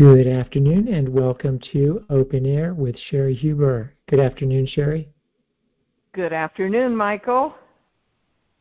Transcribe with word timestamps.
Good 0.00 0.26
afternoon 0.26 0.88
and 0.88 1.10
welcome 1.10 1.60
to 1.74 2.06
Open 2.08 2.46
Air 2.46 2.72
with 2.72 2.96
Cheri 3.10 3.36
Huber. 3.36 3.92
Good 4.08 4.18
afternoon, 4.18 4.66
Cheri. 4.66 5.06
Good 6.14 6.32
afternoon, 6.32 6.96
Michael. 6.96 7.54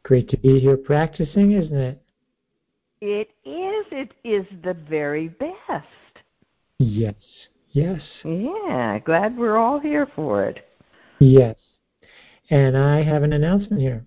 Great 0.03 0.27
to 0.31 0.37
be 0.37 0.59
here 0.59 0.75
practicing, 0.75 1.53
isn't 1.53 1.77
it? 1.77 2.01
It 2.99 3.29
is. 3.45 3.85
It 3.89 4.11
is 4.25 4.45
the 4.65 4.73
very 4.89 5.29
best. 5.29 5.87
Yes. 6.77 7.15
Yes. 7.71 8.01
Yeah, 8.25 8.99
glad 8.99 9.37
we're 9.37 9.55
all 9.55 9.79
here 9.79 10.09
for 10.13 10.43
it. 10.43 10.67
Yes. 11.19 11.55
And 12.49 12.77
I 12.77 13.01
have 13.01 13.23
an 13.23 13.31
announcement 13.31 13.81
here. 13.81 14.05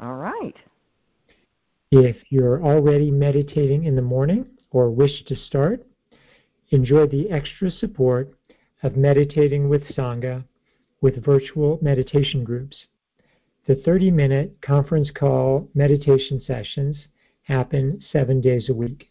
All 0.00 0.14
right. 0.14 0.56
If 1.90 2.16
you're 2.30 2.64
already 2.64 3.10
meditating 3.10 3.84
in 3.84 3.94
the 3.94 4.00
morning 4.00 4.46
or 4.70 4.88
wish 4.88 5.22
to 5.26 5.36
start, 5.36 5.84
enjoy 6.70 7.06
the 7.06 7.30
extra 7.30 7.70
support 7.70 8.32
of 8.82 8.96
Meditating 8.96 9.68
with 9.68 9.82
Sangha 9.96 10.44
with 11.00 11.24
virtual 11.24 11.78
meditation 11.82 12.44
groups. 12.44 12.86
The 13.66 13.76
30 13.76 14.10
minute 14.10 14.58
conference 14.62 15.10
call 15.10 15.68
meditation 15.74 16.40
sessions 16.46 16.96
happen 17.42 18.02
seven 18.10 18.40
days 18.40 18.68
a 18.68 18.74
week. 18.74 19.08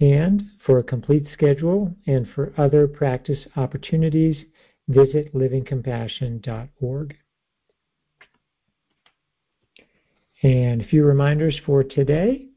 And 0.00 0.42
for 0.66 0.78
a 0.78 0.82
complete 0.82 1.28
schedule 1.32 1.94
and 2.06 2.26
for 2.34 2.52
other 2.56 2.88
practice 2.88 3.46
opportunities, 3.56 4.36
visit 4.88 5.32
livingcompassion.org. 5.32 7.16
And 10.42 10.82
a 10.82 10.84
few 10.84 11.04
reminders 11.04 11.60
for 11.64 11.84
today. 11.84 12.48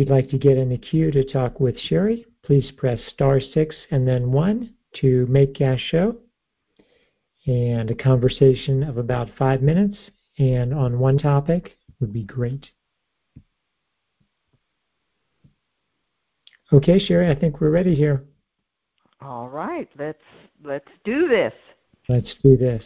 If 0.00 0.08
you'd 0.08 0.14
like 0.14 0.30
to 0.30 0.38
get 0.38 0.56
in 0.56 0.70
the 0.70 0.78
queue 0.78 1.10
to 1.10 1.22
talk 1.22 1.60
with 1.60 1.76
Cheri, 1.76 2.24
please 2.42 2.72
press 2.78 2.98
star 3.12 3.38
six 3.38 3.76
and 3.90 4.08
then 4.08 4.32
one 4.32 4.72
to 5.02 5.26
make 5.26 5.52
gas 5.52 5.78
show. 5.78 6.16
And 7.46 7.90
a 7.90 7.94
conversation 7.94 8.82
of 8.82 8.96
about 8.96 9.28
five 9.38 9.60
minutes 9.60 9.98
and 10.38 10.72
on 10.72 10.98
one 10.98 11.18
topic 11.18 11.76
would 12.00 12.14
be 12.14 12.22
great. 12.22 12.64
Okay, 16.72 16.98
Cheri, 16.98 17.28
I 17.28 17.38
think 17.38 17.60
we're 17.60 17.68
ready 17.68 17.94
here. 17.94 18.24
All 19.20 19.50
right, 19.50 19.90
let's 19.98 20.24
let's 20.64 20.88
do 21.04 21.28
this. 21.28 21.52
Let's 22.08 22.34
do 22.42 22.56
this. 22.56 22.82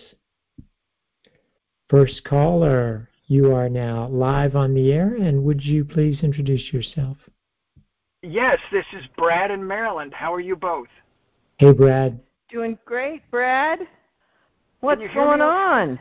First 1.88 2.24
caller, 2.24 3.08
you 3.26 3.54
are 3.54 3.68
now 3.68 4.08
live 4.08 4.56
on 4.56 4.74
the 4.74 4.92
air, 4.92 5.14
and 5.14 5.44
would 5.44 5.62
you 5.62 5.84
please 5.84 6.18
introduce 6.22 6.72
yourself? 6.72 7.16
Yes, 8.22 8.58
this 8.72 8.86
is 8.92 9.04
Brad 9.16 9.50
in 9.50 9.66
Maryland. 9.66 10.12
How 10.14 10.32
are 10.32 10.40
you 10.40 10.56
both? 10.56 10.88
Hey, 11.58 11.72
Brad. 11.72 12.18
Doing 12.50 12.78
great, 12.84 13.22
Brad. 13.30 13.80
What's 14.80 15.02
going 15.14 15.38
me? 15.38 15.44
on? 15.44 16.00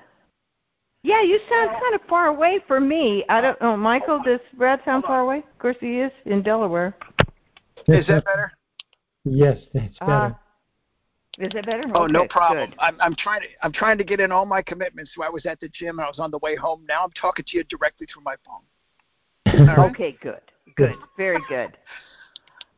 Yeah, 1.04 1.22
you 1.22 1.40
sound 1.50 1.72
kind 1.72 1.96
of 1.96 2.02
far 2.08 2.28
away 2.28 2.60
for 2.68 2.80
me. 2.80 3.26
I 3.28 3.42
don't 3.42 3.60
know, 3.62 3.76
Michael. 3.76 4.22
Does 4.24 4.40
Brad 4.58 4.82
sound 4.86 5.04
far 5.04 5.22
away? 5.22 5.40
Of 5.40 5.60
course, 5.60 5.76
he 5.80 6.00
is 6.00 6.12
in 6.26 6.42
Delaware. 6.42 6.96
Is 7.88 8.08
that 8.08 8.24
better? 8.24 8.52
yes, 9.26 9.58
that's 9.74 9.98
better. 10.00 10.12
Uh, 10.12 10.34
is 11.40 11.50
it 11.56 11.66
better? 11.66 11.84
Oh, 11.96 12.06
no 12.06 12.28
problem. 12.28 12.70
good. 12.70 12.80
I'm, 12.80 12.96
I'm 13.02 13.16
trying 13.16 13.42
to 13.42 13.48
I'm 13.64 13.74
trying 13.74 13.98
to 13.98 14.04
get 14.04 14.20
in 14.20 14.32
all 14.32 14.46
my 14.46 14.62
commitments. 14.62 15.12
So 15.16 15.24
I 15.24 15.30
was 15.30 15.46
at 15.46 15.60
the 15.60 15.70
gym 15.70 15.98
and 15.98 16.06
I 16.06 16.08
was 16.08 16.20
on 16.20 16.30
the 16.30 16.38
way 16.40 16.56
home. 16.56 16.86
Now 16.88 17.04
I'm 17.04 17.12
talking 17.20 17.44
to 17.48 17.58
you 17.58 17.64
directly 17.64 18.08
through 18.12 18.24
my 18.24 18.36
phone. 18.46 19.68
right. 19.68 19.92
Okay, 19.92 20.18
good, 20.22 20.42
good, 20.76 20.96
very 21.18 21.40
good. 21.50 21.76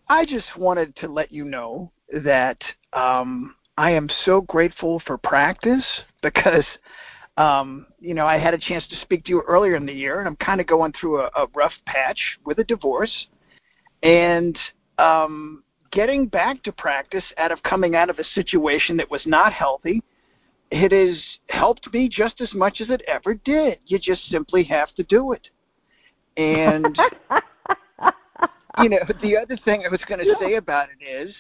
I 0.08 0.26
just 0.26 0.46
wanted 0.58 0.96
to 0.98 1.08
let 1.08 1.32
you 1.32 1.44
know 1.44 1.92
that 2.24 2.62
um, 2.94 3.56
I 3.78 3.92
am 3.92 4.08
so 4.24 4.42
grateful 4.42 5.02
for 5.06 5.18
practice 5.18 5.86
because 6.22 6.66
um, 7.38 7.88
you 8.00 8.14
know 8.14 8.26
I 8.26 8.38
had 8.38 8.54
a 8.54 8.58
chance 8.58 8.88
to 8.88 8.96
speak 9.02 9.26
to 9.26 9.32
you 9.32 9.42
earlier 9.42 9.76
in 9.76 9.86
the 9.86 9.94
year, 9.94 10.20
and 10.20 10.30
I'm 10.30 10.38
kind 10.38 10.62
of 10.62 10.68
going 10.68 10.94
through 10.94 11.22
a, 11.22 11.30
a 11.36 11.48
rough 11.54 11.74
patch 11.86 12.20
with 12.46 12.60
a 12.60 12.64
divorce, 12.64 13.28
and 14.02 14.58
um, 14.98 15.64
getting 15.96 16.28
back 16.28 16.62
to 16.64 16.72
practice 16.74 17.24
out 17.38 17.52
of 17.52 17.64
coming 17.64 17.96
out 17.96 18.10
of 18.10 18.20
a 18.20 18.24
situation 18.36 18.98
that 18.98 19.10
was 19.10 19.22
not 19.26 19.54
healthy. 19.54 20.04
It 20.70 20.92
has 20.92 21.20
helped 21.50 21.92
me 21.94 22.10
just 22.10 22.42
as 22.42 22.54
much 22.54 22.82
as 22.82 22.90
it 22.90 23.02
ever 23.08 23.34
did. 23.34 23.80
You 23.86 23.98
just 23.98 24.30
simply 24.30 24.64
have 24.66 24.94
to 24.96 25.04
do 25.04 25.32
it. 25.32 25.48
And 26.38 27.00
you 28.82 28.90
know, 28.90 29.00
the 29.22 29.38
other 29.38 29.58
thing 29.64 29.84
I 29.86 29.90
was 29.90 30.02
going 30.08 30.20
to 30.20 30.36
say 30.40 30.56
about 30.56 30.90
it 30.90 31.04
is, 31.04 31.34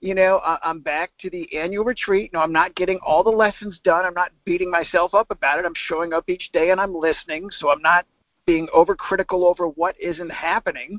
you 0.00 0.14
know, 0.14 0.38
I, 0.38 0.58
I'm 0.62 0.80
back 0.80 1.10
to 1.20 1.28
the 1.28 1.46
annual 1.56 1.84
retreat. 1.84 2.32
No, 2.32 2.40
I'm 2.40 2.52
not 2.52 2.74
getting 2.74 2.98
all 3.06 3.22
the 3.22 3.30
lessons 3.30 3.78
done. 3.84 4.06
I'm 4.06 4.14
not 4.14 4.32
beating 4.46 4.70
myself 4.70 5.12
up 5.12 5.30
about 5.30 5.58
it. 5.58 5.66
I'm 5.66 5.74
showing 5.86 6.14
up 6.14 6.30
each 6.30 6.50
day 6.52 6.70
and 6.70 6.80
I'm 6.80 6.94
listening, 6.94 7.50
so 7.58 7.70
I'm 7.70 7.82
not 7.82 8.06
being 8.46 8.68
overcritical 8.74 9.44
over 9.44 9.68
what 9.68 10.00
isn't 10.00 10.30
happening. 10.30 10.98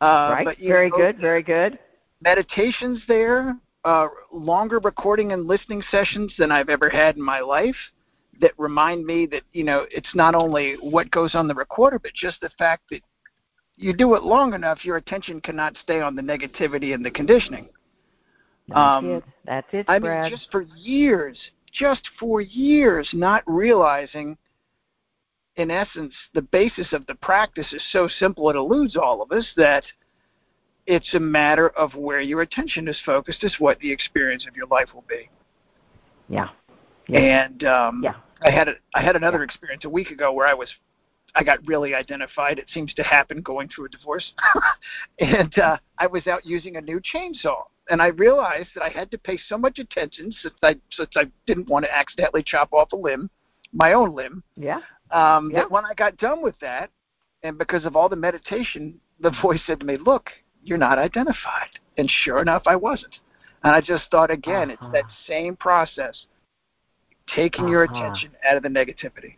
Uh, 0.00 0.30
right. 0.32 0.44
But, 0.44 0.58
very 0.58 0.90
know, 0.90 0.96
good. 0.96 1.18
Very 1.18 1.42
good. 1.42 1.78
Meditations 2.22 3.00
there, 3.08 3.56
uh, 3.84 4.08
longer 4.32 4.78
recording 4.78 5.32
and 5.32 5.46
listening 5.46 5.82
sessions 5.90 6.32
than 6.38 6.52
I've 6.52 6.68
ever 6.68 6.90
had 6.90 7.16
in 7.16 7.22
my 7.22 7.40
life 7.40 7.76
that 8.40 8.52
remind 8.58 9.04
me 9.04 9.26
that, 9.26 9.42
you 9.52 9.64
know, 9.64 9.86
it's 9.90 10.14
not 10.14 10.34
only 10.34 10.74
what 10.80 11.10
goes 11.10 11.34
on 11.34 11.48
the 11.48 11.54
recorder, 11.54 11.98
but 11.98 12.12
just 12.14 12.40
the 12.40 12.50
fact 12.58 12.82
that 12.90 13.00
you 13.76 13.94
do 13.94 14.14
it 14.14 14.22
long 14.22 14.52
enough, 14.52 14.84
your 14.84 14.96
attention 14.96 15.40
cannot 15.40 15.74
stay 15.82 16.00
on 16.00 16.14
the 16.14 16.22
negativity 16.22 16.92
and 16.94 17.04
the 17.04 17.10
conditioning. 17.10 17.68
That's 18.68 18.78
Um, 18.78 19.10
it. 19.10 19.24
That's 19.46 19.68
it, 19.72 19.86
I 19.88 19.98
Brad. 19.98 20.30
mean, 20.30 20.38
just 20.38 20.50
for 20.50 20.62
years, 20.76 21.38
just 21.72 22.06
for 22.18 22.40
years, 22.40 23.08
not 23.14 23.42
realizing, 23.46 24.36
in 25.56 25.70
essence, 25.70 26.14
the 26.34 26.42
basis 26.42 26.92
of 26.92 27.06
the 27.06 27.14
practice 27.16 27.72
is 27.72 27.82
so 27.90 28.08
simple 28.08 28.50
it 28.50 28.56
eludes 28.56 28.96
all 28.96 29.22
of 29.22 29.32
us 29.32 29.46
that 29.56 29.84
it's 30.90 31.14
a 31.14 31.20
matter 31.20 31.68
of 31.70 31.94
where 31.94 32.20
your 32.20 32.40
attention 32.42 32.88
is 32.88 32.98
focused 33.06 33.44
is 33.44 33.54
what 33.60 33.78
the 33.78 33.90
experience 33.92 34.44
of 34.48 34.56
your 34.56 34.66
life 34.66 34.88
will 34.92 35.04
be. 35.08 35.28
yeah. 36.28 36.48
Yeah. 37.06 37.18
And 37.20 37.64
um, 37.64 38.02
Yeah. 38.04 38.14
I 38.42 38.50
had 38.50 38.68
a, 38.68 38.74
I 38.94 39.02
had 39.02 39.16
another 39.16 39.42
experience 39.42 39.84
a 39.84 39.88
week 39.88 40.10
ago 40.10 40.32
where 40.32 40.46
I 40.46 40.54
was 40.54 40.68
I 41.34 41.44
got 41.44 41.58
really 41.66 41.94
identified. 41.94 42.58
It 42.58 42.66
seems 42.74 42.92
to 42.94 43.02
happen 43.04 43.40
going 43.42 43.68
through 43.68 43.84
a 43.86 43.88
divorce, 43.88 44.32
and 45.20 45.56
uh, 45.58 45.76
I 45.98 46.06
was 46.08 46.26
out 46.26 46.44
using 46.44 46.76
a 46.76 46.80
new 46.80 47.00
chainsaw, 47.00 47.62
and 47.88 48.02
I 48.02 48.08
realized 48.08 48.70
that 48.74 48.82
I 48.82 48.88
had 48.88 49.10
to 49.12 49.18
pay 49.18 49.38
so 49.48 49.56
much 49.56 49.78
attention 49.78 50.32
since 50.42 50.54
I 50.62 50.74
since 50.96 51.10
I 51.16 51.24
didn't 51.46 51.68
want 51.68 51.84
to 51.84 51.94
accidentally 51.96 52.42
chop 52.44 52.72
off 52.72 52.92
a 52.92 52.96
limb, 52.96 53.30
my 53.72 53.92
own 53.92 54.14
limb, 54.14 54.42
Yeah. 54.56 54.80
um, 55.12 55.50
Yeah. 55.50 55.58
that 55.60 55.70
when 55.70 55.84
I 55.84 55.94
got 55.94 56.16
done 56.16 56.42
with 56.42 56.58
that, 56.60 56.90
and 57.44 57.56
because 57.58 57.84
of 57.84 57.94
all 57.96 58.08
the 58.08 58.16
meditation, 58.16 58.98
the 59.20 59.30
voice 59.42 59.60
said 59.66 59.78
to 59.80 59.86
me, 59.86 59.96
"Look, 59.98 60.30
you're 60.62 60.78
not 60.78 60.98
identified," 60.98 61.70
and 61.96 62.10
sure 62.10 62.40
enough, 62.40 62.62
I 62.66 62.76
wasn't. 62.76 63.14
And 63.62 63.72
I 63.74 63.80
just 63.80 64.10
thought 64.10 64.30
again, 64.30 64.70
Uh-huh. 64.70 64.70
it's 64.70 64.92
that 64.92 65.06
same 65.26 65.56
process, 65.56 66.26
taking 67.34 67.68
your 67.68 67.84
Uh-huh. 67.84 67.94
attention 67.94 68.32
out 68.48 68.56
of 68.56 68.62
the 68.62 68.68
negativity. 68.68 69.34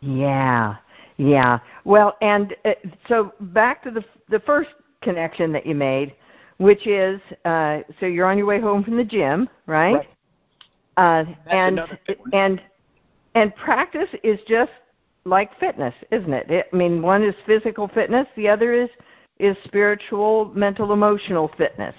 Yeah, 0.00 0.76
yeah. 1.16 1.58
Well, 1.84 2.16
and 2.20 2.54
uh, 2.64 2.74
so 3.08 3.32
back 3.40 3.82
to 3.84 3.90
the 3.90 4.04
the 4.28 4.40
first 4.40 4.70
connection 5.02 5.52
that 5.52 5.66
you 5.66 5.74
made, 5.74 6.14
which 6.58 6.86
is 6.86 7.20
uh, 7.44 7.80
so 8.00 8.06
you're 8.06 8.26
on 8.26 8.36
your 8.38 8.46
way 8.46 8.60
home 8.60 8.84
from 8.84 8.96
the 8.96 9.04
gym, 9.04 9.48
right? 9.66 9.94
Right. 9.94 10.08
Uh, 10.96 11.24
and 11.50 11.78
another 11.78 11.98
big 12.06 12.18
one. 12.18 12.30
and 12.32 12.60
and 13.34 13.54
practice 13.56 14.08
is 14.22 14.40
just 14.46 14.72
like 15.24 15.58
fitness, 15.58 15.94
isn't 16.10 16.32
it? 16.32 16.50
it? 16.50 16.68
I 16.72 16.76
mean, 16.76 17.02
one 17.02 17.22
is 17.22 17.34
physical 17.46 17.88
fitness, 17.88 18.26
the 18.36 18.48
other 18.48 18.72
is 18.72 18.90
is 19.38 19.56
spiritual, 19.64 20.52
mental, 20.54 20.92
emotional 20.92 21.50
fitness. 21.56 21.94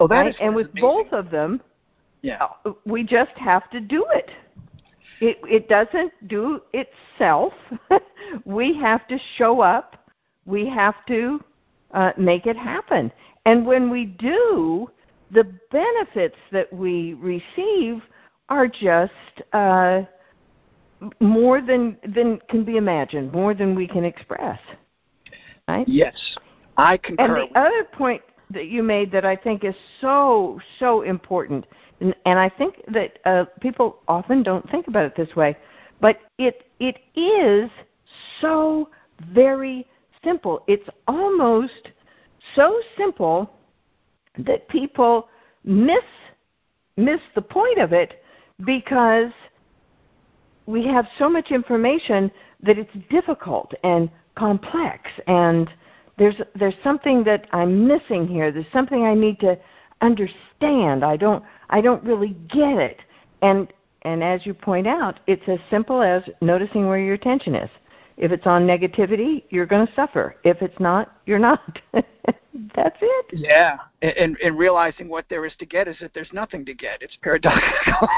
Oh, 0.00 0.08
that 0.08 0.14
right? 0.14 0.36
and 0.40 0.54
with 0.54 0.68
amazing. 0.72 0.80
both 0.80 1.12
of 1.12 1.30
them, 1.30 1.60
Yeah. 2.22 2.48
uh, 2.64 2.72
we 2.84 3.02
just 3.02 3.32
have 3.32 3.68
to 3.70 3.80
do 3.80 4.06
it. 4.14 4.30
It 5.20 5.38
it 5.48 5.68
doesn't 5.68 6.12
do 6.28 6.62
itself. 6.72 7.52
we 8.44 8.74
have 8.78 9.06
to 9.08 9.18
show 9.36 9.60
up. 9.60 10.08
We 10.46 10.66
have 10.68 10.94
to 11.06 11.42
uh, 11.92 12.12
make 12.16 12.46
it 12.46 12.56
happen. 12.56 13.10
And 13.44 13.66
when 13.66 13.90
we 13.90 14.04
do, 14.04 14.90
the 15.30 15.44
benefits 15.70 16.36
that 16.52 16.72
we 16.72 17.14
receive 17.14 18.02
are 18.48 18.68
just 18.68 19.12
uh, 19.52 20.02
more 21.20 21.60
than 21.60 21.96
than 22.14 22.40
can 22.48 22.64
be 22.64 22.76
imagined, 22.76 23.32
more 23.32 23.54
than 23.54 23.74
we 23.74 23.86
can 23.86 24.04
express. 24.04 24.60
Right? 25.66 25.86
Yes, 25.88 26.16
I 26.78 26.96
concur. 26.96 27.24
And 27.24 27.50
the 27.50 27.58
other 27.58 27.84
point 27.84 28.22
that 28.50 28.68
you 28.68 28.82
made 28.82 29.12
that 29.12 29.24
I 29.24 29.36
think 29.36 29.64
is 29.64 29.74
so 30.00 30.60
so 30.78 31.02
important, 31.02 31.66
and, 32.00 32.14
and 32.24 32.38
I 32.38 32.48
think 32.48 32.82
that 32.88 33.18
uh, 33.26 33.44
people 33.60 33.98
often 34.08 34.42
don't 34.42 34.68
think 34.70 34.86
about 34.86 35.04
it 35.04 35.16
this 35.16 35.34
way, 35.36 35.56
but 36.00 36.20
it 36.38 36.70
it 36.78 36.98
is 37.14 37.68
so 38.40 38.88
very 39.34 39.86
simple. 40.24 40.62
It's 40.66 40.88
almost 41.06 41.90
so 42.54 42.80
simple 42.96 43.50
that 44.38 44.68
people 44.68 45.28
miss 45.64 46.04
miss 46.96 47.20
the 47.34 47.42
point 47.42 47.78
of 47.78 47.92
it 47.92 48.22
because 48.64 49.32
we 50.66 50.86
have 50.86 51.06
so 51.18 51.28
much 51.28 51.50
information 51.50 52.30
that 52.62 52.78
it's 52.78 52.92
difficult 53.10 53.72
and 53.82 54.10
complex 54.36 55.10
and 55.26 55.68
there's 56.18 56.36
there's 56.54 56.74
something 56.82 57.24
that 57.24 57.46
I'm 57.52 57.86
missing 57.86 58.26
here. 58.26 58.50
There's 58.50 58.66
something 58.72 59.04
I 59.04 59.14
need 59.14 59.40
to 59.40 59.58
understand. 60.00 61.04
I 61.04 61.16
don't 61.16 61.42
I 61.70 61.80
don't 61.80 62.02
really 62.04 62.36
get 62.48 62.78
it. 62.78 63.00
And 63.42 63.72
and 64.02 64.22
as 64.22 64.44
you 64.44 64.54
point 64.54 64.86
out, 64.86 65.20
it's 65.26 65.48
as 65.48 65.58
simple 65.70 66.02
as 66.02 66.22
noticing 66.40 66.86
where 66.86 66.98
your 66.98 67.14
attention 67.14 67.54
is. 67.54 67.70
If 68.16 68.32
it's 68.32 68.46
on 68.46 68.66
negativity, 68.66 69.44
you're 69.50 69.66
going 69.66 69.86
to 69.86 69.94
suffer. 69.94 70.36
If 70.42 70.60
it's 70.60 70.78
not, 70.80 71.16
you're 71.26 71.38
not. 71.38 71.78
That's 72.74 72.96
it. 73.00 73.26
Yeah, 73.32 73.78
and, 74.02 74.36
and 74.42 74.58
realizing 74.58 75.08
what 75.08 75.26
there 75.30 75.46
is 75.46 75.52
to 75.60 75.66
get 75.66 75.86
is 75.86 75.96
that 76.00 76.12
there's 76.14 76.32
nothing 76.32 76.64
to 76.64 76.74
get. 76.74 77.00
It's 77.00 77.16
paradoxical. 77.22 78.08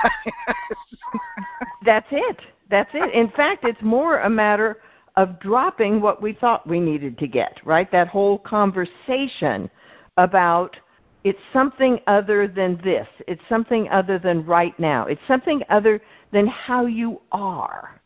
That's 1.85 2.07
it. 2.11 2.41
That's 2.71 2.91
it. 2.95 3.13
In 3.13 3.29
fact, 3.31 3.65
it's 3.65 3.83
more 3.83 4.21
a 4.21 4.31
matter 4.31 4.79
of 5.21 5.39
dropping 5.39 6.01
what 6.01 6.23
we 6.23 6.33
thought 6.33 6.67
we 6.67 6.81
needed 6.81 7.19
to 7.19 7.27
get, 7.27 7.61
right? 7.63 7.93
That 7.93 8.09
whole 8.09 8.39
conversation 8.39 9.69
about 10.17 10.75
it's 11.25 11.39
something 11.53 12.01
other 12.07 12.49
than 12.49 12.81
this. 12.83 13.07
It's 13.29 13.43
something 13.47 13.87
other 13.91 14.19
than 14.19 14.47
right 14.47 14.79
now. 14.81 15.05
It's 15.05 15.21
something 15.29 15.63
other 15.69 16.01
than 16.33 16.47
how 16.47 16.87
you 16.87 17.21
are. 17.33 18.01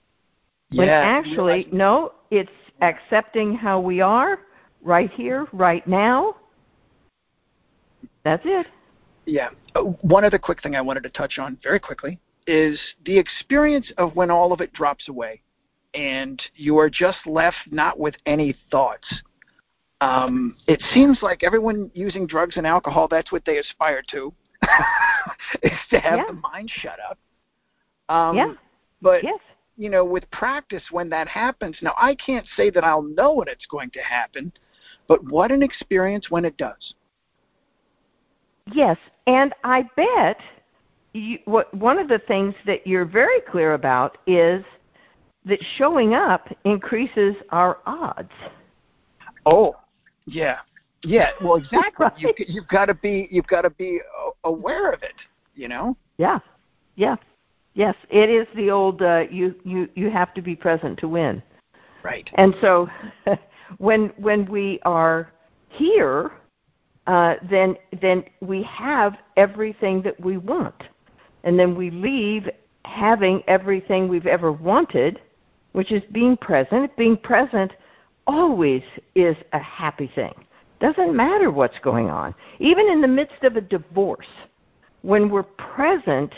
Yeah, 0.70 0.78
When 0.78 0.88
yeah, 0.88 1.02
actually, 1.02 1.68
no, 1.70 2.14
it's 2.32 2.50
accepting 2.80 3.54
how 3.54 3.78
we 3.78 4.00
are 4.00 4.40
right 4.82 5.12
here, 5.12 5.46
right 5.52 5.86
now. 5.86 6.34
That's 8.24 8.42
it. 8.44 8.66
Yeah. 9.24 9.50
Uh, 9.76 9.82
one 10.02 10.24
other 10.24 10.38
quick 10.38 10.60
thing 10.64 10.74
I 10.74 10.80
wanted 10.80 11.04
to 11.04 11.10
touch 11.10 11.38
on 11.38 11.58
very 11.62 11.78
quickly 11.78 12.18
is 12.48 12.76
the 13.06 13.16
experience 13.16 13.92
of 13.98 14.16
when 14.16 14.32
all 14.32 14.52
of 14.52 14.60
it 14.60 14.72
drops 14.72 15.08
away 15.08 15.40
and 15.94 16.42
you 16.54 16.78
are 16.78 16.90
just 16.90 17.18
left 17.26 17.56
not 17.70 17.98
with 17.98 18.14
any 18.26 18.56
thoughts. 18.70 19.06
Um, 20.00 20.56
it 20.66 20.82
seems 20.92 21.18
like 21.22 21.42
everyone 21.42 21.90
using 21.94 22.26
drugs 22.26 22.56
and 22.56 22.66
alcohol, 22.66 23.08
that's 23.08 23.32
what 23.32 23.44
they 23.46 23.58
aspire 23.58 24.02
to, 24.10 24.32
is 25.62 25.72
to 25.90 25.98
have 25.98 26.18
yeah. 26.18 26.24
the 26.26 26.34
mind 26.34 26.70
shut 26.70 26.98
up. 27.08 27.18
Um, 28.08 28.36
yeah. 28.36 28.52
But, 29.00 29.24
yes. 29.24 29.38
you 29.76 29.88
know, 29.88 30.04
with 30.04 30.30
practice, 30.30 30.82
when 30.90 31.08
that 31.10 31.28
happens, 31.28 31.76
now 31.80 31.94
I 31.96 32.16
can't 32.16 32.46
say 32.56 32.70
that 32.70 32.84
I'll 32.84 33.02
know 33.02 33.34
when 33.34 33.48
it's 33.48 33.66
going 33.66 33.90
to 33.92 34.00
happen, 34.00 34.52
but 35.08 35.24
what 35.24 35.50
an 35.50 35.62
experience 35.62 36.30
when 36.30 36.44
it 36.44 36.56
does. 36.56 36.94
Yes, 38.72 38.96
and 39.26 39.54
I 39.62 39.88
bet 39.94 40.38
you, 41.12 41.38
what, 41.44 41.72
one 41.74 41.98
of 41.98 42.08
the 42.08 42.18
things 42.18 42.54
that 42.66 42.86
you're 42.86 43.04
very 43.04 43.40
clear 43.40 43.74
about 43.74 44.18
is 44.26 44.64
that 45.44 45.58
showing 45.76 46.14
up 46.14 46.48
increases 46.64 47.34
our 47.50 47.78
odds. 47.86 48.32
Oh, 49.46 49.76
yeah, 50.26 50.58
yeah. 51.02 51.30
Well, 51.42 51.56
exactly. 51.56 51.92
right? 52.06 52.18
you, 52.18 52.32
you've 52.48 52.68
got 52.68 52.86
to 52.86 52.94
be 52.94 53.28
you've 53.30 53.46
got 53.46 53.62
to 53.62 53.70
be 53.70 54.00
aware 54.44 54.90
of 54.90 55.02
it. 55.02 55.14
You 55.54 55.68
know. 55.68 55.96
Yeah, 56.18 56.38
yeah, 56.96 57.16
yes. 57.74 57.94
It 58.10 58.30
is 58.30 58.46
the 58.56 58.70
old 58.70 59.02
uh, 59.02 59.24
you 59.30 59.54
you 59.64 59.88
you 59.94 60.10
have 60.10 60.32
to 60.34 60.42
be 60.42 60.56
present 60.56 60.98
to 61.00 61.08
win. 61.08 61.42
Right. 62.02 62.28
And 62.34 62.54
so, 62.60 62.88
when 63.78 64.12
when 64.16 64.46
we 64.46 64.80
are 64.84 65.32
here, 65.68 66.32
uh, 67.06 67.34
then 67.50 67.76
then 68.00 68.24
we 68.40 68.62
have 68.62 69.16
everything 69.36 70.02
that 70.02 70.18
we 70.18 70.36
want, 70.38 70.84
and 71.42 71.58
then 71.58 71.74
we 71.74 71.90
leave 71.90 72.48
having 72.84 73.42
everything 73.48 74.08
we've 74.08 74.26
ever 74.26 74.52
wanted, 74.52 75.20
which 75.74 75.90
is 75.90 76.02
being 76.12 76.36
present. 76.36 76.96
Being 76.96 77.16
present 77.16 77.72
always 78.26 78.82
is 79.14 79.36
a 79.52 79.58
happy 79.58 80.10
thing. 80.14 80.32
Doesn't 80.80 81.14
matter 81.14 81.50
what's 81.50 81.78
going 81.80 82.08
on. 82.08 82.34
Even 82.60 82.88
in 82.88 83.00
the 83.00 83.08
midst 83.08 83.42
of 83.42 83.56
a 83.56 83.60
divorce, 83.60 84.26
when 85.02 85.28
we're 85.28 85.42
present 85.42 86.32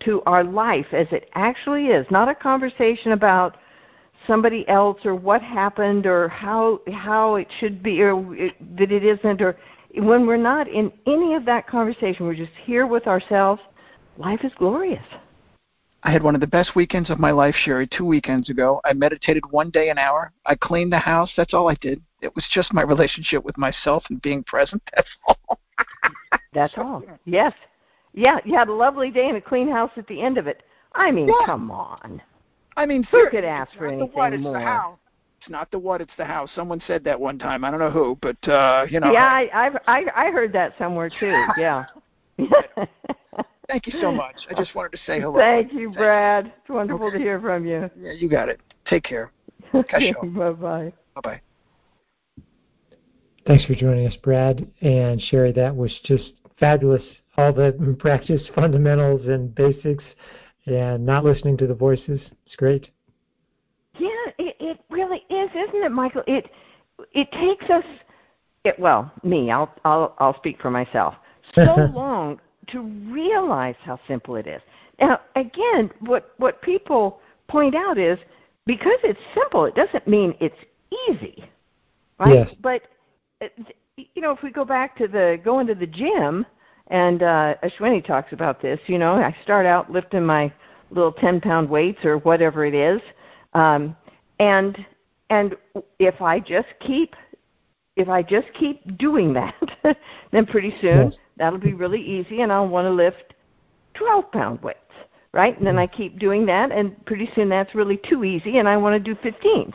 to 0.00 0.22
our 0.26 0.42
life 0.42 0.86
as 0.92 1.06
it 1.12 1.30
actually 1.34 1.86
is, 1.86 2.04
not 2.10 2.28
a 2.28 2.34
conversation 2.34 3.12
about 3.12 3.56
somebody 4.26 4.68
else 4.68 4.98
or 5.04 5.14
what 5.14 5.40
happened 5.40 6.04
or 6.04 6.28
how 6.28 6.80
how 6.92 7.36
it 7.36 7.48
should 7.58 7.82
be 7.82 8.02
or 8.02 8.34
it, 8.34 8.54
that 8.76 8.90
it 8.90 9.04
isn't 9.04 9.40
or 9.40 9.56
when 9.94 10.26
we're 10.26 10.36
not 10.36 10.68
in 10.68 10.92
any 11.06 11.34
of 11.34 11.44
that 11.44 11.66
conversation, 11.66 12.26
we're 12.26 12.34
just 12.34 12.52
here 12.64 12.86
with 12.86 13.06
ourselves, 13.06 13.62
life 14.18 14.44
is 14.44 14.52
glorious. 14.56 15.04
I 16.02 16.10
had 16.10 16.22
one 16.22 16.34
of 16.34 16.40
the 16.40 16.46
best 16.46 16.74
weekends 16.74 17.10
of 17.10 17.18
my 17.18 17.30
life, 17.30 17.54
Cheri, 17.64 17.86
two 17.86 18.06
weekends 18.06 18.48
ago. 18.48 18.80
I 18.84 18.94
meditated 18.94 19.44
one 19.50 19.70
day 19.70 19.90
an 19.90 19.98
hour. 19.98 20.32
I 20.46 20.54
cleaned 20.54 20.92
the 20.92 20.98
house. 20.98 21.30
That's 21.36 21.52
all 21.52 21.68
I 21.68 21.74
did. 21.74 22.00
It 22.22 22.34
was 22.34 22.44
just 22.52 22.72
my 22.72 22.82
relationship 22.82 23.44
with 23.44 23.58
myself 23.58 24.04
and 24.08 24.20
being 24.22 24.42
present. 24.44 24.82
That's 24.94 25.08
all. 25.26 25.60
That's 26.52 26.74
all. 26.76 27.02
Yes. 27.26 27.52
Yeah, 28.14 28.38
you 28.44 28.56
had 28.56 28.68
a 28.68 28.72
lovely 28.72 29.10
day 29.10 29.28
and 29.28 29.36
a 29.36 29.40
clean 29.40 29.70
house 29.70 29.90
at 29.96 30.06
the 30.06 30.20
end 30.20 30.38
of 30.38 30.46
it. 30.46 30.62
I 30.94 31.10
mean, 31.10 31.28
yeah. 31.28 31.46
come 31.46 31.70
on. 31.70 32.20
I 32.76 32.86
mean, 32.86 33.04
who 33.04 33.28
could 33.30 33.44
ask 33.44 33.72
for 33.76 33.86
anything 33.86 34.08
the 34.08 34.16
what, 34.16 34.40
more? 34.40 34.56
It's, 34.56 34.64
the 34.64 34.66
how. 34.66 34.98
it's 35.40 35.50
not 35.50 35.70
the 35.70 35.78
what, 35.78 36.00
it's 36.00 36.12
the 36.16 36.24
how. 36.24 36.48
Someone 36.54 36.82
said 36.86 37.04
that 37.04 37.20
one 37.20 37.38
time. 37.38 37.62
I 37.64 37.70
don't 37.70 37.78
know 37.78 37.90
who, 37.90 38.18
but 38.20 38.48
uh, 38.48 38.86
you 38.88 39.00
know. 39.00 39.12
Yeah, 39.12 39.26
I 39.26 39.50
I've, 39.52 39.76
I 39.86 40.04
I 40.14 40.30
heard 40.30 40.52
that 40.54 40.74
somewhere 40.78 41.10
too. 41.10 41.44
Yeah. 41.58 41.84
Thank 43.70 43.86
you 43.86 43.92
so 44.00 44.10
much. 44.10 44.34
I 44.50 44.54
just 44.54 44.74
wanted 44.74 44.92
to 44.92 44.98
say 45.06 45.20
hello. 45.20 45.38
Thank 45.38 45.72
you, 45.72 45.90
Brad. 45.90 46.46
Thank 46.46 46.56
It's 46.62 46.70
wonderful 46.70 47.06
okay. 47.06 47.18
to 47.18 47.22
hear 47.22 47.40
from 47.40 47.64
you. 47.64 47.88
Yeah, 48.00 48.12
you 48.12 48.28
got 48.28 48.48
it. 48.48 48.60
Take 48.88 49.04
care. 49.04 49.30
bye 49.72 49.82
bye. 49.82 50.92
Bye 51.14 51.20
bye. 51.22 51.40
Thanks 53.46 53.64
for 53.66 53.76
joining 53.76 54.08
us, 54.08 54.16
Brad 54.22 54.68
and 54.80 55.20
Cheri. 55.30 55.52
That 55.52 55.74
was 55.74 55.96
just 56.04 56.32
fabulous. 56.58 57.02
All 57.36 57.52
the 57.52 57.96
practice 58.00 58.42
fundamentals 58.56 59.26
and 59.26 59.54
basics, 59.54 60.04
and 60.66 61.06
not 61.06 61.24
listening 61.24 61.56
to 61.58 61.68
the 61.68 61.74
voices. 61.74 62.20
It's 62.46 62.56
great. 62.56 62.88
Yeah, 63.98 64.08
it, 64.38 64.56
it 64.58 64.80
really 64.90 65.22
is, 65.30 65.48
isn't 65.54 65.84
it, 65.84 65.92
Michael? 65.92 66.24
It 66.26 66.50
it 67.12 67.30
takes 67.30 67.70
us. 67.70 67.84
It, 68.64 68.78
well, 68.80 69.12
me, 69.22 69.52
I'll 69.52 69.72
I'll 69.84 70.16
I'll 70.18 70.36
speak 70.36 70.60
for 70.60 70.72
myself. 70.72 71.14
So 71.54 71.62
long 71.94 72.40
to 72.68 72.80
realize 73.10 73.76
how 73.82 73.98
simple 74.06 74.36
it 74.36 74.46
is. 74.46 74.62
Now, 75.00 75.20
again, 75.36 75.90
what 76.00 76.34
what 76.38 76.60
people 76.62 77.20
point 77.48 77.74
out 77.74 77.98
is 77.98 78.18
because 78.66 78.98
it's 79.02 79.20
simple, 79.34 79.64
it 79.64 79.74
doesn't 79.74 80.06
mean 80.06 80.34
it's 80.40 80.56
easy, 81.08 81.44
right? 82.18 82.34
Yes. 82.34 82.54
But 82.60 82.82
uh, 83.42 83.48
you 83.96 84.22
know, 84.22 84.32
if 84.32 84.42
we 84.42 84.50
go 84.50 84.64
back 84.64 84.96
to 84.98 85.08
the 85.08 85.40
going 85.42 85.66
to 85.68 85.74
the 85.74 85.86
gym, 85.86 86.46
and 86.88 87.22
uh, 87.22 87.54
Ashwini 87.62 88.04
talks 88.04 88.32
about 88.32 88.60
this. 88.60 88.78
You 88.86 88.98
know, 88.98 89.14
I 89.14 89.34
start 89.42 89.64
out 89.64 89.90
lifting 89.90 90.24
my 90.24 90.52
little 90.90 91.12
ten 91.12 91.40
pound 91.40 91.68
weights 91.68 92.04
or 92.04 92.18
whatever 92.18 92.64
it 92.64 92.74
is, 92.74 93.00
um, 93.54 93.96
and 94.38 94.84
and 95.30 95.56
if 95.98 96.20
I 96.20 96.40
just 96.40 96.68
keep 96.80 97.14
if 97.96 98.08
I 98.08 98.22
just 98.22 98.48
keep 98.54 98.98
doing 98.98 99.32
that, 99.34 99.54
then 100.32 100.46
pretty 100.46 100.74
soon 100.80 101.10
Yes. 101.10 101.14
That'll 101.40 101.58
be 101.58 101.72
really 101.72 102.02
easy, 102.02 102.42
and 102.42 102.52
I'll 102.52 102.68
want 102.68 102.84
to 102.84 102.90
lift 102.90 103.34
12 103.94 104.30
pound 104.30 104.62
weights, 104.62 104.78
right? 105.32 105.56
And 105.56 105.66
then 105.66 105.78
I 105.78 105.86
keep 105.86 106.18
doing 106.18 106.44
that, 106.46 106.70
and 106.70 107.04
pretty 107.06 107.30
soon 107.34 107.48
that's 107.48 107.74
really 107.74 107.96
too 107.96 108.22
easy, 108.24 108.58
and 108.58 108.68
I 108.68 108.76
want 108.76 109.02
to 109.02 109.14
do 109.14 109.18
15s, 109.20 109.72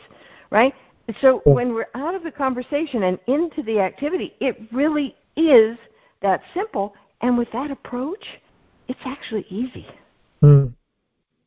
right? 0.51 0.73
So 1.21 1.41
when 1.45 1.73
we're 1.73 1.89
out 1.95 2.13
of 2.13 2.23
the 2.23 2.31
conversation 2.31 3.03
and 3.03 3.19
into 3.27 3.63
the 3.63 3.79
activity, 3.79 4.35
it 4.39 4.57
really 4.71 5.15
is 5.35 5.77
that 6.21 6.41
simple. 6.53 6.95
And 7.21 7.37
with 7.37 7.51
that 7.51 7.71
approach, 7.71 8.25
it's 8.87 8.99
actually 9.05 9.45
easy. 9.49 9.87
Hmm. 10.41 10.67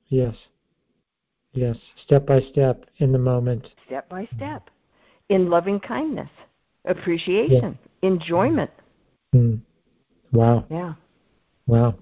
Yes. 0.09 0.35
Yes. 1.53 1.77
Step 2.05 2.27
by 2.27 2.41
step 2.41 2.87
in 2.99 3.13
the 3.13 3.19
moment. 3.19 3.69
step 3.87 4.09
by 4.09 4.29
step 4.37 4.71
in 5.29 5.51
loving 5.51 5.79
kindness, 5.79 6.31
appreciation, 6.85 7.79
enjoyment. 8.03 8.71
Hmm. 9.33 9.57
Wow. 10.33 10.65
Yeah. 10.71 10.95
Wow. 11.67 11.95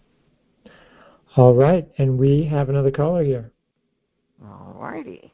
All 1.37 1.54
right, 1.54 1.87
and 1.99 2.18
we 2.18 2.45
have 2.45 2.68
another 2.68 2.90
caller 2.90 3.23
here. 3.23 3.50
All 4.42 4.76
righty. 4.78 5.33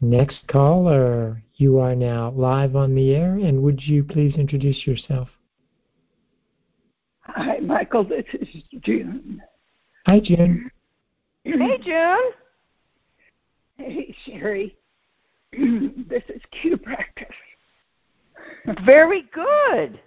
Next 0.00 0.46
caller, 0.48 1.42
you 1.54 1.78
are 1.78 1.94
now 1.94 2.30
live 2.32 2.76
on 2.76 2.94
the 2.94 3.14
air, 3.14 3.36
and 3.36 3.62
would 3.62 3.80
you 3.82 4.04
please 4.04 4.34
introduce 4.34 4.86
yourself? 4.86 5.28
Hi, 7.20 7.58
Michael. 7.58 8.04
This 8.04 8.26
is 8.32 8.48
June. 8.82 9.40
Hi, 10.06 10.20
June. 10.20 10.70
Hey, 11.44 11.78
June. 11.78 12.30
Hey, 13.76 14.14
Cheri. 14.26 14.74
this 15.52 16.22
is 16.28 16.42
cue 16.50 16.76
practice. 16.76 17.26
Very 18.84 19.24
good. 19.32 20.00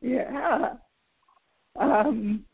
Yeah. 0.00 0.74
Um, 1.78 2.44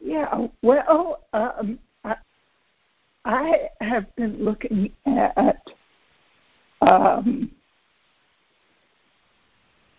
yeah, 0.00 0.46
well, 0.62 1.24
um, 1.32 1.78
I, 2.04 2.16
I 3.24 3.68
have 3.80 4.14
been 4.16 4.44
looking 4.44 4.92
at 5.06 5.62
um, 6.80 7.50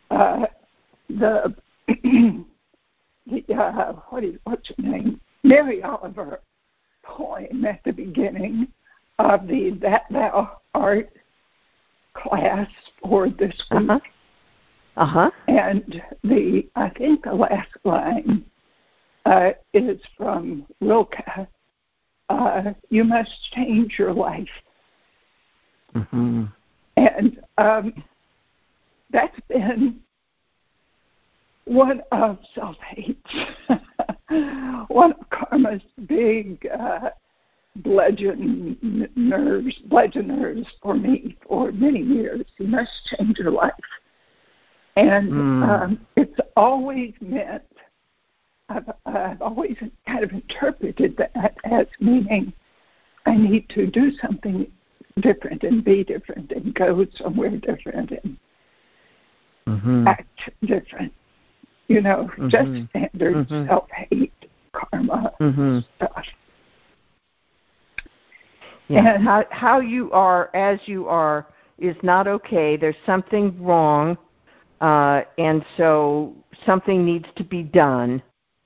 uh, 0.10 0.46
the, 1.10 1.54
the 1.88 2.46
uh, 3.54 3.94
what 4.10 4.24
is 4.24 4.36
what's 4.46 4.70
her 4.70 4.76
name? 4.84 5.20
Mary 5.44 5.84
Oliver 5.84 6.40
poem 7.04 7.66
at 7.66 7.82
the 7.84 7.92
beginning 7.92 8.68
of 9.20 9.48
the 9.48 9.72
That 9.82 10.04
Thou 10.12 10.60
Art 10.74 11.10
class 12.14 12.70
for 13.02 13.30
this 13.30 13.54
week. 13.72 13.90
Uh-huh. 13.90 14.00
Uh-huh. 14.98 15.30
And 15.48 16.02
the 16.24 16.68
I 16.76 16.90
think 16.90 17.24
the 17.24 17.34
last 17.34 17.70
line 17.84 18.44
uh, 19.26 19.52
is 19.74 20.00
from 20.18 20.66
Rilke. 20.82 21.48
Uh, 22.30 22.74
you 22.90 23.04
must 23.04 23.32
change 23.54 23.96
your 24.00 24.14
life. 24.14 24.50
Mm-hmm. 25.96 26.46
And 26.98 27.40
um, 27.58 28.04
that's 29.12 29.40
been 29.48 30.00
one 31.66 32.02
of 32.12 32.40
self 32.56 32.76
hate, 32.78 33.24
one 34.88 35.14
of 35.14 35.30
karma's 35.30 35.82
big 36.08 36.68
uh, 36.78 37.10
bludgeon 37.78 39.08
nerves, 39.16 39.76
bludgeoners 39.86 40.66
for 40.82 40.96
me 40.96 41.38
for 41.48 41.72
many 41.72 42.02
years. 42.02 42.46
You 42.58 42.68
must 42.68 42.92
change 43.16 43.38
your 43.38 43.52
life. 43.52 43.74
And 44.98 45.32
Mm. 45.32 45.64
um, 45.70 46.08
it's 46.16 46.40
always 46.56 47.14
meant, 47.22 47.62
I've, 48.68 48.90
I've 49.06 49.42
always 49.44 49.78
kind 50.08 50.24
of 50.24 50.32
interpreted 50.32 51.16
that 51.18 51.56
as 51.66 51.86
meaning 52.00 52.52
I 53.28 53.36
need 53.38 53.70
to 53.70 53.86
do 53.86 54.12
something 54.14 54.66
different 55.20 55.64
and 55.64 55.84
be 55.84 56.04
different 56.04 56.52
and 56.52 56.74
go 56.74 57.06
somewhere 57.16 57.52
different 57.52 58.12
and 58.12 58.38
Mm-hmm. 59.68 60.08
act 60.08 60.50
different. 60.66 61.14
You 61.90 62.02
know, 62.02 62.30
Mhm. 62.38 62.50
just 62.50 62.90
standard 62.90 63.36
Mhm. 63.50 63.68
self 63.68 63.90
hate, 63.92 64.32
karma 64.72 65.34
Mm-hmm. 65.42 65.80
stuff. 65.98 66.26
Yeah. 68.88 69.16
And- 69.16 69.24
how 69.24 69.44
how 69.52 69.80
you 69.82 70.10
are 70.14 70.50
as 70.54 70.80
you 70.88 71.08
are 71.10 71.46
is 71.80 71.98
not 72.02 72.28
okay. 72.28 72.78
There's 72.78 72.96
something 73.06 73.62
wrong, 73.62 74.18
uh, 74.82 75.22
and 75.38 75.66
so 75.76 76.36
something 76.66 77.06
needs 77.06 77.28
to 77.36 77.44
be 77.44 77.64
done 77.64 78.22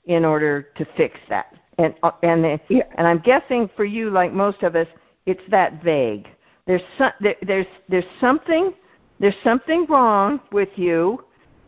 in 0.06 0.25
order 0.25 0.63
to 0.75 0.86
fix 0.98 1.20
that. 1.30 1.53
And 1.77 1.94
uh, 2.03 2.12
and 2.24 2.44
the, 2.44 2.60
Yeah. 2.70 2.84
and 2.96 3.08
I'm 3.08 3.20
guessing 3.20 3.70
for 3.75 3.86
you, 3.86 4.10
like 4.10 4.34
most 4.34 4.63
of 4.63 4.75
us, 4.75 4.88
it's 5.25 5.41
that 5.50 5.82
vague. 5.84 6.27
There's 6.68 6.82
some, 6.98 7.12
there, 7.20 7.36
there's 7.41 7.68
there's 7.89 8.06
something 8.20 8.74
there's 9.20 9.36
something 9.44 9.86
wrong 9.88 10.41
with 10.51 10.70
you, 10.75 11.24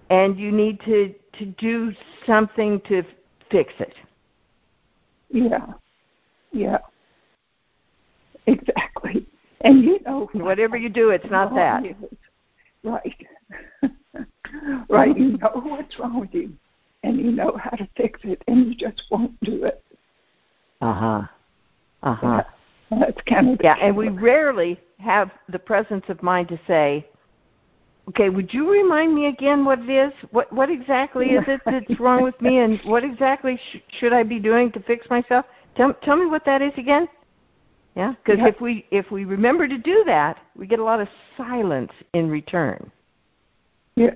and 0.09 0.37
you 0.37 0.51
need 0.51 0.79
to 0.81 1.13
to 1.39 1.45
do 1.45 1.93
something 2.25 2.81
to 2.81 3.03
fix 3.49 3.73
it. 3.79 3.95
Yeah. 5.29 5.73
Yeah. 6.51 6.77
Exactly. 8.45 9.25
And 9.61 9.83
you 9.83 9.99
know 10.05 10.29
Whatever 10.33 10.75
you 10.77 10.89
do, 10.89 11.09
it's 11.11 11.29
not 11.31 11.55
that. 11.55 11.83
Right. 12.83 13.15
right. 14.89 15.17
You 15.17 15.37
know 15.37 15.51
what's 15.53 15.97
wrong 15.99 16.19
with 16.19 16.33
you 16.33 16.53
and 17.03 17.17
you 17.17 17.31
know 17.31 17.57
how 17.61 17.71
to 17.71 17.87
fix 17.97 18.19
it 18.23 18.41
and 18.47 18.67
you 18.67 18.75
just 18.75 19.03
won't 19.11 19.39
do 19.41 19.65
it. 19.65 19.83
Uh 20.81 20.93
huh. 20.93 21.21
Uh 22.03 22.13
huh. 22.13 22.43
Yeah. 22.91 22.99
That's 22.99 23.21
kind 23.27 23.49
of 23.49 23.57
the 23.57 23.63
Yeah, 23.63 23.75
and 23.81 23.95
we 23.95 24.09
rarely 24.09 24.79
have 24.99 25.31
the 25.49 25.59
presence 25.59 26.05
of 26.09 26.21
mind 26.21 26.47
to 26.49 26.59
say, 26.67 27.07
"Okay, 28.09 28.29
would 28.29 28.53
you 28.53 28.71
remind 28.71 29.15
me 29.15 29.27
again 29.27 29.65
what 29.65 29.79
it 29.79 29.89
is? 29.89 30.13
What 30.31 30.51
what 30.53 30.69
exactly 30.69 31.31
is 31.31 31.43
it 31.47 31.61
that's 31.65 31.99
wrong 31.99 32.21
with 32.21 32.39
me, 32.41 32.59
and 32.65 32.79
what 32.83 33.03
exactly 33.03 33.57
sh- 33.57 33.77
should 33.89 34.13
I 34.13 34.23
be 34.23 34.39
doing 34.39 34.71
to 34.73 34.79
fix 34.81 35.09
myself? 35.09 35.45
Tell 35.75 35.93
tell 35.93 36.17
me 36.17 36.25
what 36.25 36.45
that 36.45 36.61
is 36.61 36.73
again." 36.77 37.07
Yeah, 37.95 38.13
because 38.23 38.39
Yeah. 38.39 38.47
if 38.47 38.61
we 38.61 38.85
if 38.91 39.09
we 39.11 39.25
remember 39.25 39.67
to 39.67 39.77
do 39.77 40.03
that, 40.05 40.39
we 40.55 40.67
get 40.67 40.79
a 40.79 40.83
lot 40.83 40.99
of 40.99 41.07
silence 41.37 41.91
in 42.13 42.29
return. 42.29 42.91
Yeah. 43.95 44.11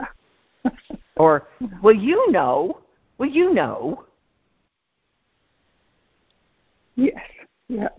Or, 1.18 1.48
well, 1.82 1.96
you 1.96 2.32
know, 2.32 2.80
well, 3.18 3.30
you 3.30 3.52
know. 3.54 4.04
yes. 6.96 7.16
Yeah. 7.68 7.90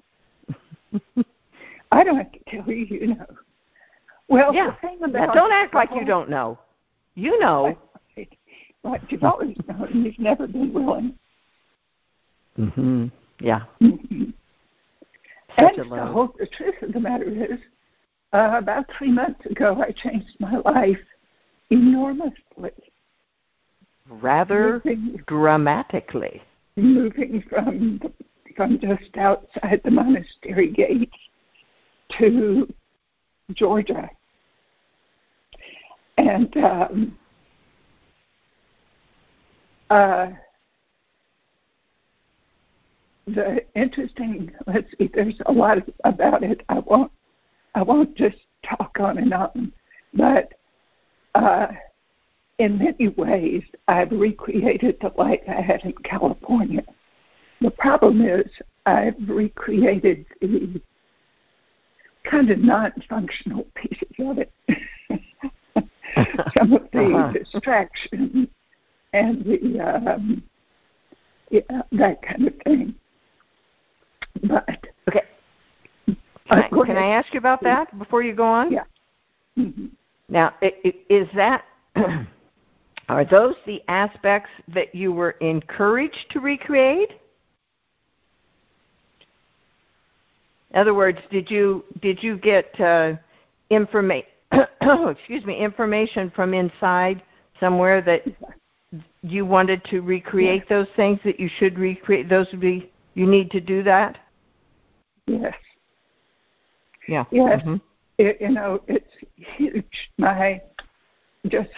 I 1.92 2.04
don't 2.04 2.16
have 2.16 2.30
to 2.32 2.38
tell 2.48 2.70
you, 2.70 2.84
you 2.86 3.06
know. 3.08 3.26
Well, 4.28 4.54
Yeah. 4.54 4.70
the 4.70 4.88
thing 4.88 4.98
Now, 5.00 5.06
about 5.06 5.34
don't 5.34 5.52
act 5.52 5.74
like 5.74 5.90
you 5.94 6.04
don't 6.04 6.30
know. 6.30 6.58
You 7.14 7.38
know. 7.40 7.76
Right. 8.16 8.38
Right. 8.84 9.00
You've 9.08 9.24
always 9.24 9.56
known. 9.66 10.04
You've 10.04 10.18
never 10.18 10.46
been 10.46 10.72
willing. 10.72 11.18
Mm-hmm. 12.58 13.06
Yeah. 13.40 13.62
Mhm. 13.80 14.32
Such 15.58 15.78
and 15.78 15.88
so 15.88 16.34
the 16.38 16.46
truth 16.46 16.74
of 16.82 16.92
the 16.92 17.00
matter 17.00 17.24
is, 17.24 17.58
uh, 18.32 18.52
about 18.58 18.86
three 18.96 19.10
months 19.10 19.44
ago, 19.46 19.82
I 19.82 19.90
changed 19.90 20.36
my 20.38 20.58
life 20.58 20.98
enormously. 21.70 22.70
Rather 24.08 24.80
Moving, 24.84 25.20
dramatically. 25.26 26.42
moving 26.76 27.42
from 27.48 28.00
the, 28.02 28.12
from 28.56 28.78
just 28.80 29.16
outside 29.16 29.80
the 29.84 29.90
monastery 29.90 30.72
gates 30.72 31.16
to 32.18 32.72
Georgia, 33.52 34.08
and 36.16 36.56
um, 36.56 37.18
uh, 39.90 40.28
the 43.26 43.60
interesting 43.74 44.50
let's 44.66 44.86
see 44.98 45.10
there's 45.14 45.38
a 45.46 45.52
lot 45.52 45.78
about 46.04 46.42
it 46.42 46.62
i 46.70 46.78
won't 46.78 47.12
i 47.74 47.82
won't 47.82 48.14
just 48.16 48.38
talk 48.64 48.96
on 49.00 49.18
and 49.18 49.34
on 49.34 49.72
but 50.14 50.54
uh 51.38 51.66
in 52.58 52.78
many 52.78 53.08
ways 53.10 53.62
i've 53.86 54.10
recreated 54.10 54.96
the 55.00 55.12
life 55.16 55.40
i 55.48 55.60
had 55.60 55.80
in 55.84 55.92
california 56.04 56.82
the 57.60 57.70
problem 57.70 58.20
is 58.20 58.46
i've 58.86 59.14
recreated 59.28 60.26
the 60.40 60.80
kind 62.28 62.50
of 62.50 62.58
non-functional 62.58 63.64
pieces 63.74 64.08
of 64.18 64.38
it 64.38 64.52
some 66.56 66.72
of 66.72 66.82
the 66.92 66.98
Uh-huh. 66.98 67.32
distraction 67.32 68.48
and 69.12 69.44
the 69.44 69.80
um 69.80 70.42
yeah, 71.50 71.60
that 71.92 72.20
kind 72.22 72.46
of 72.48 72.54
thing 72.64 72.94
but 74.44 74.68
Okay. 75.08 75.22
Can, 76.06 76.16
Uh, 76.50 76.62
I, 76.62 76.68
can. 76.68 76.96
I 76.96 77.06
ask 77.18 77.32
you 77.32 77.38
about 77.38 77.62
that 77.62 77.98
before 77.98 78.22
you 78.22 78.34
go 78.34 78.44
on? 78.44 78.70
Yeah. 78.70 78.84
Mhm. 79.58 79.90
Now, 80.28 80.54
is 80.62 81.28
that 81.34 81.64
are 83.08 83.24
those 83.24 83.54
the 83.66 83.82
aspects 83.88 84.50
that 84.68 84.94
you 84.94 85.12
were 85.12 85.32
encouraged 85.40 86.26
to 86.30 86.40
recreate? 86.40 87.12
In 90.70 90.78
other 90.78 90.94
words, 90.94 91.18
did 91.30 91.50
you 91.50 91.82
did 92.02 92.22
you 92.22 92.36
get 92.36 92.78
uh, 92.78 93.14
information? 93.70 94.28
excuse 94.80 95.44
me, 95.44 95.56
information 95.56 96.30
from 96.34 96.52
inside 96.54 97.22
somewhere 97.60 98.00
that 98.02 98.22
you 99.22 99.44
wanted 99.44 99.82
to 99.84 100.00
recreate 100.00 100.68
those 100.68 100.86
things 100.96 101.18
that 101.24 101.40
you 101.40 101.48
should 101.58 101.78
recreate. 101.78 102.28
Those 102.28 102.46
would 102.52 102.60
be 102.60 102.90
you 103.14 103.26
need 103.26 103.50
to 103.50 103.60
do 103.60 103.82
that. 103.82 104.18
Yes. 105.26 105.54
Yeah. 107.06 107.24
Yes. 107.30 107.62
Mhm. 107.62 107.80
It, 108.18 108.38
you 108.40 108.50
know, 108.50 108.82
it's 108.88 109.12
huge. 109.36 110.10
My 110.18 110.60
just, 111.46 111.70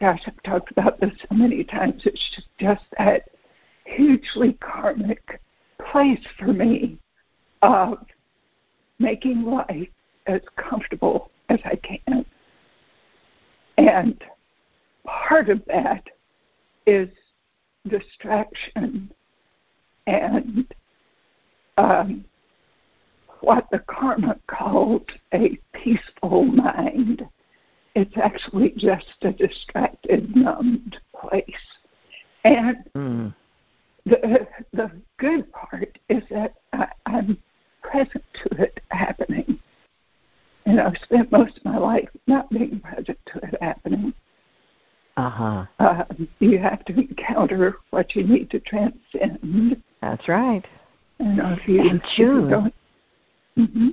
gosh, 0.00 0.20
I've 0.26 0.42
talked 0.42 0.70
about 0.72 1.00
this 1.00 1.12
so 1.28 1.34
many 1.34 1.62
times. 1.64 2.02
It's 2.04 2.30
just, 2.34 2.48
just 2.58 2.84
that 2.98 3.28
hugely 3.84 4.54
karmic 4.54 5.40
place 5.90 6.24
for 6.38 6.52
me 6.52 6.98
of 7.62 7.98
making 8.98 9.42
life 9.42 9.88
as 10.26 10.40
comfortable 10.56 11.30
as 11.48 11.60
I 11.64 11.76
can. 11.76 12.26
And 13.78 14.22
part 15.04 15.48
of 15.48 15.64
that 15.66 16.02
is 16.86 17.08
distraction 17.88 19.12
and 20.06 20.66
um, 21.78 22.24
what 23.40 23.66
the 23.70 23.78
karma 23.80 24.36
calls 24.46 25.02
a 25.34 25.58
peaceful 25.72 26.44
mind. 26.44 27.26
It's 27.94 28.16
actually 28.22 28.70
just 28.76 29.06
a 29.22 29.32
distracted, 29.32 30.34
numbed 30.36 30.98
place. 31.18 31.44
And 32.44 32.76
Mm. 32.94 33.34
the 34.04 34.46
the 34.72 34.90
good 35.18 35.50
part 35.52 35.98
is 36.08 36.22
that 36.30 36.54
I, 36.72 36.88
I'm 37.06 37.38
present 37.82 38.24
to 38.44 38.62
it 38.62 38.80
happening. 38.90 39.58
And 40.66 40.80
I've 40.80 40.96
spent 41.04 41.30
most 41.32 41.56
of 41.58 41.64
my 41.64 41.78
life 41.78 42.08
not 42.26 42.50
being 42.50 42.80
present 42.80 43.18
to 43.26 43.38
it 43.38 43.54
happening. 43.62 44.12
Uh-huh. 45.16 45.64
Uh, 45.78 46.04
you 46.40 46.58
have 46.58 46.84
to 46.86 46.92
encounter 46.92 47.76
what 47.90 48.14
you 48.14 48.24
need 48.24 48.50
to 48.50 48.60
transcend. 48.60 49.80
That's 50.02 50.28
right. 50.28 50.64
And 51.18 51.38
if 51.58 51.66
you, 51.66 51.80
And 51.88 52.00
if 52.02 52.18
you 52.18 52.26
June. 52.26 52.50
don't, 52.50 52.74
hmm 53.56 53.88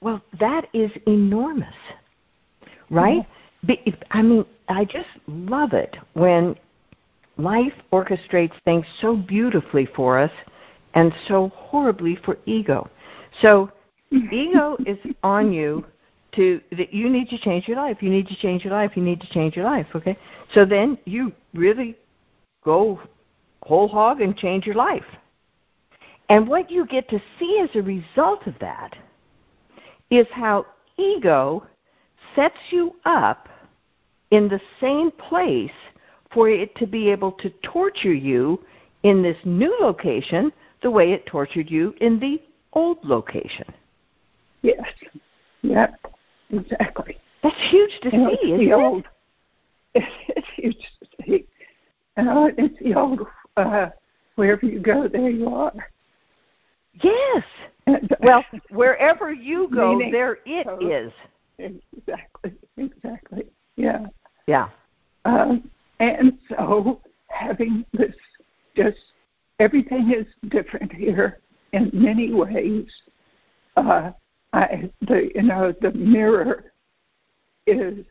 Well, 0.00 0.22
that 0.40 0.68
is 0.72 0.90
enormous, 1.06 1.74
right? 2.90 3.26
Be, 3.64 3.94
I 4.10 4.22
mean, 4.22 4.44
I 4.68 4.84
just 4.84 5.08
love 5.26 5.72
it 5.72 5.96
when 6.14 6.56
life 7.38 7.72
orchestrates 7.92 8.54
things 8.64 8.86
so 9.00 9.16
beautifully 9.16 9.86
for 9.94 10.18
us 10.18 10.30
and 10.94 11.12
so 11.28 11.48
horribly 11.54 12.16
for 12.24 12.38
ego. 12.46 12.88
So, 13.42 13.70
ego 14.10 14.76
is 14.86 14.98
on 15.22 15.52
you 15.52 15.84
to 16.34 16.60
that 16.72 16.92
you 16.92 17.08
need 17.08 17.28
to 17.30 17.38
change 17.38 17.66
your 17.68 17.76
life. 17.76 17.98
You 18.00 18.10
need 18.10 18.28
to 18.28 18.36
change 18.36 18.64
your 18.64 18.72
life. 18.72 18.92
You 18.94 19.02
need 19.02 19.20
to 19.20 19.28
change 19.30 19.56
your 19.56 19.64
life. 19.64 19.86
Okay, 19.94 20.16
so 20.54 20.64
then 20.64 20.98
you 21.04 21.32
really 21.54 21.96
go 22.64 23.00
whole 23.62 23.88
hog 23.88 24.20
and 24.20 24.36
change 24.36 24.66
your 24.66 24.74
life. 24.74 25.04
And 26.28 26.48
what 26.48 26.70
you 26.70 26.86
get 26.86 27.08
to 27.10 27.20
see 27.38 27.60
as 27.62 27.70
a 27.76 27.82
result 27.82 28.46
of 28.46 28.58
that 28.60 28.96
is 30.10 30.26
how 30.32 30.66
ego 30.96 31.64
sets 32.34 32.58
you 32.70 32.94
up 33.04 33.48
in 34.30 34.48
the 34.48 34.60
same 34.80 35.10
place 35.10 35.70
for 36.32 36.48
it 36.48 36.74
to 36.76 36.86
be 36.86 37.10
able 37.10 37.32
to 37.32 37.50
torture 37.62 38.12
you 38.12 38.60
in 39.04 39.22
this 39.22 39.36
new 39.44 39.76
location 39.80 40.52
the 40.82 40.90
way 40.90 41.12
it 41.12 41.26
tortured 41.26 41.70
you 41.70 41.94
in 42.00 42.18
the 42.18 42.42
old 42.72 42.98
location. 43.04 43.72
Yes. 44.62 44.82
Yep. 45.62 45.94
Exactly. 46.50 47.18
That's 47.42 47.56
huge 47.70 48.00
to 48.02 48.10
You 48.12 48.18
know, 48.18 48.30
see, 48.30 48.36
it's 48.36 48.44
isn't 48.44 48.58
the 48.58 48.70
it? 48.70 48.72
old. 48.72 49.04
It's 49.94 50.46
huge 50.56 50.76
to 51.00 51.24
see. 51.24 51.46
Uh, 52.16 52.48
it's 52.58 52.78
the 52.82 52.94
old. 52.94 53.20
Uh, 53.56 53.88
wherever 54.34 54.66
you 54.66 54.80
go, 54.80 55.08
there 55.08 55.30
you 55.30 55.48
are. 55.48 55.72
Yes. 57.02 57.44
Well, 58.20 58.44
wherever 58.70 59.32
you 59.32 59.68
go, 59.72 59.94
Meaning- 59.94 60.10
there 60.12 60.38
it 60.44 60.66
so- 60.66 60.78
is. 60.90 61.12
exactly, 61.58 62.52
exactly. 62.76 63.44
Yeah. 63.76 64.06
Yeah. 64.48 64.68
Um, 65.24 65.70
and 66.00 66.36
so 66.48 67.00
having 67.28 67.84
this 67.92 68.14
just 68.76 68.98
everything 69.60 70.12
is 70.12 70.26
different 70.50 70.92
here 70.92 71.38
in 71.72 71.90
many 71.92 72.32
ways. 72.34 72.86
Uh, 73.76 74.10
I, 74.52 74.90
the 75.02 75.30
you 75.34 75.42
know 75.42 75.72
the 75.80 75.92
mirror 75.92 76.72
is 77.68 78.04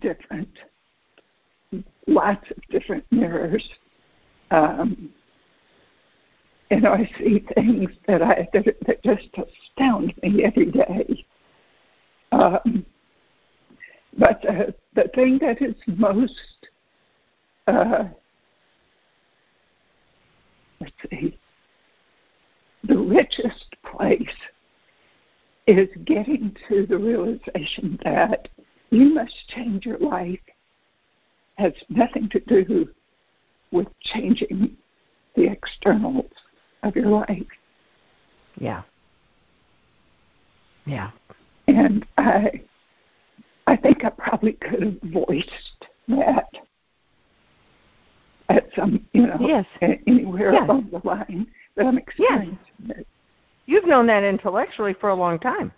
different. 0.00 0.48
Lots 2.06 2.48
of 2.50 2.56
different 2.70 3.04
mirrors. 3.10 3.68
Um, 4.50 5.10
you 6.74 6.80
know, 6.80 6.92
I 6.92 7.08
see 7.18 7.44
things 7.54 7.90
that 8.08 8.20
I 8.20 8.48
that, 8.52 8.64
that 8.86 9.02
just 9.04 9.28
astound 9.36 10.12
me 10.22 10.42
every 10.44 10.72
day. 10.72 11.24
Um, 12.32 12.84
but 14.18 14.42
the, 14.42 14.74
the 14.94 15.08
thing 15.14 15.38
that 15.38 15.62
is 15.62 15.76
most, 15.86 16.68
uh, 17.68 18.04
let's 20.80 20.92
see, 21.10 21.38
the 22.82 22.98
richest 22.98 23.76
place 23.84 24.36
is 25.68 25.88
getting 26.04 26.56
to 26.68 26.86
the 26.86 26.98
realization 26.98 28.00
that 28.04 28.48
you 28.90 29.14
must 29.14 29.34
change 29.48 29.86
your 29.86 29.98
life 29.98 30.40
has 31.56 31.72
nothing 31.88 32.28
to 32.30 32.40
do 32.40 32.88
with 33.70 33.86
changing 34.02 34.76
the 35.36 35.46
externals 35.50 36.30
of 36.84 36.94
your 36.96 37.06
life. 37.06 37.46
Yeah. 38.58 38.82
Yeah. 40.86 41.10
And 41.66 42.04
I 42.18 42.60
I 43.66 43.76
think 43.76 44.04
I 44.04 44.10
probably 44.10 44.52
could 44.52 44.82
have 44.82 45.00
voiced 45.12 45.50
that 46.08 46.46
at 48.50 48.68
some, 48.76 49.06
you 49.12 49.26
know, 49.26 49.38
Yes. 49.40 49.64
anywhere 49.80 50.52
Yeah. 50.52 50.66
along 50.66 50.90
the 50.92 51.00
line, 51.06 51.46
that 51.76 51.86
I'm 51.86 51.96
experiencing 51.96 52.58
it. 52.90 53.06
You've 53.66 53.86
known 53.86 54.06
that 54.08 54.22
intellectually 54.22 54.92
for 54.92 55.08
a 55.08 55.14
long 55.14 55.38
time. 55.38 55.72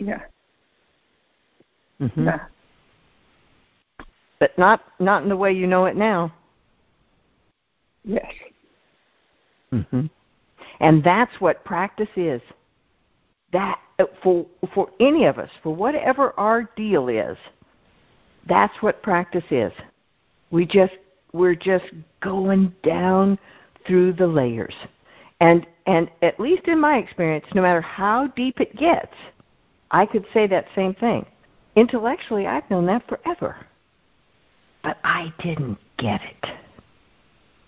Yeah, 0.00 0.22
Mm-hmm. 2.00 2.24
yeah, 2.24 2.46
But 4.40 4.58
not 4.58 4.82
not 4.98 5.22
in 5.22 5.28
the 5.28 5.36
way 5.36 5.52
you 5.52 5.68
know 5.68 5.84
it 5.84 5.94
now. 5.96 6.32
yes, 8.04 8.26
Mm-hmm. 9.72 10.06
And 10.80 11.02
that's 11.02 11.40
what 11.40 11.64
practice 11.64 12.08
is. 12.16 12.42
That 13.52 13.78
for 14.22 14.46
for 14.74 14.90
any 14.98 15.26
of 15.26 15.38
us, 15.38 15.50
for 15.62 15.74
whatever 15.74 16.38
our 16.38 16.64
deal 16.76 17.08
is, 17.08 17.36
that's 18.48 18.74
what 18.82 19.02
practice 19.02 19.44
is. 19.50 19.72
We 20.50 20.66
just 20.66 20.94
we're 21.32 21.54
just 21.54 21.84
going 22.20 22.74
down 22.82 23.38
through 23.86 24.14
the 24.14 24.26
layers. 24.26 24.74
And 25.40 25.66
and 25.86 26.10
at 26.22 26.40
least 26.40 26.66
in 26.66 26.80
my 26.80 26.98
experience, 26.98 27.46
no 27.54 27.62
matter 27.62 27.80
how 27.80 28.28
deep 28.28 28.60
it 28.60 28.74
gets, 28.76 29.14
I 29.90 30.06
could 30.06 30.26
say 30.32 30.46
that 30.48 30.66
same 30.74 30.94
thing. 30.94 31.26
Intellectually, 31.76 32.46
I've 32.46 32.68
known 32.70 32.86
that 32.86 33.06
forever. 33.08 33.56
But 34.82 34.98
I 35.04 35.32
didn't 35.42 35.78
get 35.98 36.20
it. 36.22 36.50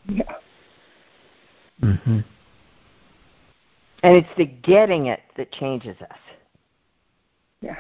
yeah, 0.09 0.35
Mm-hmm. 1.83 2.21
And 4.02 4.16
it's 4.16 4.28
the 4.37 4.44
getting 4.44 5.06
it 5.06 5.20
that 5.37 5.50
changes 5.52 5.96
us, 6.00 6.18
yeah, 7.61 7.76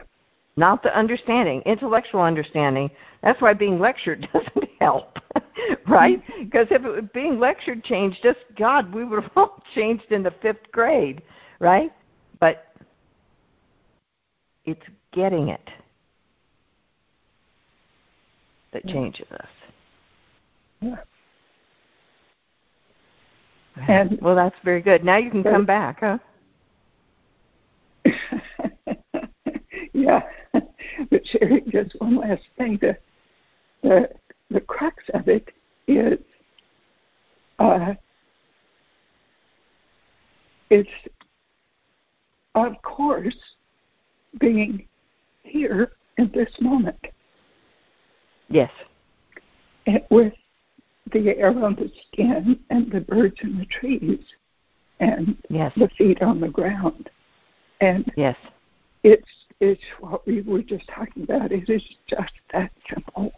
not 0.56 0.82
the 0.82 0.96
understanding, 0.96 1.60
intellectual 1.62 2.22
understanding. 2.22 2.90
That's 3.22 3.40
why 3.40 3.52
being 3.52 3.78
lectured 3.78 4.28
doesn't 4.32 4.70
help, 4.80 5.18
right? 5.88 6.22
Because 6.38 6.66
if 6.70 6.84
it 6.84 7.12
being 7.12 7.38
lectured 7.38 7.84
changed 7.84 8.24
us, 8.24 8.36
God, 8.56 8.92
we 8.94 9.04
would 9.04 9.22
have 9.22 9.32
all 9.36 9.62
changed 9.74 10.10
in 10.10 10.22
the 10.22 10.32
fifth 10.42 10.70
grade, 10.72 11.22
right? 11.60 11.92
But 12.40 12.66
it's 14.64 14.82
getting 15.12 15.48
it 15.48 15.70
that 18.72 18.86
changes 18.86 19.30
us. 19.32 19.48
yeah. 20.80 20.96
And- 23.88 24.18
well, 24.22 24.34
that's 24.34 24.56
very 24.64 24.80
good. 24.80 25.04
Now 25.04 25.16
you 25.16 25.30
can 25.30 25.42
But- 25.42 25.52
come 25.52 25.66
back, 25.66 26.00
huh? 26.00 26.18
yeah. 29.92 30.22
But 31.10 31.22
Cheri, 31.24 31.60
just 31.70 31.94
one 32.00 32.16
last 32.16 32.42
thing. 32.56 32.78
The 32.80 32.96
the 33.82 34.08
the 34.50 34.60
crux 34.60 35.02
of 35.12 35.28
it 35.28 35.46
is 35.86 36.18
uh, 37.58 37.92
it's 40.70 40.88
of 42.54 42.80
course 42.82 43.36
being 44.40 44.86
here 45.42 45.92
in 46.16 46.30
this 46.34 46.50
moment 46.60 46.98
Yes. 48.48 48.70
and 49.86 50.00
with 50.10 50.32
the 51.12 51.36
air 51.38 51.48
on 51.48 51.74
the 51.76 51.90
skin 52.08 52.58
and 52.70 52.90
the 52.90 53.00
birds 53.00 53.36
in 53.42 53.58
the 53.58 53.66
trees 53.66 54.20
and 55.00 55.36
Yes. 55.48 55.72
the 55.76 55.88
feet 55.90 56.22
on 56.22 56.40
the 56.40 56.48
ground. 56.48 57.10
And 57.80 58.10
Yes. 58.16 58.36
it's 59.02 59.28
it's 59.60 59.84
what 60.00 60.26
we 60.26 60.42
were 60.42 60.62
just 60.62 60.86
talking 60.88 61.22
about. 61.22 61.50
It 61.50 61.70
is 61.70 61.82
just 62.06 62.32
that 62.52 62.70
simple. 62.92 63.32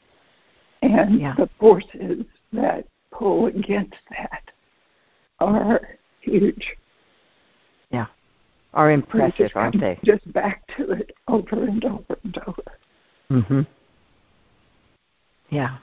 And 0.82 1.20
Yeah. 1.20 1.34
the 1.34 1.46
forces 1.60 2.24
that 2.52 2.86
pull 3.12 3.46
against 3.46 3.94
that 4.10 4.42
are 5.38 5.96
huge. 6.20 6.76
Yeah. 7.90 8.06
Are 8.74 8.90
impressive, 8.90 9.36
just 9.36 9.56
aren't 9.56 9.78
they? 9.80 9.98
Just 10.04 10.30
back 10.32 10.66
to 10.76 10.90
it 10.90 11.12
over 11.28 11.64
and 11.64 11.84
over 11.84 12.18
and 12.24 12.38
over. 12.46 12.78
Mhm. 13.30 13.66
Yeah. 15.50 15.78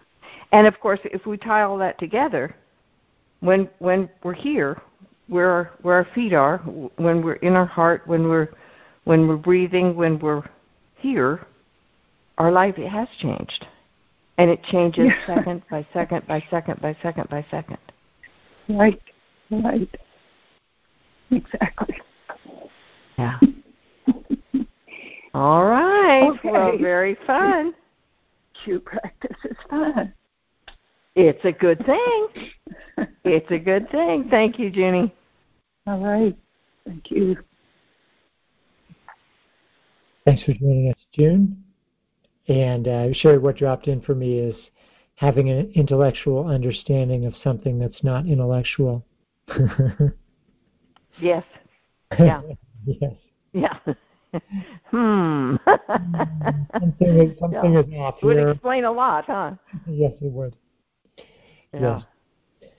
And 0.55 0.67
of 0.67 0.79
course, 0.79 1.01
if 1.03 1.25
we 1.25 1.35
tie 1.35 1.63
all 1.63 1.77
that 1.79 1.99
together, 1.99 2.55
when 3.41 3.67
when 3.79 4.09
we're 4.23 4.33
here, 4.33 4.81
where 5.27 5.71
where 5.81 5.95
our 5.95 6.07
feet 6.15 6.31
are, 6.31 6.59
when 6.95 7.21
we're 7.21 7.41
in 7.47 7.55
our 7.55 7.65
heart, 7.65 8.03
when 8.07 8.29
we're 8.29 8.47
when 9.03 9.27
we're 9.27 9.35
breathing, 9.35 9.97
when 9.97 10.17
we're 10.17 10.43
here, 10.95 11.45
our 12.37 12.53
life 12.53 12.77
has 12.77 13.09
changed. 13.19 13.67
And 14.37 14.49
it 14.49 14.63
changes 14.63 15.07
yeah. 15.07 15.35
second 15.35 15.61
by 15.69 15.85
second 15.91 16.25
by 16.25 16.41
second 16.49 16.81
by 16.81 16.95
second 17.01 17.27
by 17.29 17.45
second. 17.51 17.77
Right. 18.69 19.01
Right. 19.51 19.89
Exactly. 21.31 21.97
Yeah. 23.17 23.39
All 25.33 25.65
right. 25.65 26.29
Okay. 26.39 26.49
Well, 26.49 26.77
very 26.77 27.17
fun. 27.27 27.73
Cue 28.63 28.79
practice 28.79 29.37
is 29.43 29.57
fun. 29.69 30.13
It's 31.15 31.43
a 31.45 31.51
good 31.51 31.83
thing. 31.85 33.07
it's 33.23 33.49
a 33.49 33.57
good 33.57 33.89
thing. 33.89 34.27
Thank 34.29 34.59
you, 34.59 34.69
Junie. 34.69 35.13
All 35.87 35.99
right. 35.99 36.37
Thank 36.85 37.09
you. 37.09 37.37
Thanks 40.25 40.43
for 40.43 40.53
joining 40.53 40.89
us, 40.89 40.99
June. 41.13 41.63
And 42.47 42.87
uh, 42.87 43.07
Cheri, 43.13 43.39
what 43.39 43.57
dropped 43.57 43.87
in 43.87 44.01
for 44.01 44.13
me 44.13 44.39
is 44.39 44.55
having 45.15 45.49
an 45.49 45.71
intellectual 45.75 46.47
understanding 46.47 47.25
of 47.25 47.33
something 47.43 47.79
that's 47.79 48.03
not 48.03 48.25
intellectual. 48.25 49.05
yes. 51.19 51.43
Yeah. 52.19 52.41
yes. 52.85 53.13
Yeah. 53.53 53.77
hmm. 54.91 55.55
something 56.73 57.19
is, 57.19 57.39
something 57.39 57.73
yeah. 57.73 57.79
is 57.79 57.85
off 57.97 58.15
here. 58.19 58.45
Would 58.45 58.49
explain 58.49 58.83
a 58.83 58.91
lot, 58.91 59.25
huh? 59.25 59.51
Yes, 59.87 60.11
it 60.21 60.31
would. 60.31 60.55
Yeah. 61.73 62.01
Yes. 62.61 62.71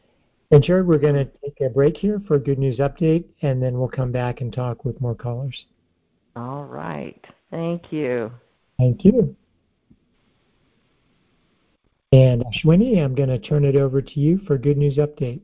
And 0.53 0.62
Jared, 0.62 0.87
we're 0.87 0.99
going 0.99 1.14
to 1.14 1.25
take 1.25 1.61
a 1.61 1.68
break 1.68 1.96
here 1.96 2.22
for 2.27 2.37
a 2.37 2.38
good 2.38 2.59
news 2.59 2.79
update, 2.79 3.25
and 3.42 3.61
then 3.61 3.79
we'll 3.79 3.88
come 3.88 4.12
back 4.12 4.40
and 4.40 4.53
talk 4.53 4.85
with 4.85 5.01
more 5.01 5.14
callers. 5.14 5.66
All 6.37 6.64
right. 6.64 7.25
Thank 7.51 7.92
you. 7.92 8.31
Thank 8.79 9.05
you. 9.05 9.35
And 12.12 12.42
uh, 12.42 12.46
Ashwini, 12.46 13.03
I'm 13.03 13.14
going 13.14 13.29
to 13.29 13.38
turn 13.38 13.64
it 13.64 13.75
over 13.75 14.01
to 14.01 14.20
you 14.20 14.40
for 14.46 14.57
good 14.57 14.77
news 14.77 14.99
update. 14.99 15.40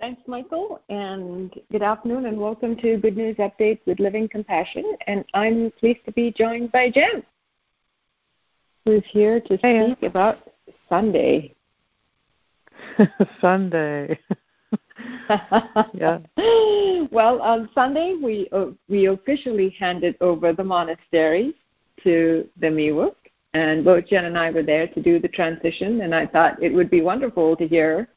Thanks, 0.00 0.20
Michael, 0.26 0.82
and 0.90 1.54
good 1.72 1.82
afternoon, 1.82 2.26
and 2.26 2.38
welcome 2.38 2.76
to 2.76 2.98
Good 2.98 3.16
News 3.16 3.36
Update 3.36 3.80
with 3.86 3.98
Living 3.98 4.28
Compassion. 4.28 4.84
And 5.06 5.24
I'm 5.32 5.72
pleased 5.80 6.04
to 6.04 6.12
be 6.12 6.32
joined 6.32 6.70
by 6.70 6.90
Jen, 6.90 7.22
who's 8.84 9.04
here 9.06 9.40
to 9.40 9.56
speak 9.56 10.02
about 10.02 10.38
Sunday. 10.90 11.55
Sunday. 13.40 14.18
yeah. 15.94 16.18
Well, 17.12 17.40
on 17.40 17.68
Sunday 17.74 18.14
we 18.20 18.48
uh, 18.52 18.66
we 18.88 19.06
officially 19.06 19.70
handed 19.78 20.16
over 20.20 20.52
the 20.52 20.64
monastery 20.64 21.54
to 22.02 22.48
the 22.60 22.66
Miwok, 22.66 23.14
and 23.54 23.84
both 23.84 24.06
Jen 24.06 24.24
and 24.24 24.36
I 24.36 24.50
were 24.50 24.64
there 24.64 24.88
to 24.88 25.00
do 25.00 25.20
the 25.20 25.28
transition. 25.28 26.00
And 26.00 26.14
I 26.14 26.26
thought 26.26 26.60
it 26.62 26.72
would 26.74 26.90
be 26.90 27.02
wonderful 27.02 27.56
to 27.56 27.68
hear 27.68 28.08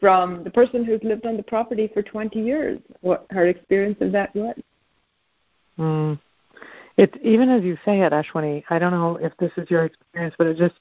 from 0.00 0.44
the 0.44 0.50
person 0.50 0.84
who's 0.84 1.02
lived 1.02 1.26
on 1.26 1.36
the 1.36 1.42
property 1.42 1.90
for 1.92 2.02
20 2.02 2.40
years 2.40 2.78
what 3.00 3.26
her 3.30 3.48
experience 3.48 3.98
of 4.00 4.12
that 4.12 4.34
was. 4.34 4.56
Mm. 5.78 6.18
It 6.96 7.14
even 7.22 7.48
as 7.48 7.62
you 7.62 7.76
say 7.84 8.00
it, 8.00 8.12
Ashwini. 8.12 8.62
I 8.70 8.78
don't 8.78 8.92
know 8.92 9.16
if 9.16 9.36
this 9.38 9.52
is 9.56 9.70
your 9.70 9.86
experience, 9.86 10.34
but 10.38 10.46
it 10.46 10.56
just 10.56 10.74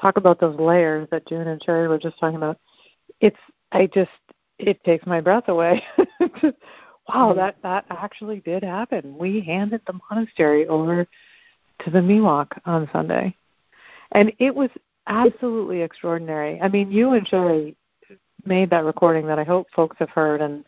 talk 0.00 0.16
about 0.16 0.40
those 0.40 0.58
layers 0.58 1.08
that 1.10 1.26
June 1.26 1.48
and 1.48 1.60
Cheri 1.60 1.88
were 1.88 1.98
just 1.98 2.18
talking 2.18 2.36
about. 2.36 2.58
It's 3.20 3.36
I 3.72 3.86
just 3.86 4.10
it 4.58 4.82
takes 4.84 5.06
my 5.06 5.20
breath 5.20 5.48
away. 5.48 5.82
wow, 5.98 6.04
mm-hmm. 7.08 7.38
that 7.38 7.56
that 7.62 7.86
actually 7.90 8.40
did 8.40 8.62
happen. 8.62 9.16
We 9.16 9.40
handed 9.40 9.82
the 9.86 9.98
monastery 10.10 10.66
over 10.66 11.06
to 11.84 11.90
the 11.90 11.98
Miwok 11.98 12.48
on 12.64 12.88
Sunday, 12.92 13.34
and 14.12 14.32
it 14.38 14.54
was 14.54 14.70
absolutely 15.06 15.82
extraordinary. 15.82 16.60
I 16.60 16.68
mean, 16.68 16.90
you 16.90 17.12
and 17.12 17.26
Cheri 17.26 17.76
made 18.44 18.70
that 18.70 18.84
recording 18.84 19.26
that 19.26 19.38
I 19.38 19.44
hope 19.44 19.68
folks 19.74 19.96
have 19.98 20.10
heard, 20.10 20.40
and 20.40 20.64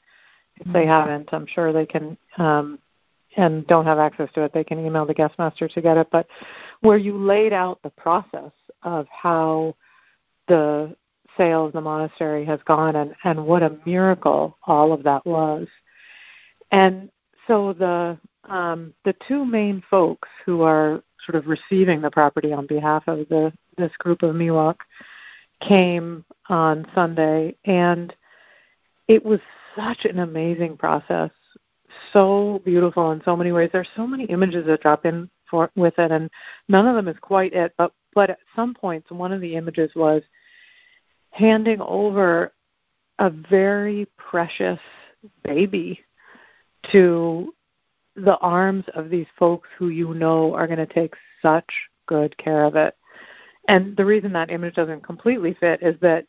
if 0.57 0.73
they 0.73 0.81
mm-hmm. 0.81 0.89
haven't, 0.89 1.29
I'm 1.33 1.47
sure 1.47 1.73
they 1.73 1.87
can. 1.87 2.17
Um, 2.39 2.79
and 3.37 3.67
don't 3.67 3.87
have 3.87 3.99
access 3.99 4.31
to 4.35 4.43
it, 4.43 4.53
they 4.53 4.65
can 4.65 4.85
email 4.85 5.07
the 5.07 5.15
guest 5.15 5.35
master 5.39 5.69
to 5.69 5.81
get 5.81 5.97
it. 5.97 6.09
But 6.11 6.27
where 6.81 6.97
you 6.97 7.17
laid 7.17 7.53
out 7.53 7.81
the 7.83 7.91
process 7.91 8.53
of 8.83 9.07
how 9.11 9.75
the 10.49 10.95
sale 11.37 11.67
of 11.67 11.73
the 11.73 11.81
monastery 11.81 12.45
has 12.45 12.61
gone 12.67 12.97
and, 12.97 13.15
and 13.25 13.47
what 13.47 13.63
a 13.63 13.77
miracle 13.85 14.57
all 14.67 14.93
of 14.93 15.03
that 15.03 15.25
was. 15.27 15.67
And 16.71 17.11
so 17.47 17.73
the 17.73 18.19
um, 18.45 18.93
the 19.05 19.15
two 19.27 19.45
main 19.47 19.83
folks 19.91 20.29
who 20.45 20.63
are 20.63 21.03
sort 21.25 21.37
of 21.37 21.47
receiving 21.47 22.03
the 22.03 22.11
property 22.11 22.53
on 22.53 22.67
behalf 22.67 23.05
of 23.07 23.27
the 23.29 23.53
this 23.79 23.93
group 23.99 24.23
of 24.23 24.35
Miwok 24.35 24.77
came 25.61 26.25
on 26.49 26.87
Sunday 26.95 27.57
and 27.65 28.15
it 29.09 29.25
was 29.25 29.41
such 29.77 30.05
an 30.05 30.21
amazing 30.21 30.77
process. 30.77 31.31
So 32.13 32.63
beautiful 32.65 33.13
in 33.13 33.23
so 33.25 33.37
many 33.37 33.53
ways. 33.53 33.71
There's 33.73 33.89
so 33.97 34.07
many 34.07 34.25
images 34.25 34.67
that 34.67 34.83
drop 34.83 35.05
in 35.05 35.29
for 35.51 35.71
with 35.77 35.99
it 35.99 36.11
and 36.11 36.31
none 36.69 36.87
of 36.87 36.97
them 36.97 37.09
is 37.09 37.17
quite 37.21 37.53
it, 37.53 37.75
but 37.77 37.93
but 38.15 38.31
at 38.31 38.39
some 38.55 38.75
points 38.75 39.11
one 39.11 39.33
of 39.33 39.41
the 39.41 39.57
images 39.57 39.91
was 39.95 40.23
handing 41.31 41.81
over 41.81 42.53
a 43.19 43.31
very 43.31 44.07
precious 44.17 44.79
baby 45.43 46.01
to 46.93 47.53
the 48.17 48.37
arms 48.39 48.85
of 48.95 49.11
these 49.11 49.27
folks 49.39 49.69
who 49.77 49.89
you 49.89 50.15
know 50.15 50.55
are 50.55 50.67
going 50.67 50.79
to 50.79 50.87
take 50.87 51.15
such 51.43 51.69
good 52.07 52.37
care 52.39 52.65
of 52.65 52.77
it. 52.77 52.97
And 53.69 53.97
the 53.97 54.05
reason 54.05 54.33
that 54.33 54.51
image 54.51 54.75
doesn't 54.75 55.05
completely 55.05 55.57
fit 55.59 55.83
is 55.83 55.97
that, 56.01 56.27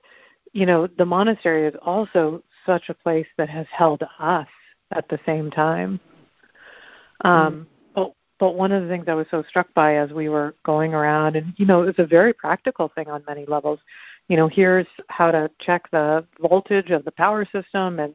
you 0.54 0.66
know, 0.66 0.88
the 0.88 1.06
monastery 1.06 1.68
is 1.68 1.76
also 1.82 2.44
such 2.66 2.90
a 2.90 2.94
place 2.94 3.28
that 3.38 3.50
has 3.50 3.68
held 3.72 4.04
us 4.20 4.48
at 4.92 5.08
the 5.10 5.20
same 5.26 5.52
time. 5.52 6.00
Um, 7.22 7.32
mm. 7.32 7.66
but 7.96 8.14
but 8.40 8.56
one 8.56 8.72
of 8.72 8.84
the 8.84 8.90
things 8.90 9.06
I 9.08 9.14
was 9.14 9.28
so 9.32 9.44
struck 9.48 9.74
by 9.74 9.96
as 9.96 10.12
we 10.12 10.30
were 10.30 10.56
going 10.64 10.94
around, 10.94 11.36
and 11.36 11.54
you 11.58 11.66
know, 11.66 11.84
it 11.84 11.86
was 11.86 12.00
a 12.00 12.06
very 12.06 12.34
practical 12.34 12.92
thing 12.96 13.08
on 13.10 13.24
many 13.28 13.46
levels 13.46 13.80
you 14.28 14.38
know, 14.38 14.48
here's 14.48 14.88
how 15.08 15.32
to 15.32 15.50
check 15.60 15.90
the 15.92 16.26
voltage 16.42 16.90
of 16.90 17.06
the 17.06 17.12
power 17.12 17.46
system 17.46 18.00
and 18.00 18.14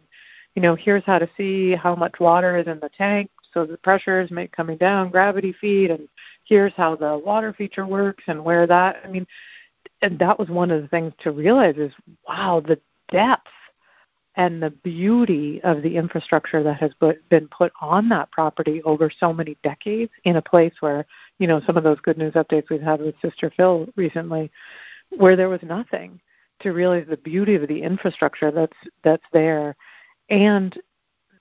you 0.57 0.63
know, 0.63 0.75
here's 0.75 1.05
how 1.05 1.21
to 1.21 1.31
see 1.37 1.77
how 1.77 1.95
much 1.95 2.19
water 2.19 2.57
is 2.57 2.67
in 2.67 2.81
the 2.81 2.91
tank 2.97 3.31
so 3.55 3.65
the 3.65 3.77
pressure 3.79 4.21
is 4.21 4.31
make 4.31 4.53
coming 4.53 4.77
down, 4.77 5.11
gravity 5.11 5.55
feed, 5.61 5.91
and 5.91 6.09
here's 6.45 6.73
how 6.77 6.95
the 6.97 7.19
water 7.19 7.53
feature 7.53 7.87
works 7.87 8.25
and 8.27 8.45
where 8.45 8.67
that 8.67 8.97
I 9.05 9.09
mean 9.09 9.27
and 10.03 10.19
that 10.19 10.39
was 10.39 10.49
one 10.49 10.71
of 10.71 10.83
the 10.83 10.89
things 10.89 11.13
to 11.21 11.31
realize 11.31 11.77
is 11.77 11.93
wow, 12.27 12.63
the 12.67 12.81
depth 13.13 13.49
and 14.41 14.63
the 14.63 14.71
beauty 14.71 15.61
of 15.65 15.83
the 15.83 15.97
infrastructure 15.97 16.63
that 16.63 16.81
has 16.81 16.93
been 17.29 17.47
put 17.49 17.71
on 17.83 18.09
that 18.09 18.31
property 18.31 18.83
over 18.85 19.11
so 19.21 19.35
many 19.35 19.55
decades 19.63 20.11
in 20.25 20.37
a 20.37 20.43
place 20.43 20.73
where, 20.81 21.05
you 21.39 21.47
know, 21.47 21.61
some 21.67 21.77
of 21.77 21.85
those 21.85 22.01
good 22.01 22.17
news 22.17 22.33
updates 22.33 22.71
we've 22.71 22.81
had 22.81 23.03
with 23.03 23.15
Sister 23.21 23.53
Phil 23.55 23.87
recently, 23.97 24.51
where 25.11 25.37
there 25.37 25.51
was 25.51 25.61
nothing 25.63 26.19
to 26.61 26.73
realize 26.73 27.05
the 27.07 27.19
beauty 27.19 27.55
of 27.55 27.69
the 27.69 27.83
infrastructure 27.83 28.51
that's 28.51 28.77
that's 29.05 29.27
there 29.35 29.77
and 30.31 30.81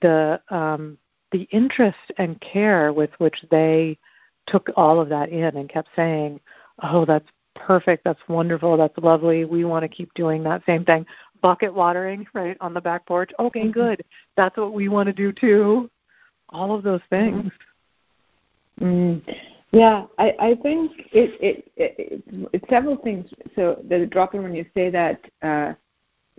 the 0.02 0.38
um, 0.50 0.98
the 1.32 1.48
interest 1.52 2.12
and 2.18 2.38
care 2.42 2.92
with 2.92 3.10
which 3.16 3.42
they 3.50 3.98
took 4.46 4.68
all 4.76 5.00
of 5.00 5.08
that 5.08 5.30
in 5.30 5.56
and 5.56 5.70
kept 5.70 5.88
saying, 5.96 6.38
"Oh, 6.82 7.06
that's 7.06 7.28
perfect. 7.54 8.04
That's 8.04 8.20
wonderful. 8.28 8.76
That's 8.76 8.98
lovely. 8.98 9.46
We 9.46 9.64
want 9.64 9.84
to 9.84 9.88
keep 9.88 10.12
doing 10.12 10.42
that 10.42 10.62
same 10.66 10.84
thing." 10.84 11.06
Bucket 11.40 11.72
watering, 11.72 12.26
right 12.34 12.56
on 12.60 12.74
the 12.74 12.80
back 12.80 13.06
porch. 13.06 13.30
Okay, 13.38 13.62
mm-hmm. 13.62 13.70
good. 13.70 14.04
That's 14.36 14.56
what 14.56 14.72
we 14.72 14.88
want 14.88 15.06
to 15.06 15.12
do 15.12 15.32
too. 15.32 15.90
All 16.50 16.74
of 16.74 16.82
those 16.82 17.00
things. 17.10 17.50
Mm. 18.80 19.22
Yeah, 19.72 20.06
I, 20.18 20.34
I 20.40 20.54
think 20.62 20.92
it, 21.12 21.38
it, 21.40 21.72
it, 21.76 22.24
it's 22.52 22.68
several 22.68 22.96
things. 22.96 23.30
So 23.54 23.82
the 23.88 24.06
drop 24.06 24.34
in 24.34 24.42
when 24.42 24.54
you 24.54 24.64
say 24.74 24.90
that, 24.90 25.20
uh, 25.42 25.74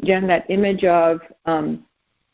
Jen, 0.04 0.28
that 0.28 0.50
image 0.50 0.84
of 0.84 1.22
um, 1.46 1.86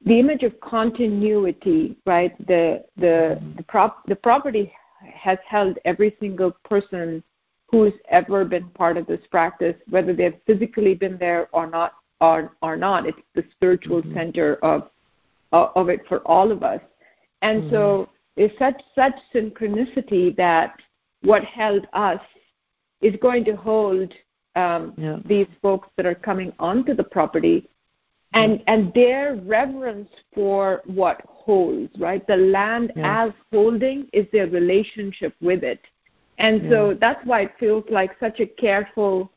the 0.06 0.20
image 0.20 0.44
of 0.44 0.60
continuity, 0.62 1.98
right? 2.06 2.36
The 2.48 2.84
the 2.98 3.42
the 3.58 3.64
prop 3.64 4.06
the 4.08 4.16
property 4.16 4.72
has 5.14 5.38
held 5.46 5.78
every 5.86 6.16
single 6.20 6.52
person 6.64 7.24
who's 7.70 7.94
ever 8.10 8.46
been 8.46 8.70
part 8.70 8.98
of 8.98 9.06
this 9.06 9.20
practice, 9.30 9.76
whether 9.90 10.14
they've 10.14 10.40
physically 10.46 10.96
been 10.96 11.18
there 11.18 11.50
or 11.52 11.68
not 11.68 11.96
or 12.22 12.54
or 12.62 12.76
not. 12.76 13.06
It's 13.06 13.18
the 13.36 13.44
spiritual 13.52 14.02
mm-hmm. 14.02 14.14
center 14.14 14.56
of 14.64 14.90
of 15.52 15.90
it 15.90 16.02
for 16.08 16.20
all 16.20 16.52
of 16.52 16.64
us, 16.64 16.82
and 17.42 17.64
mm-hmm. 17.64 17.72
so 17.72 18.10
it's 18.36 18.58
such 18.60 18.82
such 18.96 19.16
synchronicity 19.34 20.36
that 20.38 20.74
what 21.22 21.44
held 21.44 21.88
us 21.94 22.22
is 23.02 23.16
going 23.22 23.46
to 23.46 23.56
hold 23.56 24.14
um, 24.56 24.94
yeah. 24.98 25.18
these 25.26 25.48
folks 25.62 25.88
that 25.98 26.06
are 26.06 26.16
coming 26.16 26.52
onto 26.60 26.94
the 26.94 27.04
property 27.04 27.70
and 28.34 28.62
and 28.68 28.94
their 28.94 29.36
reverence 29.46 30.10
for 30.34 30.82
what 30.86 31.22
holds 31.28 31.92
right 32.00 32.26
the 32.28 32.36
land 32.36 32.92
Yeah. 32.96 33.26
as 33.26 33.32
holding 33.52 34.08
is 34.14 34.26
their 34.32 34.48
relationship 34.48 35.34
with 35.42 35.64
it 35.64 35.80
and 36.40 36.70
so 36.70 36.96
that's 37.00 37.26
why 37.26 37.42
it 37.42 37.54
feels 37.60 37.84
like 37.90 38.12
such 38.20 38.40
a 38.40 38.46
careful 38.46 39.32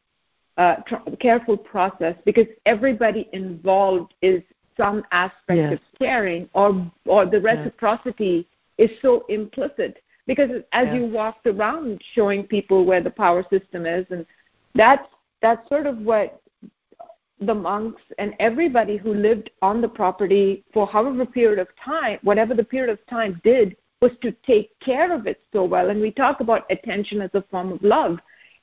uh, 0.60 0.76
tr- 0.88 1.10
careful 1.26 1.56
process 1.56 2.14
because 2.28 2.48
everybody 2.66 3.22
involved 3.32 4.12
is 4.20 4.42
some 4.76 4.98
aspect 5.24 5.58
Yes. 5.64 5.72
of 5.74 5.80
caring 5.98 6.42
or 6.60 6.68
or 7.14 7.22
the 7.34 7.40
reciprocity 7.40 8.36
is 8.84 8.90
so 9.04 9.12
implicit 9.38 9.92
because 10.30 10.50
as 10.72 10.86
Yeah. 10.88 10.96
you 10.96 11.04
walked 11.20 11.46
around 11.54 11.88
showing 12.14 12.40
people 12.56 12.78
where 12.88 13.02
the 13.08 13.14
power 13.24 13.42
system 13.54 13.82
is 13.98 14.04
and 14.14 14.22
that's 14.82 15.08
that's 15.44 15.64
sort 15.74 15.86
of 15.92 15.96
what 16.10 16.28
the 17.48 17.54
monks 17.54 18.02
and 18.18 18.34
everybody 18.38 18.96
who 19.02 19.12
lived 19.14 19.48
on 19.62 19.80
the 19.80 19.88
property 20.02 20.62
for 20.74 20.86
however 20.86 21.24
period 21.24 21.58
of 21.58 21.68
time, 21.92 22.18
whatever 22.22 22.52
the 22.54 22.68
period 22.74 22.90
of 22.96 23.00
time 23.06 23.32
did, 23.52 23.66
was 24.02 24.12
to 24.24 24.30
take 24.52 24.68
care 24.80 25.10
of 25.18 25.26
it 25.26 25.38
so 25.52 25.64
well. 25.64 25.88
And 25.90 26.00
we 26.00 26.10
talk 26.10 26.40
about 26.40 26.70
attention 26.70 27.22
as 27.22 27.30
a 27.34 27.42
form 27.50 27.72
of 27.72 27.82
love. 27.82 28.18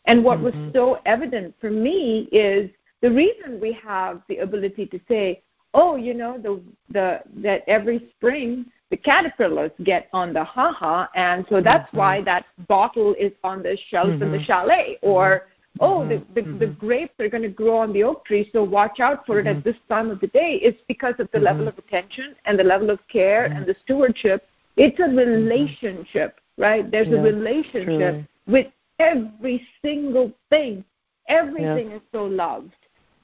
And 0.08 0.24
what 0.24 0.40
was 0.42 0.54
mm-hmm. 0.54 0.72
so 0.74 1.00
evident 1.06 1.54
for 1.60 1.70
me 1.70 2.30
is 2.32 2.70
the 3.02 3.12
reason 3.12 3.60
we 3.62 3.74
have 3.74 4.22
the 4.28 4.38
ability 4.38 4.88
to 4.88 5.00
say, 5.08 5.44
oh, 5.74 5.96
you 5.96 6.14
know, 6.14 6.38
the 6.38 6.62
the 6.92 7.22
that 7.42 7.64
every 7.68 8.10
spring 8.16 8.66
the 8.90 8.98
caterpillars 8.98 9.72
get 9.84 10.08
on 10.14 10.32
the 10.34 10.44
haha, 10.44 11.08
and 11.14 11.46
so 11.50 11.62
that's 11.62 11.88
mm-hmm. 11.90 11.98
why 11.98 12.22
that 12.22 12.46
bottle 12.68 13.14
is 13.20 13.34
on 13.44 13.62
the 13.62 13.78
shelf 13.90 14.10
in 14.10 14.20
the 14.20 14.26
mm-hmm. 14.26 14.44
chalet, 14.44 14.98
or 15.02 15.48
oh, 15.80 16.08
the, 16.08 16.24
the, 16.36 16.42
the 16.58 16.68
grapes 16.68 17.14
are 17.20 17.30
going 17.30 17.44
to 17.44 17.50
grow 17.50 17.78
on 17.78 17.94
the 17.94 18.04
oak 18.04 18.26
tree, 18.26 18.50
so 18.54 18.64
watch 18.64 19.00
out 19.00 19.26
for 19.26 19.40
it 19.40 19.48
at 19.48 19.64
this 19.64 19.76
time 19.90 20.10
of 20.10 20.20
the 20.20 20.28
day. 20.28 20.60
It's 20.62 20.82
because 20.88 21.16
of 21.20 21.30
the 21.34 21.40
level 21.40 21.68
of 21.68 21.78
attention 21.78 22.36
and 22.46 22.58
the 22.58 22.64
level 22.64 22.90
of 22.90 23.00
care 23.12 23.46
and 23.46 23.66
the 23.66 23.76
stewardship. 23.84 24.48
It's 24.78 25.00
a 25.00 25.04
relationship, 25.04 26.40
right? 26.58 26.90
There's 26.90 27.08
a 27.10 27.22
relationship 27.22 27.86
truly. 27.86 28.28
with 28.48 28.68
every 29.00 29.68
single 29.82 30.32
thing. 30.50 30.84
Everything 31.28 31.92
is 31.92 32.02
so 32.12 32.26
loved. 32.26 32.74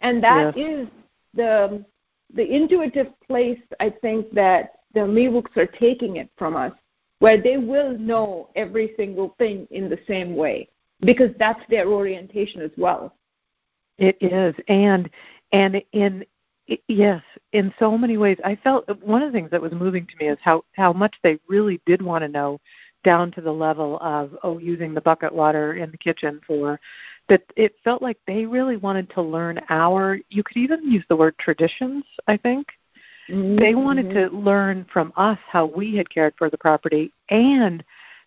And 0.02 0.22
that 0.24 0.58
is 0.58 0.88
the 1.34 1.84
the 2.36 2.46
intuitive 2.52 3.08
place 3.28 3.60
I 3.80 3.90
think 3.90 4.32
that 4.34 4.80
the 4.94 5.02
Miwoks 5.02 5.56
are 5.56 5.68
taking 5.68 6.18
it 6.18 6.30
from 6.38 6.56
us, 6.56 6.74
where 7.20 7.42
they 7.42 7.58
will 7.58 7.98
know 7.98 8.50
every 8.56 8.94
single 8.98 9.36
thing 9.38 9.68
in 9.72 9.90
the 9.90 10.00
same 10.08 10.36
way 10.36 10.68
because 11.02 11.30
that's 11.38 11.62
their 11.70 11.88
orientation 11.88 12.62
as 12.62 12.72
well. 12.78 13.14
It 13.98 14.18
is, 14.22 14.56
and 14.68 15.10
and 15.52 15.82
in 15.92 16.26
yes, 16.88 17.22
in 17.52 17.74
so 17.78 17.98
many 17.98 18.18
ways, 18.18 18.38
I 18.44 18.56
felt 18.56 18.90
one 19.02 19.22
of 19.22 19.32
the 19.32 19.38
things 19.38 19.52
that 19.52 19.62
was 19.62 19.72
moving 19.74 20.06
to 20.08 20.16
me 20.20 20.28
is 20.30 20.38
how 20.42 20.64
how 20.74 20.92
much 20.94 21.16
they 21.24 21.40
really 21.48 21.80
did 21.86 22.02
want 22.02 22.24
to 22.24 22.28
know, 22.28 22.60
down 23.04 23.32
to 23.32 23.42
the 23.42 23.52
level 23.52 24.00
of 24.00 24.38
oh, 24.44 24.58
using 24.58 24.94
the 24.94 25.02
bucket 25.02 25.34
water 25.34 25.76
in 25.76 25.92
the 25.92 25.98
kitchen 25.98 26.39
for 26.46 26.80
that. 27.30 27.42
It 27.56 27.76
felt 27.84 28.02
like 28.02 28.18
they 28.28 28.46
really 28.46 28.78
wanted 28.78 29.10
to 29.12 29.22
learn 29.22 29.60
our. 29.70 30.20
You 30.30 30.44
could 30.44 30.58
even 30.58 30.92
use 30.92 31.06
the 31.10 31.16
word 31.16 31.38
traditions. 31.38 32.04
I 32.28 32.38
think 32.38 32.68
mm-hmm. 33.30 33.58
they 33.58 33.76
wanted 33.76 34.10
to 34.10 34.28
mm-hmm. 34.28 34.46
learn 34.46 34.86
from 34.92 35.13
us 35.16 35.39
how 35.48 35.66
we 35.66 35.96
had 35.96 36.10
cared 36.10 36.34
for 36.38 36.50
the 36.50 36.58
property 36.58 37.13
and 37.30 37.84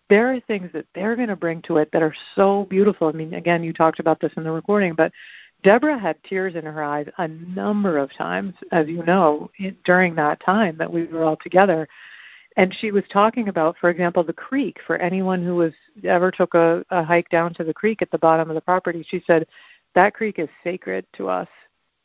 there 0.09 0.33
are 0.33 0.39
things 0.41 0.69
that 0.73 0.85
they're 0.95 1.15
going 1.15 1.27
to 1.27 1.35
bring 1.35 1.61
to 1.63 1.77
it 1.77 1.89
that 1.91 2.01
are 2.01 2.15
so 2.35 2.65
beautiful. 2.69 3.07
I 3.07 3.11
mean, 3.11 3.33
again, 3.33 3.63
you 3.63 3.73
talked 3.73 3.99
about 3.99 4.19
this 4.21 4.31
in 4.37 4.43
the 4.43 4.51
recording, 4.51 4.93
but 4.93 5.11
Deborah 5.63 5.99
had 5.99 6.23
tears 6.23 6.55
in 6.55 6.65
her 6.65 6.83
eyes 6.83 7.07
a 7.17 7.27
number 7.27 7.97
of 7.97 8.13
times, 8.15 8.53
as 8.71 8.87
you 8.87 9.03
know, 9.03 9.49
during 9.83 10.15
that 10.15 10.39
time 10.39 10.77
that 10.77 10.91
we 10.91 11.05
were 11.05 11.23
all 11.23 11.37
together. 11.37 11.87
And 12.57 12.75
she 12.79 12.91
was 12.91 13.03
talking 13.11 13.47
about, 13.47 13.77
for 13.79 13.89
example, 13.89 14.23
the 14.23 14.33
creek. 14.33 14.77
For 14.85 14.97
anyone 14.97 15.43
who 15.43 15.55
was 15.55 15.73
ever 16.03 16.31
took 16.31 16.53
a, 16.53 16.83
a 16.89 17.03
hike 17.03 17.29
down 17.29 17.53
to 17.55 17.63
the 17.63 17.73
creek 17.73 18.01
at 18.01 18.11
the 18.11 18.17
bottom 18.17 18.49
of 18.49 18.55
the 18.55 18.61
property, 18.61 19.05
she 19.07 19.23
said 19.25 19.47
that 19.95 20.13
creek 20.13 20.39
is 20.39 20.49
sacred 20.63 21.05
to 21.13 21.29
us. 21.29 21.47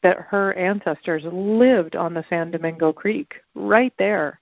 That 0.02 0.18
her 0.18 0.52
ancestors 0.54 1.22
lived 1.24 1.96
on 1.96 2.12
the 2.12 2.24
San 2.28 2.50
Domingo 2.50 2.92
Creek, 2.92 3.34
right 3.54 3.94
there 3.98 4.40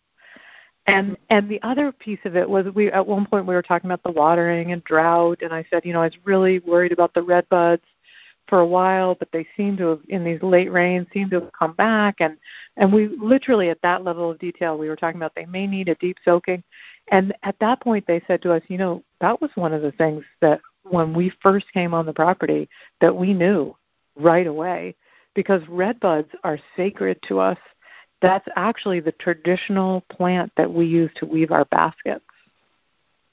and 0.86 1.16
and 1.28 1.48
the 1.48 1.60
other 1.62 1.92
piece 1.92 2.18
of 2.24 2.36
it 2.36 2.48
was 2.48 2.66
we 2.74 2.90
at 2.90 3.06
one 3.06 3.26
point 3.26 3.46
we 3.46 3.54
were 3.54 3.62
talking 3.62 3.90
about 3.90 4.02
the 4.02 4.10
watering 4.10 4.72
and 4.72 4.82
drought 4.84 5.38
and 5.42 5.52
I 5.52 5.64
said, 5.70 5.84
you 5.84 5.92
know, 5.92 6.02
I 6.02 6.06
was 6.06 6.16
really 6.24 6.58
worried 6.60 6.92
about 6.92 7.14
the 7.14 7.22
red 7.22 7.48
buds 7.48 7.82
for 8.50 8.60
a 8.60 8.66
while, 8.66 9.14
but 9.14 9.28
they 9.32 9.46
seem 9.56 9.78
to 9.78 9.86
have 9.86 10.00
in 10.08 10.22
these 10.24 10.42
late 10.42 10.70
rains 10.70 11.06
seem 11.14 11.30
to 11.30 11.40
have 11.40 11.52
come 11.58 11.72
back 11.72 12.16
and 12.20 12.36
and 12.76 12.92
we 12.92 13.08
literally 13.16 13.70
at 13.70 13.80
that 13.82 14.04
level 14.04 14.30
of 14.30 14.38
detail 14.38 14.76
we 14.76 14.88
were 14.90 14.96
talking 14.96 15.18
about 15.18 15.34
they 15.34 15.46
may 15.46 15.66
need 15.66 15.88
a 15.88 15.94
deep 15.94 16.18
soaking. 16.24 16.62
And 17.10 17.32
at 17.44 17.58
that 17.60 17.80
point 17.80 18.04
they 18.06 18.20
said 18.26 18.42
to 18.42 18.52
us, 18.52 18.62
you 18.68 18.76
know, 18.76 19.02
that 19.22 19.40
was 19.40 19.50
one 19.54 19.72
of 19.72 19.80
the 19.80 19.92
things 19.92 20.24
that 20.42 20.60
when 20.82 21.14
we 21.14 21.32
first 21.42 21.72
came 21.72 21.94
on 21.94 22.04
the 22.04 22.12
property 22.12 22.68
that 23.00 23.16
we 23.16 23.32
knew 23.32 23.74
right 24.16 24.46
away 24.46 24.94
because 25.34 25.62
red 25.68 25.98
buds 26.00 26.28
are 26.44 26.58
sacred 26.76 27.18
to 27.28 27.38
us 27.38 27.58
that's 28.22 28.46
actually 28.56 29.00
the 29.00 29.12
traditional 29.12 30.02
plant 30.10 30.52
that 30.56 30.70
we 30.70 30.86
use 30.86 31.10
to 31.16 31.26
weave 31.26 31.52
our 31.52 31.64
baskets. 31.66 32.24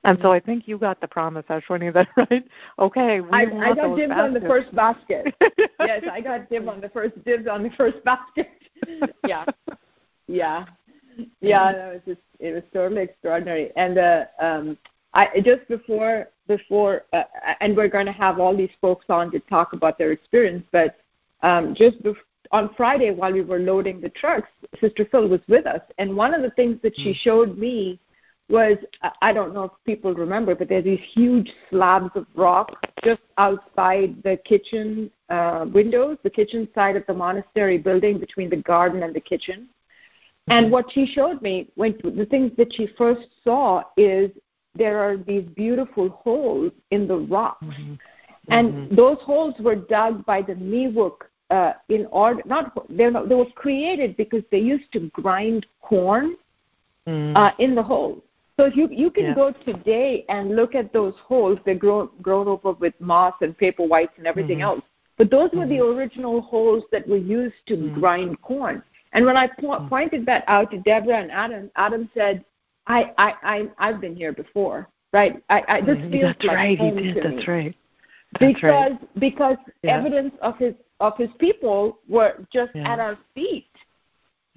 And 0.04 0.18
so 0.22 0.32
I 0.32 0.40
think 0.40 0.68
you 0.68 0.78
got 0.78 1.02
the 1.02 1.08
promise, 1.08 1.46
Ashwini, 1.50 1.94
that 1.94 2.08
right? 2.16 2.46
Okay, 2.80 3.22
we 3.22 3.30
I, 3.32 3.46
want 3.46 3.64
I 3.64 3.74
got 3.74 3.90
those 3.90 3.98
dibs 3.98 4.14
on 4.16 4.34
the 4.34 4.42
first 4.42 4.76
basket. 4.76 5.36
yes, 5.80 6.04
I 6.12 6.22
got 6.22 6.50
dibs 6.50 6.68
on 6.68 6.82
the 6.82 6.90
first 6.90 7.24
dibs 7.26 7.48
on 7.48 7.64
the 7.64 7.70
first 7.72 8.04
basket. 8.06 8.50
yeah, 9.26 9.46
yeah, 10.28 10.66
yeah. 11.42 11.72
That 11.72 11.94
was 11.94 12.02
just 12.06 12.22
it 12.40 12.54
was 12.54 12.64
totally 12.74 13.04
extraordinary. 13.04 13.72
And 13.76 13.98
uh, 13.98 14.26
um, 14.40 14.78
I 15.14 15.42
just 15.44 15.68
before 15.68 16.28
before 16.48 17.04
uh, 17.14 17.24
and 17.60 17.76
we're 17.76 17.90
going 17.90 18.06
to 18.06 18.12
have 18.12 18.40
all 18.40 18.56
these 18.56 18.70
folks 18.80 19.06
on 19.10 19.32
to 19.32 19.40
talk 19.42 19.74
about 19.74 19.98
their 19.98 20.12
experience, 20.12 20.66
but 20.72 20.98
um, 21.42 21.76
just 21.76 22.02
bef- 22.04 22.16
on 22.52 22.74
Friday 22.76 23.12
while 23.12 23.34
we 23.34 23.42
were 23.42 23.60
loading 23.60 24.00
the 24.00 24.10
trucks, 24.10 24.50
Sister 24.80 25.06
Phil 25.12 25.28
was 25.28 25.42
with 25.48 25.66
us, 25.66 25.82
and 25.98 26.16
one 26.16 26.34
of 26.34 26.42
the 26.42 26.52
things 26.52 26.80
that 26.84 26.96
she 26.96 27.14
showed 27.14 27.58
me 27.58 28.00
was 28.50 28.78
I- 29.22 29.34
don't 29.34 29.54
know 29.54 29.66
if 29.66 29.72
people 29.86 30.14
remember, 30.14 30.56
but 30.56 30.70
there's 30.70 30.84
these 30.84 31.00
huge 31.14 31.52
slabs 31.70 32.12
of 32.16 32.26
rock 32.36 32.88
just 33.04 33.22
outside 33.38 34.22
the 34.24 34.38
kitchen 34.46 35.12
uh, 35.30 35.66
windows, 35.74 36.18
the 36.24 36.30
kitchen 36.30 36.68
side 36.74 36.96
of 36.96 37.06
the 37.08 37.14
monastery 37.14 37.78
building 37.78 38.20
between 38.20 38.50
the 38.50 38.58
garden 38.58 39.04
and 39.04 39.14
the 39.14 39.20
kitchen. 39.20 39.68
And 40.50 40.72
what 40.72 40.90
she 40.94 41.06
showed 41.06 41.42
me, 41.42 41.68
when 41.76 41.98
the 42.04 42.26
things 42.26 42.52
that 42.58 42.74
she 42.74 42.88
first 42.98 43.28
saw 43.44 43.84
is 43.98 44.32
there 44.76 44.98
are 45.00 45.18
these 45.18 45.44
beautiful 45.56 46.08
holes 46.10 46.72
in 46.92 47.06
the 47.08 47.18
rock, 47.18 47.60
and 48.50 48.90
those 48.96 49.18
holes 49.22 49.56
were 49.60 49.76
dug 49.76 50.26
by 50.26 50.42
the 50.42 50.54
Miwok 50.54 51.18
uh, 51.50 51.74
in 51.90 52.06
order 52.12 52.42
not 52.46 52.72
they're 52.90 53.12
not, 53.12 53.28
they 53.28 53.36
were 53.36 53.46
created 53.56 54.16
because 54.16 54.44
they 54.52 54.60
used 54.60 54.92
to 54.94 55.10
grind 55.10 55.66
corn 55.82 56.38
uh, 57.36 57.52
in 57.60 57.76
the 57.76 57.84
holes. 57.84 58.22
So 58.58 58.66
if 58.66 58.76
you 58.76 58.90
you 58.92 59.12
can 59.12 59.26
Yeah. 59.26 59.36
go 59.36 59.52
today 59.52 60.26
and 60.30 60.56
look 60.56 60.74
at 60.74 60.92
those 60.92 61.16
holes, 61.18 61.60
they're 61.64 61.76
grown 61.76 62.10
grown 62.22 62.48
over 62.48 62.72
with 62.72 62.96
moss 63.00 63.36
and 63.42 63.56
paper 63.56 63.84
whites 63.86 64.14
and 64.18 64.26
everything 64.26 64.62
else. 64.62 64.82
But 65.18 65.30
those 65.30 65.52
were 65.52 65.68
the 65.68 65.80
original 65.80 66.42
holes 66.42 66.84
that 66.92 67.08
were 67.08 67.18
used 67.18 67.56
to 67.68 67.90
grind 67.92 68.42
corn. 68.42 68.84
And 69.14 69.26
when 69.26 69.38
I 69.38 69.48
po- 69.48 69.86
pointed 69.90 70.26
that 70.26 70.44
out 70.48 70.70
to 70.72 70.80
Deborah 70.80 71.20
and 71.20 71.32
Adam, 71.32 71.72
Adam 71.76 72.10
said, 72.16 72.44
"I 72.88 73.14
I 73.18 73.34
I 73.44 73.70
I've 73.78 74.02
been 74.02 74.16
here 74.16 74.34
before, 74.34 74.88
right? 75.14 75.42
I, 75.50 75.64
I 75.68 75.82
this 75.82 75.98
Mhm, 76.00 76.12
feels 76.12 76.22
That's 76.34 76.44
like 76.46 76.58
right, 76.58 76.78
he 76.80 76.84
home 76.84 76.98
did. 76.98 77.16
to 77.16 77.22
That's 77.22 77.38
me." 77.38 77.48
right. 77.48 77.76
That's 78.40 78.54
because 78.54 78.92
right. 78.94 79.20
because 79.20 79.58
Yeah. 79.84 79.98
evidence 79.98 80.34
of 80.42 80.58
his 80.58 80.74
of 81.00 81.16
his 81.18 81.30
people 81.38 82.00
were 82.10 82.34
just 82.52 82.74
Yeah. 82.76 82.92
at 82.94 83.00
our 83.00 83.18
feet. 83.36 83.70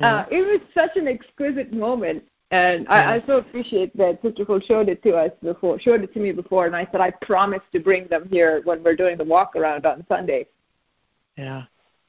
Uh, 0.01 0.25
it 0.31 0.41
was 0.41 0.61
such 0.73 0.97
an 0.97 1.07
exquisite 1.07 1.75
moment, 1.75 2.25
and. 2.51 2.89
I, 2.89 3.17
I 3.17 3.25
so 3.27 3.39
appreciate 3.39 3.97
that 3.97 4.21
Sister 4.23 4.45
Phil 4.45 4.61
showed 4.61 4.89
it 4.89 5.03
to 5.03 5.15
us 5.15 5.31
before, 5.43 5.81
showed 5.81 6.03
it 6.03 6.13
to 6.15 6.21
me 6.21 6.33
before, 6.33 6.67
and 6.67 6.77
I 6.77 6.87
said 6.91 7.01
I 7.01 7.11
promise 7.23 7.63
to 7.73 7.81
bring 7.81 8.07
them 8.09 8.29
here 8.31 8.61
when 8.65 8.83
we're 8.83 8.97
doing 8.97 9.17
the 9.17 9.25
walk 9.25 9.57
around 9.57 9.87
on 9.87 10.05
Sunday. 10.09 10.47
Yeah. 11.37 11.65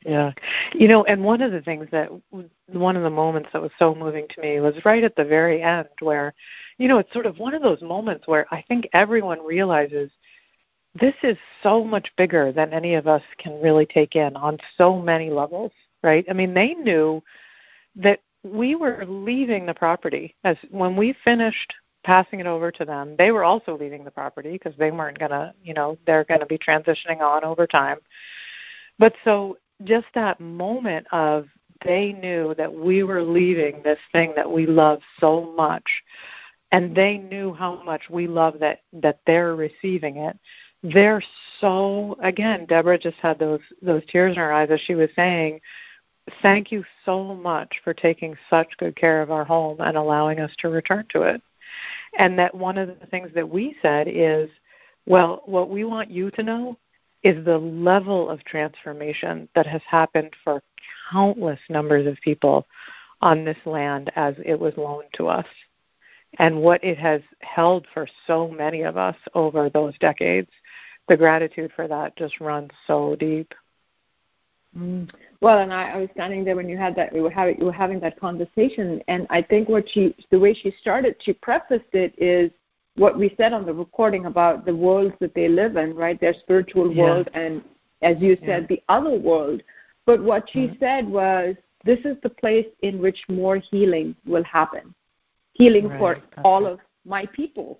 Yeah. 0.06 0.32
You 0.74 0.88
know, 0.88 1.04
and 1.04 1.24
one 1.24 1.42
of 1.42 1.52
the 1.52 1.62
things 1.62 1.88
that 1.92 2.10
one 2.68 2.98
of 2.98 3.04
the 3.04 3.10
moments 3.10 3.50
that 3.54 3.62
was 3.62 3.72
so 3.78 3.94
moving 3.94 4.28
to 4.30 4.42
me 4.42 4.60
was 4.60 4.74
right 4.84 5.04
at 5.04 5.16
the 5.16 5.24
very 5.24 5.62
end 5.62 5.90
where, 6.00 6.34
you 6.78 6.88
know, 6.88 6.98
it's 6.98 7.14
sort 7.14 7.28
of 7.28 7.38
one 7.38 7.54
of 7.54 7.62
those 7.62 7.82
moments 7.82 8.28
where 8.28 8.48
I 8.52 8.64
think 8.68 8.88
everyone 8.94 9.46
realizes 9.46 10.10
this 11.00 11.14
is 11.24 11.38
so 11.62 11.84
much 11.84 12.12
bigger 12.18 12.52
than 12.52 12.74
any 12.74 12.96
of 12.96 13.08
us 13.08 13.22
can 13.38 13.62
really 13.62 13.86
take 13.86 14.16
in 14.16 14.36
on 14.36 14.58
so 14.78 15.00
many 15.00 15.30
levels, 15.30 15.72
right? 16.04 16.26
I 16.30 16.34
mean, 16.34 16.54
they 16.54 16.74
knew 16.74 17.22
that 17.96 18.20
we 18.44 18.76
were 18.76 19.06
leaving 19.08 19.66
the 19.66 19.74
property 19.74 20.36
as 20.44 20.58
when 20.70 20.96
we 20.96 21.16
finished 21.24 21.74
passing 22.04 22.40
it 22.40 22.48
over 22.48 22.72
to 22.72 22.84
them, 22.84 23.16
they 23.18 23.32
were 23.32 23.44
also 23.44 23.78
leaving 23.78 24.04
the 24.04 24.12
property 24.12 24.54
because 24.54 24.74
they 24.78 24.90
weren't 24.90 25.20
going 25.20 25.32
to, 25.32 25.54
you 25.64 25.74
know, 25.74 25.98
they're 26.08 26.24
going 26.24 26.40
to 26.40 26.46
be 26.48 26.58
transitioning 26.58 27.22
on 27.22 27.44
over 27.44 27.68
time. 27.68 27.98
But 28.98 29.14
so 29.24 29.58
just 29.84 30.08
that 30.16 30.40
moment 30.40 31.06
of 31.12 31.48
they 31.84 32.14
knew 32.14 32.54
that 32.58 32.72
we 32.72 33.04
were 33.04 33.22
leaving 33.22 33.82
this 33.84 34.00
thing 34.12 34.34
that 34.36 34.50
we 34.50 34.66
love 34.66 35.02
so 35.20 35.54
much 35.56 35.84
and 36.72 36.96
they 36.96 37.18
knew 37.18 37.54
how 37.54 37.82
much 37.84 38.04
we 38.10 38.28
love 38.28 38.60
that 38.60 38.82
that 38.94 39.20
they're 39.26 39.56
receiving 39.56 40.18
it 40.18 40.38
they're 40.84 41.24
so 41.60 42.16
again 42.22 42.66
deborah 42.68 42.98
just 42.98 43.18
had 43.18 43.40
those 43.40 43.60
those 43.82 44.04
tears 44.08 44.34
in 44.34 44.38
her 44.38 44.54
eyes 44.54 44.70
as 44.72 44.80
she 44.82 44.96
was 44.96 45.10
saying 45.16 45.60
thank 46.42 46.72
you 46.72 46.84
so 47.06 47.36
much 47.36 47.82
for 47.84 47.94
taking 47.94 48.36
such 48.50 48.78
good 48.78 48.96
care 48.96 49.22
of 49.22 49.32
our 49.32 49.44
home 49.44 49.78
and 49.80 49.98
allowing 49.98 50.40
us 50.40 50.52
to 50.60 50.70
return 50.70 51.06
to 51.10 51.24
it 51.24 51.42
and 52.18 52.38
that 52.38 52.54
one 52.54 52.78
of 52.78 52.88
the 52.88 53.08
things 53.08 53.30
that 53.34 53.48
we 53.48 53.76
said 53.82 54.08
is 54.08 54.50
well 55.06 55.42
what 55.46 55.70
we 55.70 55.84
want 55.84 56.10
you 56.10 56.30
to 56.32 56.44
know 56.44 56.78
is 57.24 57.44
the 57.46 57.58
level 57.58 58.30
of 58.30 58.44
transformation 58.44 59.48
that 59.56 59.68
has 59.68 59.82
happened 59.88 60.32
for 60.44 60.62
countless 61.12 61.60
numbers 61.70 62.08
of 62.08 62.18
people 62.24 62.66
on 63.22 63.46
this 63.46 63.58
land 63.66 64.12
as 64.16 64.36
it 64.44 64.60
was 64.60 64.74
loaned 64.78 65.10
to 65.14 65.28
us 65.28 65.46
and 66.40 66.60
what 66.60 66.84
it 66.84 66.98
has 66.98 67.22
held 67.42 67.86
for 67.94 68.08
so 68.26 68.48
many 68.48 68.82
of 68.84 68.98
us 68.98 69.16
over 69.34 69.70
those 69.70 69.98
decades. 70.00 70.50
The 71.08 71.18
gratitude 71.18 71.72
for 71.76 71.88
that 71.88 72.16
just 72.16 72.40
runs 72.40 72.72
so 72.88 73.16
deep. 73.16 73.54
Mm. 74.78 75.10
Well, 75.42 75.60
and 75.60 75.74
I, 75.74 75.92
I 75.92 75.98
was 75.98 76.10
standing 76.14 76.44
there 76.46 76.56
when 76.56 76.70
you 76.70 76.78
had 76.78 76.96
that. 76.96 77.12
We 77.12 77.22
were 77.22 77.30
having 77.30 77.58
we 77.60 77.66
were 77.66 77.72
having 77.72 78.00
that 78.02 78.20
conversation, 78.20 79.02
and 79.08 79.28
I 79.30 79.42
think 79.42 79.68
what 79.68 79.90
she, 79.90 80.16
the 80.30 80.40
way 80.40 80.54
she 80.54 80.74
started, 80.80 81.16
she 81.20 81.34
prefaced 81.34 81.94
it 81.94 82.14
is 82.18 82.52
what 82.96 83.18
we 83.18 83.34
said 83.38 83.52
on 83.52 83.66
the 83.66 83.74
recording 83.74 84.26
about 84.28 84.66
the 84.66 84.76
worlds 84.76 85.16
that 85.20 85.34
they 85.34 85.50
live 85.50 85.76
in, 85.76 85.94
right? 85.96 86.20
Their 86.20 86.34
spiritual 86.34 86.92
yeah. 86.92 87.04
world, 87.04 87.30
and 87.34 87.62
as 88.02 88.18
you 88.20 88.38
said, 88.46 88.62
yeah. 88.62 88.68
the 88.76 88.84
other 88.88 89.18
world. 89.18 89.62
But 90.06 90.24
what 90.24 90.50
she 90.50 90.68
mm-hmm. 90.68 90.80
said 90.80 91.08
was, 91.08 91.56
this 91.86 92.00
is 92.06 92.18
the 92.24 92.30
place 92.30 92.68
in 92.82 93.00
which 93.00 93.20
more 93.30 93.58
healing 93.58 94.16
will 94.26 94.44
happen 94.44 94.96
healing 95.54 95.88
right. 95.88 96.00
for 96.00 96.16
that's 96.16 96.42
all 96.44 96.64
right. 96.64 96.74
of 96.74 96.80
my 97.06 97.26
people 97.28 97.80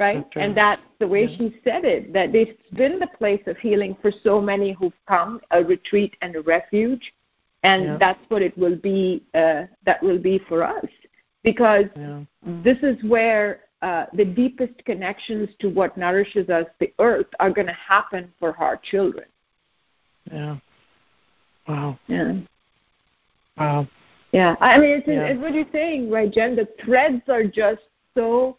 right 0.00 0.16
right. 0.34 0.44
and 0.44 0.56
that's 0.56 0.82
the 0.98 1.06
way 1.06 1.26
yeah. 1.26 1.36
she 1.36 1.60
said 1.62 1.84
it 1.84 2.12
that 2.12 2.34
it's 2.34 2.70
been 2.72 2.98
the 2.98 3.06
place 3.18 3.42
of 3.46 3.56
healing 3.58 3.96
for 4.02 4.10
so 4.24 4.40
many 4.40 4.72
who've 4.72 4.92
come 5.06 5.40
a 5.52 5.62
retreat 5.62 6.16
and 6.22 6.34
a 6.34 6.40
refuge 6.42 7.12
and 7.62 7.84
yeah. 7.84 7.96
that's 7.98 8.24
what 8.28 8.42
it 8.42 8.56
will 8.56 8.76
be 8.76 9.22
uh, 9.34 9.62
that 9.84 10.02
will 10.02 10.18
be 10.18 10.40
for 10.48 10.64
us 10.64 10.86
because 11.44 11.84
yeah. 11.96 12.20
this 12.64 12.78
is 12.82 12.96
where 13.04 13.60
uh, 13.82 14.06
the 14.14 14.24
deepest 14.24 14.84
connections 14.84 15.48
to 15.58 15.68
what 15.68 15.96
nourishes 15.96 16.48
us 16.48 16.66
the 16.80 16.92
earth 16.98 17.28
are 17.38 17.50
going 17.50 17.66
to 17.66 17.72
happen 17.74 18.32
for 18.38 18.56
our 18.56 18.76
children 18.76 19.26
yeah 20.32 20.56
wow 21.68 21.98
yeah 22.08 22.34
wow 23.56 23.86
yeah, 24.32 24.54
I 24.60 24.78
mean, 24.78 24.98
it's, 24.98 25.08
yeah. 25.08 25.24
it's 25.24 25.40
what 25.40 25.54
you're 25.54 25.64
saying, 25.72 26.08
right, 26.08 26.32
Jen? 26.32 26.54
The 26.54 26.68
threads 26.84 27.22
are 27.28 27.42
just 27.44 27.82
so 28.14 28.56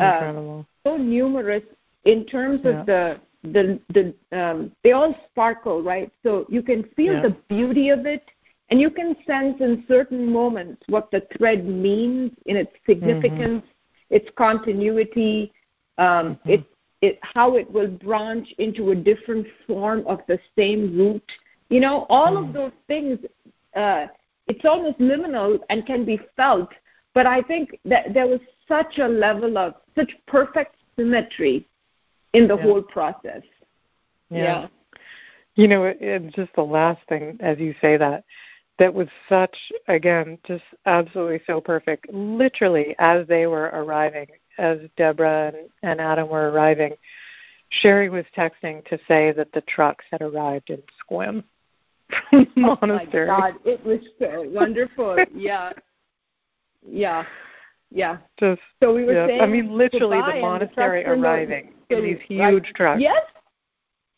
uh, 0.00 0.62
so 0.84 0.96
numerous 0.96 1.62
in 2.04 2.24
terms 2.24 2.60
yeah. 2.64 2.70
of 2.80 2.86
the 2.86 3.20
the 3.44 3.80
the 3.92 4.38
um, 4.38 4.72
they 4.82 4.92
all 4.92 5.14
sparkle, 5.30 5.82
right? 5.82 6.10
So 6.22 6.46
you 6.48 6.62
can 6.62 6.84
feel 6.96 7.14
yeah. 7.14 7.22
the 7.22 7.36
beauty 7.48 7.90
of 7.90 8.06
it, 8.06 8.24
and 8.70 8.80
you 8.80 8.90
can 8.90 9.16
sense 9.26 9.60
in 9.60 9.84
certain 9.88 10.32
moments 10.32 10.82
what 10.88 11.10
the 11.10 11.26
thread 11.36 11.64
means 11.66 12.32
in 12.46 12.56
its 12.56 12.72
significance, 12.86 13.64
mm-hmm. 13.64 14.14
its 14.14 14.28
continuity, 14.36 15.52
um, 15.98 16.06
mm-hmm. 16.06 16.50
it 16.50 16.64
it 17.00 17.18
how 17.22 17.56
it 17.56 17.70
will 17.70 17.88
branch 17.88 18.52
into 18.58 18.92
a 18.92 18.94
different 18.94 19.46
form 19.66 20.04
of 20.06 20.20
the 20.28 20.38
same 20.56 20.96
root. 20.96 21.22
You 21.68 21.80
know, 21.80 22.06
all 22.08 22.34
mm. 22.34 22.48
of 22.48 22.52
those 22.52 22.72
things. 22.86 23.18
Uh, 23.74 24.06
it's 24.48 24.64
almost 24.64 24.98
liminal 24.98 25.58
and 25.70 25.86
can 25.86 26.04
be 26.04 26.20
felt. 26.36 26.68
But 27.14 27.26
I 27.26 27.42
think 27.42 27.78
that 27.84 28.12
there 28.14 28.26
was 28.26 28.40
such 28.68 28.98
a 28.98 29.08
level 29.08 29.58
of 29.58 29.74
such 29.94 30.12
perfect 30.26 30.76
symmetry 30.96 31.66
in 32.32 32.48
the 32.48 32.56
yeah. 32.56 32.62
whole 32.62 32.82
process. 32.82 33.42
Yeah. 34.30 34.42
yeah. 34.42 34.66
You 35.54 35.68
know, 35.68 35.84
and 35.84 36.32
just 36.34 36.54
the 36.54 36.62
last 36.62 37.00
thing, 37.08 37.36
as 37.40 37.58
you 37.58 37.74
say 37.80 37.98
that, 37.98 38.24
that 38.78 38.92
was 38.92 39.08
such, 39.28 39.56
again, 39.88 40.38
just 40.46 40.64
absolutely 40.86 41.42
so 41.46 41.60
perfect. 41.60 42.10
Literally, 42.12 42.96
as 42.98 43.26
they 43.26 43.46
were 43.46 43.64
arriving, 43.74 44.26
as 44.58 44.78
Deborah 44.96 45.52
and, 45.54 45.68
and 45.82 46.00
Adam 46.00 46.28
were 46.28 46.50
arriving, 46.50 46.94
Cheri 47.80 48.08
was 48.08 48.24
texting 48.36 48.84
to 48.86 48.98
say 49.06 49.32
that 49.32 49.52
the 49.52 49.60
trucks 49.62 50.04
had 50.10 50.22
arrived 50.22 50.70
in 50.70 50.82
Sequim 50.98 51.44
monastery. 52.56 53.28
Oh 53.30 53.38
my 53.38 53.50
God, 53.50 53.54
it 53.64 53.84
was 53.84 54.00
so 54.18 54.44
wonderful. 54.48 55.16
yeah, 55.34 55.72
yeah, 56.86 57.24
yeah. 57.94 58.18
Just 58.38 58.60
so 58.82 58.94
we 58.94 59.04
were 59.04 59.12
yeah. 59.12 59.26
saying. 59.26 59.40
I 59.40 59.46
mean, 59.46 59.76
literally 59.76 60.18
the 60.18 60.40
monastery 60.40 61.04
the 61.04 61.10
arriving 61.10 61.72
in 61.90 62.02
these 62.02 62.18
huge 62.26 62.40
right. 62.40 62.74
trucks. 62.74 63.00
Yes. 63.00 63.22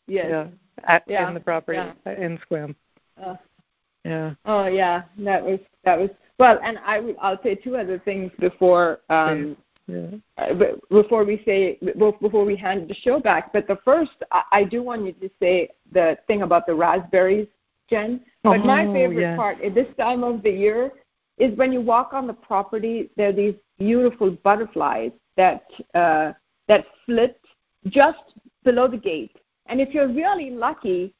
Yes. 0.07 0.27
Yeah. 0.29 0.47
At, 0.87 1.03
yeah. 1.07 1.27
In 1.27 1.33
the 1.33 1.39
property 1.39 1.79
yeah. 1.79 2.11
in 2.13 2.37
Sequim. 2.37 2.75
Uh, 3.23 3.35
yeah. 4.03 4.33
Oh 4.45 4.67
yeah, 4.67 5.03
that 5.19 5.43
was 5.43 5.59
that 5.83 5.99
was 5.99 6.09
well, 6.37 6.59
and 6.63 6.77
I 6.85 6.99
would 6.99 7.15
I'll 7.21 7.41
say 7.41 7.55
two 7.55 7.75
other 7.75 7.99
things 7.99 8.31
before 8.39 8.99
um, 9.09 9.57
yeah. 9.87 10.07
Uh, 10.37 10.53
before 10.89 11.23
we 11.23 11.41
say 11.45 11.79
before 11.97 12.45
we 12.45 12.55
hand 12.55 12.89
the 12.89 12.93
show 12.93 13.19
back. 13.19 13.53
But 13.53 13.67
the 13.67 13.77
first, 13.85 14.11
I, 14.31 14.43
I 14.51 14.63
do 14.63 14.83
want 14.83 15.05
you 15.05 15.13
to 15.13 15.29
say 15.39 15.69
the 15.91 16.17
thing 16.27 16.41
about 16.41 16.65
the 16.65 16.75
raspberries 16.75 17.47
Jen. 17.89 18.21
But 18.43 18.61
oh, 18.61 18.63
my 18.63 18.85
favorite 18.85 19.21
yeah. 19.21 19.35
part 19.35 19.61
at 19.61 19.73
this 19.73 19.87
time 19.97 20.23
of 20.23 20.43
the 20.43 20.51
year 20.51 20.91
is 21.37 21.57
when 21.57 21.71
you 21.71 21.81
walk 21.81 22.13
on 22.13 22.27
the 22.27 22.33
property. 22.33 23.09
There 23.17 23.29
are 23.29 23.33
these 23.33 23.55
beautiful 23.77 24.31
butterflies 24.31 25.11
that 25.37 25.65
uh, 25.93 26.33
that 26.67 26.85
flit 27.05 27.39
just 27.87 28.35
below 28.63 28.87
the 28.87 28.97
gate, 28.97 29.37
and 29.67 29.79
if 29.79 29.93
you're 29.93 30.07
really 30.07 30.49
lucky, 30.49 31.13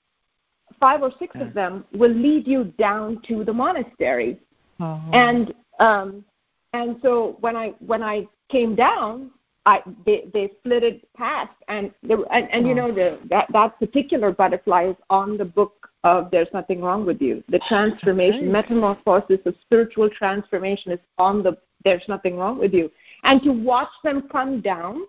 five 0.79 1.01
or 1.01 1.11
six 1.19 1.35
of 1.39 1.53
them 1.53 1.85
will 1.93 2.13
lead 2.13 2.47
you 2.47 2.65
down 2.77 3.21
to 3.27 3.43
the 3.43 3.53
monastery. 3.53 4.39
Oh. 4.79 5.01
And 5.13 5.53
um, 5.79 6.25
and 6.73 6.97
so 7.01 7.37
when 7.39 7.55
I 7.55 7.69
when 7.79 8.03
I 8.03 8.27
came 8.49 8.75
down, 8.75 9.31
I 9.65 9.81
they 10.05 10.25
they 10.33 10.51
flitted 10.63 11.01
past, 11.15 11.51
and 11.67 11.91
there, 12.03 12.17
and, 12.31 12.49
and 12.51 12.65
oh. 12.65 12.69
you 12.69 12.73
hmm. 12.73 12.79
know 12.79 12.91
the 12.93 13.19
that 13.29 13.47
that 13.51 13.79
particular 13.79 14.31
butterfly 14.31 14.89
is 14.89 14.95
on 15.09 15.37
the 15.37 15.45
book 15.45 15.89
of 16.03 16.29
There's 16.31 16.47
Nothing 16.53 16.81
Wrong 16.81 17.05
with 17.05 17.19
You. 17.21 17.43
The 17.49 17.59
oh, 17.59 17.67
transformation, 17.67 18.51
metamorphosis 18.51 19.39
of 19.45 19.55
spiritual 19.61 20.09
transformation 20.09 20.91
is 20.91 20.99
on 21.17 21.41
the 21.43 21.57
There's 21.83 22.03
Nothing 22.07 22.37
Wrong 22.37 22.59
with 22.59 22.73
You. 22.73 22.91
And 23.23 23.41
to 23.43 23.51
watch 23.51 23.89
them 24.03 24.29
come 24.31 24.61
down. 24.61 25.01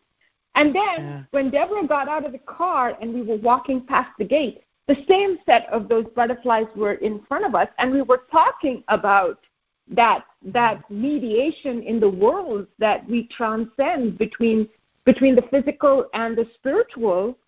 And 0.54 0.74
then 0.74 0.96
yeah. 0.98 1.22
when 1.32 1.50
Deborah 1.50 1.86
got 1.86 2.08
out 2.08 2.24
of 2.24 2.32
the 2.32 2.38
car 2.38 2.96
and 3.02 3.12
we 3.12 3.20
were 3.20 3.36
walking 3.36 3.82
past 3.82 4.08
the 4.18 4.24
gate, 4.24 4.62
the 4.88 4.96
same 5.06 5.36
set 5.44 5.66
of 5.70 5.86
those 5.88 6.06
butterflies 6.14 6.66
were 6.74 6.94
in 6.94 7.20
front 7.28 7.44
of 7.44 7.54
us, 7.54 7.68
and 7.78 7.92
we 7.92 8.02
were 8.02 8.22
talking 8.30 8.82
about 8.88 9.40
that 9.88 10.24
that 10.44 10.88
mediation 10.90 11.82
in 11.82 12.00
the 12.00 12.08
world 12.08 12.66
that 12.78 13.08
we 13.08 13.28
transcend 13.28 14.18
between 14.18 14.68
between 15.04 15.34
the 15.36 15.42
physical 15.50 16.06
and 16.14 16.36
the 16.36 16.46
spiritual, 16.54 17.38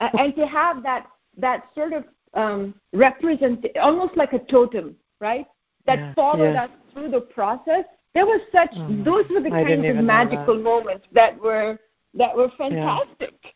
uh, 0.00 0.08
and 0.18 0.34
to 0.36 0.46
have 0.46 0.82
that 0.82 1.06
that 1.36 1.64
sort 1.74 1.92
of 1.92 2.04
um, 2.34 2.74
represent 2.92 3.64
almost 3.80 4.16
like 4.16 4.32
a 4.32 4.38
totem, 4.40 4.96
right? 5.20 5.46
That 5.86 5.98
yeah, 5.98 6.14
followed 6.14 6.52
yeah. 6.52 6.64
us 6.64 6.70
through 6.92 7.10
the 7.10 7.20
process. 7.20 7.84
There 8.14 8.26
was 8.26 8.40
such; 8.50 8.70
oh, 8.74 9.02
those 9.04 9.24
were 9.30 9.40
the 9.40 9.54
I 9.54 9.62
kinds 9.64 9.86
of 9.88 10.04
magical 10.04 10.56
that. 10.56 10.62
moments 10.62 11.06
that 11.12 11.38
were 11.40 11.78
that 12.14 12.36
were 12.36 12.50
fantastic. 12.58 13.34
Yeah. 13.44 13.50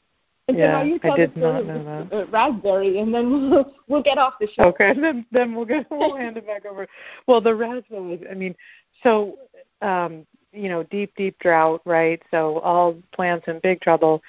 And 0.48 0.58
yeah, 0.58 0.66
so 0.66 0.78
now 0.78 0.82
you 0.82 0.98
tell 0.98 1.12
I 1.12 1.16
did 1.16 1.36
not 1.36 1.66
know 1.66 2.06
that. 2.10 2.16
Uh, 2.16 2.26
raspberry, 2.26 2.98
and 2.98 3.14
then 3.14 3.30
we'll 3.50 3.74
we'll 3.88 4.02
get 4.02 4.18
off 4.18 4.34
the 4.40 4.48
show. 4.48 4.64
Okay, 4.64 4.92
then 5.00 5.26
then 5.30 5.54
we'll 5.54 5.64
get 5.64 5.86
we'll 5.90 6.16
hand 6.16 6.36
it 6.36 6.46
back 6.46 6.66
over. 6.66 6.86
Well, 7.26 7.40
the 7.40 7.54
raspberries. 7.54 8.22
I 8.30 8.34
mean, 8.34 8.54
so 9.02 9.38
um, 9.82 10.26
you 10.52 10.68
know, 10.68 10.82
deep 10.84 11.12
deep 11.16 11.38
drought, 11.38 11.82
right? 11.84 12.22
So 12.30 12.58
all 12.60 12.96
plants 13.12 13.46
in 13.48 13.60
big 13.60 13.80
trouble. 13.80 14.22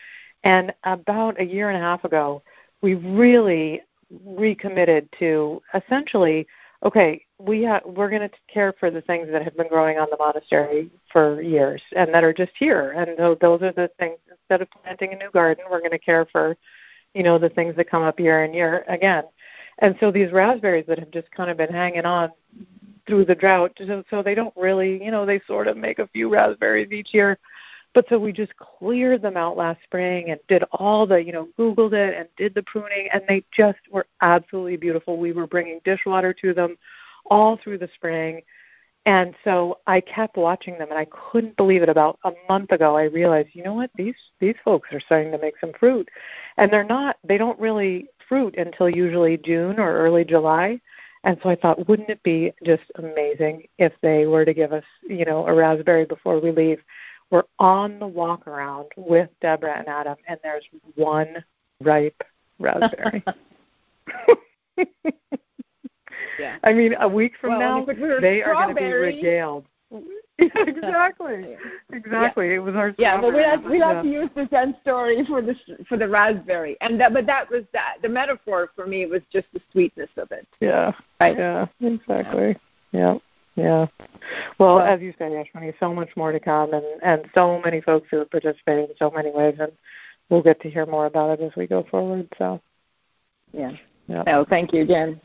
And 0.43 0.73
about 0.83 1.39
a 1.39 1.45
year 1.45 1.69
and 1.69 1.77
a 1.77 1.81
half 1.81 2.03
ago, 2.03 2.41
we 2.81 2.95
really 2.95 3.81
recommitted 4.25 5.07
to 5.19 5.61
essentially, 5.73 6.47
okay, 6.83 7.23
we 7.45 7.65
ha- 7.65 7.81
we're 7.85 8.09
going 8.09 8.27
to 8.27 8.35
care 8.51 8.73
for 8.79 8.91
the 8.91 9.01
things 9.01 9.27
that 9.31 9.43
have 9.43 9.55
been 9.57 9.67
growing 9.67 9.97
on 9.97 10.07
the 10.09 10.17
monastery 10.17 10.89
for 11.11 11.41
years 11.41 11.81
and 11.95 12.13
that 12.13 12.23
are 12.23 12.33
just 12.33 12.51
here. 12.57 12.91
And 12.91 13.17
th- 13.17 13.39
those 13.39 13.61
are 13.61 13.71
the 13.71 13.89
things. 13.99 14.17
Instead 14.29 14.61
of 14.61 14.69
planting 14.71 15.13
a 15.13 15.15
new 15.15 15.31
garden, 15.31 15.65
we're 15.69 15.79
going 15.79 15.91
to 15.91 15.99
care 15.99 16.25
for, 16.31 16.55
you 17.13 17.23
know, 17.23 17.37
the 17.37 17.49
things 17.49 17.75
that 17.75 17.89
come 17.89 18.03
up 18.03 18.19
year 18.19 18.43
and 18.43 18.53
year 18.53 18.83
again. 18.87 19.23
And 19.79 19.95
so 19.99 20.11
these 20.11 20.31
raspberries 20.31 20.85
that 20.87 20.99
have 20.99 21.11
just 21.11 21.31
kind 21.31 21.49
of 21.49 21.57
been 21.57 21.73
hanging 21.73 22.05
on 22.05 22.31
through 23.07 23.25
the 23.25 23.35
drought, 23.35 23.71
so, 23.87 24.03
so 24.09 24.21
they 24.21 24.35
don't 24.35 24.55
really, 24.55 25.03
you 25.03 25.09
know, 25.09 25.25
they 25.25 25.41
sort 25.47 25.67
of 25.67 25.75
make 25.75 25.99
a 25.99 26.07
few 26.07 26.29
raspberries 26.29 26.91
each 26.91 27.13
year 27.13 27.39
but 27.93 28.05
so 28.07 28.17
we 28.17 28.31
just 28.31 28.53
cleared 28.57 29.21
them 29.21 29.35
out 29.35 29.57
last 29.57 29.81
spring 29.83 30.29
and 30.31 30.39
did 30.47 30.63
all 30.71 31.05
the, 31.05 31.21
you 31.21 31.33
know, 31.33 31.49
Googled 31.59 31.93
it 31.93 32.15
and 32.17 32.27
did 32.37 32.53
the 32.53 32.63
pruning, 32.63 33.09
and 33.13 33.21
they 33.27 33.43
just 33.51 33.79
were 33.91 34.05
absolutely 34.21 34.77
beautiful. 34.77 35.17
We 35.17 35.33
were 35.33 35.47
bringing 35.47 35.81
dishwater 35.83 36.33
to 36.33 36.53
them 36.53 36.77
all 37.25 37.57
through 37.57 37.77
the 37.77 37.89
spring. 37.95 38.41
And 39.05 39.33
so 39.43 39.79
I 39.87 39.99
kept 39.99 40.37
watching 40.37 40.77
them, 40.77 40.89
and 40.89 40.99
I 40.99 41.05
couldn't 41.05 41.57
believe 41.57 41.81
it. 41.81 41.89
About 41.89 42.19
a 42.23 42.33
month 42.47 42.71
ago, 42.71 42.95
I 42.95 43.03
realized, 43.05 43.49
you 43.53 43.63
know 43.63 43.73
what? 43.73 43.89
These 43.95 44.15
these 44.39 44.55
folks 44.63 44.89
are 44.91 44.99
starting 44.99 45.31
to 45.31 45.39
make 45.39 45.55
some 45.59 45.71
fruit, 45.79 46.07
and 46.57 46.71
they're 46.71 46.83
not. 46.83 47.17
They 47.23 47.37
don't 47.37 47.59
really 47.59 48.09
fruit 48.29 48.55
until 48.57 48.89
usually 48.89 49.37
June 49.37 49.79
or 49.79 49.97
early 49.97 50.23
July. 50.23 50.79
And 51.23 51.37
so 51.41 51.49
I 51.49 51.55
thought, 51.55 51.87
wouldn't 51.87 52.09
it 52.09 52.21
be 52.23 52.51
just 52.63 52.83
amazing 52.95 53.67
if 53.77 53.93
they 54.01 54.25
were 54.25 54.45
to 54.45 54.53
give 54.53 54.73
us, 54.73 54.83
you 55.07 55.25
know, 55.25 55.45
a 55.47 55.53
raspberry 55.53 56.05
before 56.05 56.39
we 56.39 56.51
leave? 56.51 56.79
We're 57.29 57.43
on 57.59 57.99
the 57.99 58.07
walk 58.07 58.47
around 58.47 58.87
with 58.97 59.29
Deborah 59.39 59.77
and 59.79 59.87
Adam, 59.87 60.17
and 60.27 60.39
there's 60.43 60.65
one 60.95 61.43
ripe 61.79 62.21
raspberry. 62.59 63.23
yeah. 66.39 66.57
I 66.63 66.73
mean, 66.73 66.95
a 66.99 67.07
week 67.07 67.33
from 67.39 67.51
well, 67.51 67.85
now, 67.85 68.19
they 68.19 68.41
are 68.41 68.53
going 68.53 68.75
to 68.75 68.75
be 68.75 68.91
regaled. 68.91 69.65
exactly. 70.41 71.55
Exactly. 71.91 72.47
Yeah. 72.47 72.55
It 72.55 72.63
was 72.63 72.75
our 72.75 72.95
yeah, 72.97 73.19
but 73.21 73.33
we 73.33 73.43
have 73.43 73.63
we 73.63 73.79
have 73.79 73.97
yeah. 73.97 74.01
to 74.01 74.07
use 74.07 74.29
the 74.35 74.47
Zen 74.49 74.75
story 74.81 75.23
for 75.27 75.41
the 75.41 75.55
for 75.87 75.97
the 75.97 76.07
raspberry, 76.07 76.77
and 76.81 76.99
that, 76.99 77.13
but 77.13 77.25
that 77.27 77.49
was 77.49 77.63
that 77.73 77.97
the 78.01 78.09
metaphor 78.09 78.71
for 78.75 78.87
me 78.87 79.05
was 79.05 79.21
just 79.31 79.47
the 79.53 79.61
sweetness 79.71 80.09
of 80.17 80.31
it. 80.31 80.47
Yeah. 80.59 80.93
Right. 81.19 81.37
Yeah. 81.37 81.67
Exactly. 81.81 82.57
Yeah. 82.91 83.15
Yeah. 83.55 83.85
Well, 84.57 84.79
as 84.79 85.01
you 85.01 85.13
say, 85.19 85.25
Ashwini, 85.25 85.73
so 85.79 85.93
much 85.93 86.09
more 86.15 86.31
to 86.31 86.39
come, 86.39 86.73
and 86.73 86.85
and 87.03 87.25
so 87.35 87.61
many 87.63 87.81
folks 87.81 88.07
who 88.09 88.19
have 88.19 88.31
participated 88.31 88.89
in 88.89 88.95
so 88.97 89.11
many 89.11 89.29
ways, 89.29 89.57
and 89.59 89.71
we'll 90.29 90.41
get 90.41 90.59
to 90.61 90.69
hear 90.71 90.85
more 90.85 91.05
about 91.05 91.39
it 91.39 91.43
as 91.43 91.55
we 91.55 91.67
go 91.67 91.85
forward. 91.91 92.27
So. 92.37 92.59
Yeah. 93.53 93.73
Yeah. 94.07 94.23
Oh, 94.27 94.45
thank 94.49 94.73
you, 94.73 94.85
Jen. 94.87 95.21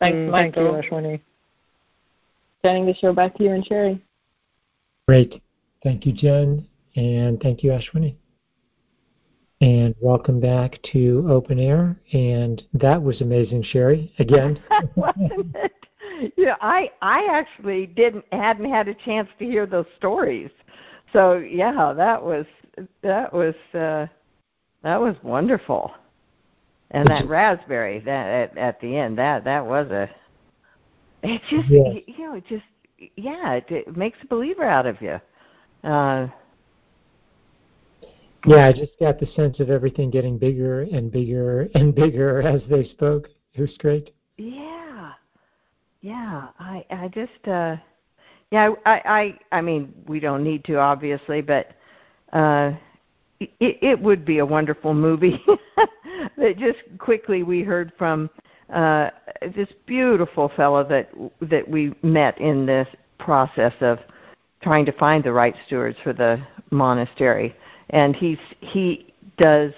Thanks, 0.00 0.16
mm, 0.16 0.30
Michael. 0.30 0.72
Thank 0.72 0.84
you, 0.84 0.90
Ashwini. 0.90 1.20
Sending 2.62 2.86
the 2.86 2.94
show 2.94 3.12
back 3.12 3.36
to 3.36 3.44
you 3.44 3.52
and 3.52 3.64
Cheri. 3.64 4.00
Great. 5.06 5.42
Thank 5.82 6.06
you, 6.06 6.12
Jen, 6.12 6.66
and 6.96 7.40
thank 7.40 7.62
you, 7.62 7.70
Ashwini. 7.70 8.14
And 9.60 9.94
welcome 10.00 10.40
back 10.40 10.78
to 10.92 11.26
Open 11.30 11.58
Air. 11.58 11.96
And 12.12 12.62
that 12.74 13.02
was 13.02 13.20
amazing, 13.20 13.64
Cheri. 13.72 14.12
Again. 14.18 14.60
Wasn't 14.94 15.32
it? 15.56 15.72
Yeah, 16.36 16.56
I 16.60 16.90
I 17.00 17.28
actually 17.30 17.86
didn't 17.86 18.24
hadn't 18.32 18.70
had 18.70 18.88
a 18.88 18.94
chance 18.94 19.28
to 19.38 19.44
hear 19.44 19.66
those 19.66 19.86
stories. 19.96 20.50
So 21.12 21.38
yeah, 21.38 21.92
that 21.96 22.22
was 22.22 22.46
that 23.02 23.32
was 23.32 23.54
uh 23.74 24.06
that 24.82 25.00
was 25.00 25.14
wonderful. 25.22 25.92
And 26.90 27.08
that 27.08 27.28
raspberry 27.28 28.00
that 28.00 28.26
at, 28.26 28.58
at 28.58 28.80
the 28.80 28.96
end 28.96 29.18
that 29.18 29.44
that 29.44 29.66
was 29.66 29.90
a 29.90 30.08
it 31.22 31.42
just 31.50 31.68
yes. 31.68 32.02
you 32.06 32.26
know 32.26 32.34
it 32.34 32.44
just 32.48 32.64
yeah 33.16 33.54
it, 33.54 33.66
it 33.68 33.96
makes 33.96 34.18
a 34.22 34.26
believer 34.26 34.64
out 34.64 34.86
of 34.86 35.00
you. 35.02 35.20
Uh 35.84 36.28
yeah, 38.46 38.68
I 38.68 38.72
just 38.72 38.92
got 39.00 39.18
the 39.18 39.26
sense 39.26 39.60
of 39.60 39.68
everything 39.68 40.10
getting 40.10 40.38
bigger 40.38 40.82
and 40.82 41.10
bigger 41.10 41.68
and 41.74 41.94
bigger 41.94 42.40
as 42.42 42.62
they 42.70 42.84
spoke. 42.84 43.28
It 43.54 43.60
was 43.60 43.76
great. 43.78 44.14
Yeah, 44.36 45.12
yeah. 46.00 46.48
I 46.58 46.84
I 46.90 47.08
just 47.08 47.48
uh, 47.48 47.76
yeah. 48.50 48.70
I 48.86 49.02
I 49.04 49.58
I 49.58 49.60
mean 49.60 49.92
we 50.06 50.20
don't 50.20 50.44
need 50.44 50.64
to 50.66 50.78
obviously, 50.78 51.42
but 51.42 51.72
uh, 52.32 52.72
it 53.40 53.48
it 53.60 54.00
would 54.00 54.24
be 54.24 54.38
a 54.38 54.46
wonderful 54.46 54.94
movie. 54.94 55.44
that 56.36 56.58
just 56.58 56.78
quickly 56.98 57.42
we 57.42 57.62
heard 57.62 57.92
from 57.96 58.30
uh, 58.72 59.10
this 59.54 59.68
beautiful 59.86 60.50
fellow 60.56 60.84
that 60.84 61.10
that 61.42 61.68
we 61.68 61.94
met 62.02 62.38
in 62.40 62.66
this 62.66 62.88
process 63.18 63.72
of 63.80 63.98
trying 64.62 64.84
to 64.84 64.92
find 64.92 65.22
the 65.22 65.32
right 65.32 65.54
stewards 65.66 65.98
for 66.02 66.12
the 66.12 66.40
monastery, 66.70 67.54
and 67.90 68.16
he's 68.16 68.38
he 68.60 69.12
does 69.36 69.72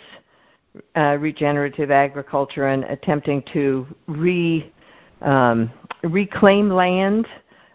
uh, 0.96 1.16
regenerative 1.20 1.90
agriculture 1.90 2.68
and 2.68 2.84
attempting 2.84 3.42
to 3.52 3.86
re 4.06 4.72
um, 5.20 5.70
reclaim 6.02 6.70
land 6.70 7.26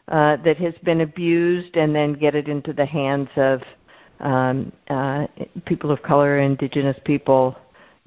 uh, 0.07 0.37
that 0.37 0.57
has 0.57 0.73
been 0.83 1.01
abused 1.01 1.75
and 1.77 1.95
then 1.95 2.13
get 2.13 2.35
it 2.35 2.47
into 2.47 2.73
the 2.73 2.85
hands 2.85 3.29
of 3.35 3.61
um, 4.19 4.71
uh, 4.89 5.27
people 5.65 5.91
of 5.91 6.01
color, 6.01 6.39
indigenous 6.39 6.97
people, 7.05 7.57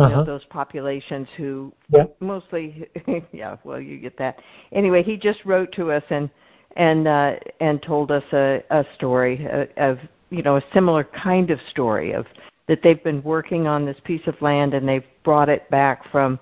uh-huh. 0.01 0.17
know, 0.17 0.25
those 0.25 0.45
populations 0.45 1.29
who 1.37 1.73
yeah. 1.91 2.05
mostly 2.21 2.89
yeah 3.33 3.57
well 3.65 3.81
you 3.81 3.99
get 3.99 4.17
that 4.17 4.39
anyway 4.73 5.03
he 5.03 5.17
just 5.17 5.45
wrote 5.45 5.73
to 5.73 5.91
us 5.91 6.05
and 6.11 6.31
and 6.77 7.09
uh 7.09 7.35
and 7.61 7.83
told 7.83 8.11
us 8.11 8.23
a 8.33 8.63
a 8.71 8.85
story 8.95 9.49
of 9.77 9.99
you 10.31 10.43
know 10.43 10.57
a 10.57 10.63
similar 10.73 11.03
kind 11.03 11.51
of 11.51 11.59
story 11.69 12.13
of 12.13 12.27
that 12.69 12.81
they've 12.83 13.03
been 13.03 13.23
working 13.23 13.67
on 13.67 13.85
this 13.85 13.97
piece 14.05 14.27
of 14.27 14.41
land 14.41 14.75
and 14.75 14.89
they've 14.89 15.07
brought 15.25 15.49
it 15.49 15.69
back 15.69 16.09
from 16.13 16.39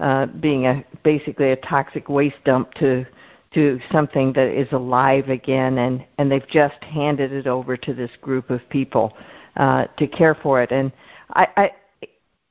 uh 0.00 0.26
being 0.26 0.66
a 0.66 0.84
basically 1.04 1.52
a 1.52 1.56
toxic 1.56 2.08
waste 2.08 2.42
dump 2.44 2.72
to 2.74 3.06
to 3.56 3.80
something 3.90 4.32
that 4.34 4.48
is 4.48 4.70
alive 4.72 5.28
again 5.28 5.78
and 5.78 6.04
and 6.18 6.30
they've 6.30 6.48
just 6.48 6.82
handed 6.84 7.32
it 7.32 7.46
over 7.46 7.76
to 7.76 7.92
this 7.92 8.10
group 8.20 8.50
of 8.50 8.60
people 8.70 9.12
uh 9.56 9.86
to 9.98 10.06
care 10.06 10.34
for 10.34 10.62
it 10.62 10.70
and 10.70 10.92
i 11.30 11.46
i 11.56 11.70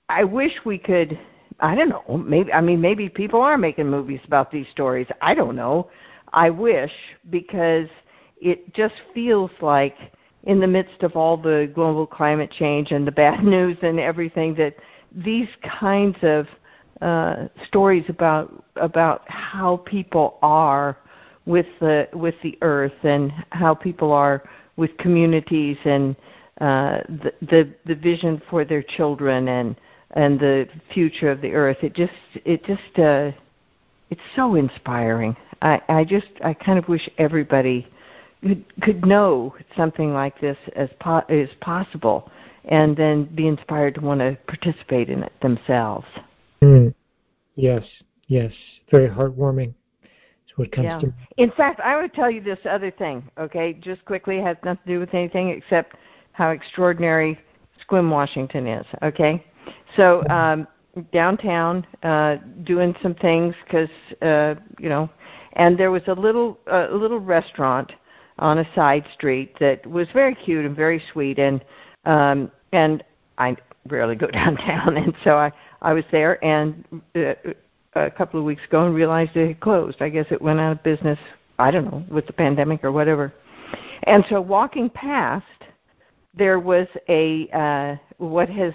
I 0.09 0.23
wish 0.23 0.51
we 0.65 0.77
could. 0.77 1.19
I 1.59 1.73
don't 1.75 1.89
know. 1.89 2.17
Maybe 2.17 2.51
I 2.51 2.61
mean 2.61 2.81
maybe 2.81 3.09
people 3.09 3.41
are 3.41 3.57
making 3.57 3.89
movies 3.89 4.19
about 4.25 4.51
these 4.51 4.67
stories. 4.71 5.07
I 5.21 5.33
don't 5.33 5.55
know. 5.55 5.89
I 6.33 6.49
wish 6.49 6.91
because 7.29 7.87
it 8.41 8.73
just 8.73 8.95
feels 9.13 9.51
like 9.61 9.95
in 10.43 10.59
the 10.59 10.67
midst 10.67 11.01
of 11.01 11.15
all 11.15 11.37
the 11.37 11.71
global 11.73 12.05
climate 12.05 12.51
change 12.51 12.91
and 12.91 13.07
the 13.07 13.11
bad 13.11 13.43
news 13.55 13.77
and 13.81 13.99
everything 13.99 14.53
that 14.55 14.75
these 15.11 15.47
kinds 15.63 16.17
of 16.21 16.45
uh, 17.01 17.47
stories 17.67 18.05
about 18.07 18.63
about 18.75 19.29
how 19.29 19.77
people 19.85 20.37
are 20.41 20.97
with 21.45 21.67
the 21.79 22.07
with 22.13 22.35
the 22.43 22.57
earth 22.61 23.03
and 23.03 23.31
how 23.49 23.73
people 23.73 24.11
are 24.11 24.43
with 24.77 24.95
communities 24.97 25.77
and 25.85 26.15
uh, 26.61 26.99
the, 27.07 27.33
the 27.41 27.73
the 27.85 27.95
vision 27.95 28.41
for 28.49 28.65
their 28.65 28.81
children 28.81 29.47
and 29.49 29.75
and 30.11 30.39
the 30.39 30.67
future 30.93 31.29
of 31.29 31.41
the 31.41 31.51
earth. 31.53 31.77
It 31.81 31.93
just 31.93 32.13
it 32.45 32.63
just 32.65 32.99
uh, 32.99 33.31
it's 34.09 34.21
so 34.35 34.55
inspiring. 34.55 35.35
I, 35.61 35.81
I 35.89 36.03
just 36.03 36.27
I 36.43 36.53
kind 36.53 36.77
of 36.79 36.87
wish 36.87 37.09
everybody 37.17 37.87
could, 38.41 38.65
could 38.81 39.05
know 39.05 39.55
something 39.75 40.13
like 40.13 40.39
this 40.39 40.57
as 40.75 40.89
po- 40.99 41.25
as 41.29 41.49
possible, 41.61 42.31
and 42.65 42.95
then 42.95 43.25
be 43.35 43.47
inspired 43.47 43.95
to 43.95 44.01
want 44.01 44.19
to 44.21 44.37
participate 44.47 45.09
in 45.09 45.23
it 45.23 45.33
themselves. 45.41 46.07
Mm. 46.61 46.93
Yes, 47.55 47.83
yes, 48.27 48.51
very 48.91 49.09
heartwarming. 49.09 49.73
That's 50.01 50.57
what 50.57 50.71
comes 50.71 50.85
yeah. 50.85 50.99
to. 50.99 51.13
In 51.37 51.51
fact, 51.51 51.79
I 51.79 51.99
would 51.99 52.13
tell 52.13 52.29
you 52.29 52.41
this 52.41 52.59
other 52.69 52.91
thing. 52.91 53.23
Okay, 53.37 53.73
just 53.73 54.03
quickly, 54.05 54.39
has 54.39 54.57
nothing 54.63 54.83
to 54.85 54.93
do 54.93 54.99
with 54.99 55.13
anything 55.13 55.49
except 55.49 55.95
how 56.31 56.49
extraordinary 56.49 57.39
Sequim 57.79 58.09
Washington 58.09 58.67
is. 58.67 58.85
Okay, 59.03 59.45
so 59.95 60.27
um, 60.27 60.67
downtown, 61.11 61.85
uh, 62.03 62.37
doing 62.63 62.95
some 63.01 63.15
things 63.15 63.55
because 63.63 63.89
uh, 64.21 64.55
you 64.79 64.89
know, 64.89 65.09
and 65.53 65.77
there 65.77 65.91
was 65.91 66.03
a 66.07 66.13
little 66.13 66.59
a 66.67 66.93
little 66.93 67.19
restaurant 67.19 67.91
on 68.39 68.59
a 68.59 68.75
side 68.75 69.05
street 69.13 69.57
that 69.59 69.85
was 69.87 70.07
very 70.13 70.35
cute 70.35 70.65
and 70.65 70.75
very 70.75 71.01
sweet, 71.11 71.39
and 71.39 71.63
um, 72.05 72.51
and 72.71 73.03
I 73.37 73.55
rarely 73.87 74.15
go 74.15 74.27
downtown, 74.31 74.97
and 74.97 75.13
so 75.23 75.37
I 75.37 75.51
I 75.81 75.93
was 75.93 76.05
there 76.11 76.43
and. 76.43 76.85
Uh, 77.15 77.33
a 77.95 78.11
couple 78.11 78.37
of 78.37 78.45
weeks 78.45 78.61
ago 78.65 78.85
and 78.85 78.93
realized 78.93 79.35
it 79.35 79.47
had 79.47 79.59
closed. 79.61 80.01
I 80.01 80.09
guess 80.09 80.25
it 80.29 80.41
went 80.41 80.59
out 80.59 80.73
of 80.73 80.83
business. 80.83 81.17
I 81.57 81.71
don't 81.71 81.85
know 81.85 82.03
with 82.09 82.27
the 82.27 82.33
pandemic 82.33 82.83
or 82.83 82.91
whatever. 82.91 83.33
And 84.03 84.23
so 84.29 84.41
walking 84.41 84.89
past, 84.89 85.45
there 86.33 86.59
was 86.59 86.87
a 87.07 87.47
uh, 87.49 87.95
what 88.17 88.49
has 88.49 88.73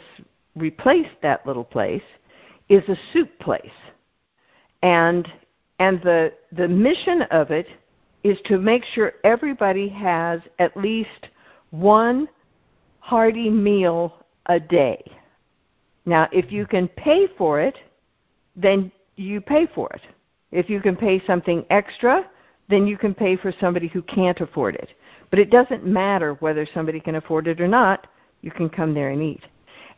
replaced 0.57 1.21
that 1.23 1.47
little 1.47 1.65
place 1.65 2.03
is 2.69 2.83
a 2.89 2.97
soup 3.13 3.31
place. 3.39 3.71
And 4.83 5.31
and 5.79 6.01
the 6.03 6.33
the 6.53 6.69
mission 6.69 7.23
of 7.31 7.51
it 7.51 7.67
is 8.23 8.39
to 8.47 8.59
make 8.59 8.85
sure 8.85 9.13
everybody 9.25 9.89
has 9.89 10.41
at 10.59 10.77
least 10.77 11.29
one 11.71 12.29
hearty 13.01 13.49
meal 13.51 14.15
a 14.47 14.59
day. 14.59 15.03
Now, 16.07 16.29
if 16.33 16.51
you 16.51 16.67
can 16.67 16.89
pay 16.89 17.27
for 17.39 17.61
it, 17.61 17.79
then 18.57 18.91
you 19.17 19.41
pay 19.41 19.67
for 19.75 19.91
it. 19.93 20.03
If 20.51 20.69
you 20.69 20.81
can 20.81 20.97
pay 20.97 21.25
something 21.27 21.65
extra, 21.71 22.29
then 22.69 22.87
you 22.87 22.97
can 22.97 23.15
pay 23.15 23.37
for 23.37 23.53
somebody 23.61 23.89
who 23.89 24.03
can't 24.03 24.41
afford 24.41 24.75
it. 24.77 24.91
But 25.31 25.39
it 25.39 25.51
doesn't 25.51 25.85
matter 25.85 26.35
whether 26.35 26.67
somebody 26.73 27.01
can 27.01 27.17
afford 27.17 27.47
it 27.47 27.61
or 27.61 27.69
not, 27.69 28.07
you 28.43 28.51
can 28.51 28.69
come 28.69 28.95
there 28.95 29.11
and 29.11 29.23
eat. 29.23 29.43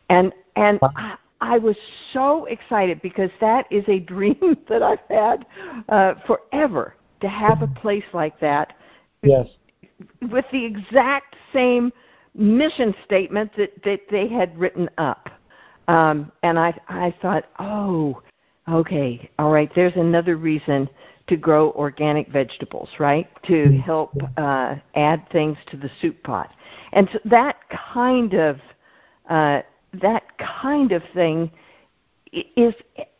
And 0.09 0.33
and 0.55 0.79
I, 0.95 1.15
I 1.41 1.57
was 1.57 1.75
so 2.11 2.45
excited 2.45 3.01
because 3.01 3.31
that 3.41 3.65
is 3.71 3.83
a 3.87 3.99
dream 4.13 4.57
that 4.69 4.83
I've 4.83 4.99
had 5.09 5.45
uh, 5.89 6.15
forever 6.27 6.95
to 7.21 7.27
have 7.29 7.61
a 7.61 7.67
place 7.67 8.03
like 8.13 8.39
that 8.39 8.73
Yes. 9.23 9.47
with 10.29 10.45
the 10.51 10.65
exact 10.65 11.35
same 11.53 11.93
mission 12.35 12.93
statement 13.05 13.51
that, 13.57 13.71
that 13.83 14.01
they 14.09 14.27
had 14.27 14.57
written 14.57 14.89
up. 14.97 15.29
Um, 15.87 16.31
and 16.43 16.57
I, 16.57 16.73
I 16.87 17.13
thought, 17.21 17.45
oh, 17.59 18.21
okay, 18.69 19.29
all 19.37 19.51
right, 19.51 19.71
there's 19.75 19.95
another 19.95 20.37
reason 20.37 20.89
to 21.27 21.37
grow 21.37 21.71
organic 21.71 22.27
vegetables, 22.29 22.89
right? 22.99 23.27
To 23.43 23.71
help 23.71 24.21
uh, 24.37 24.75
add 24.95 25.27
things 25.31 25.57
to 25.71 25.77
the 25.77 25.89
soup 26.01 26.21
pot. 26.23 26.51
And 26.91 27.09
so 27.11 27.19
that 27.25 27.57
kind 27.93 28.33
of 28.33 28.59
uh, 29.29 29.61
that 30.01 30.23
kind 30.37 30.91
of 30.91 31.01
thing 31.13 31.51
is 32.33 32.73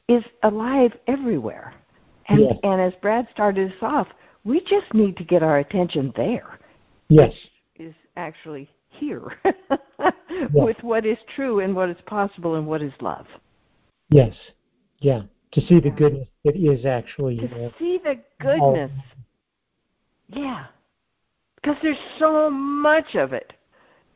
is 0.07 0.23
alive 0.43 0.93
everywhere. 1.07 1.73
And 2.27 2.41
Yes. 2.41 2.57
and 2.63 2.81
as 2.81 2.93
Brad 3.01 3.27
started 3.31 3.71
us 3.71 3.77
off, 3.81 4.07
we 4.43 4.59
just 4.61 4.93
need 4.93 5.15
to 5.17 5.23
get 5.23 5.43
our 5.43 5.59
attention 5.59 6.11
there 6.15 6.59
Yes. 7.09 7.33
is 7.75 7.93
actually 8.17 8.69
here 8.93 9.37
with 10.53 10.77
what 10.81 11.05
is 11.05 11.17
true 11.35 11.59
and 11.59 11.75
what 11.75 11.89
is 11.89 11.97
possible 12.05 12.55
and 12.55 12.65
what 12.65 12.81
is 12.81 12.93
love. 13.01 13.27
Yes. 14.09 14.35
Yeah. 14.99 15.23
To 15.53 15.61
see 15.61 15.79
the 15.79 15.89
goodness 15.89 16.27
that 16.45 16.55
is 16.55 16.85
actually 16.85 17.37
To 17.37 17.47
there. 17.47 17.71
see 17.77 17.99
the 18.03 18.19
goodness. 18.39 18.91
Yeah. 20.29 20.65
Because 21.55 21.77
there's 21.81 21.97
so 22.19 22.49
much 22.49 23.15
of 23.15 23.33
it 23.33 23.53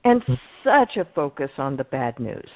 and 0.03 0.23
such 0.63 0.97
a 0.97 1.05
focus 1.15 1.51
on 1.57 1.77
the 1.77 1.83
bad 1.83 2.19
news. 2.19 2.49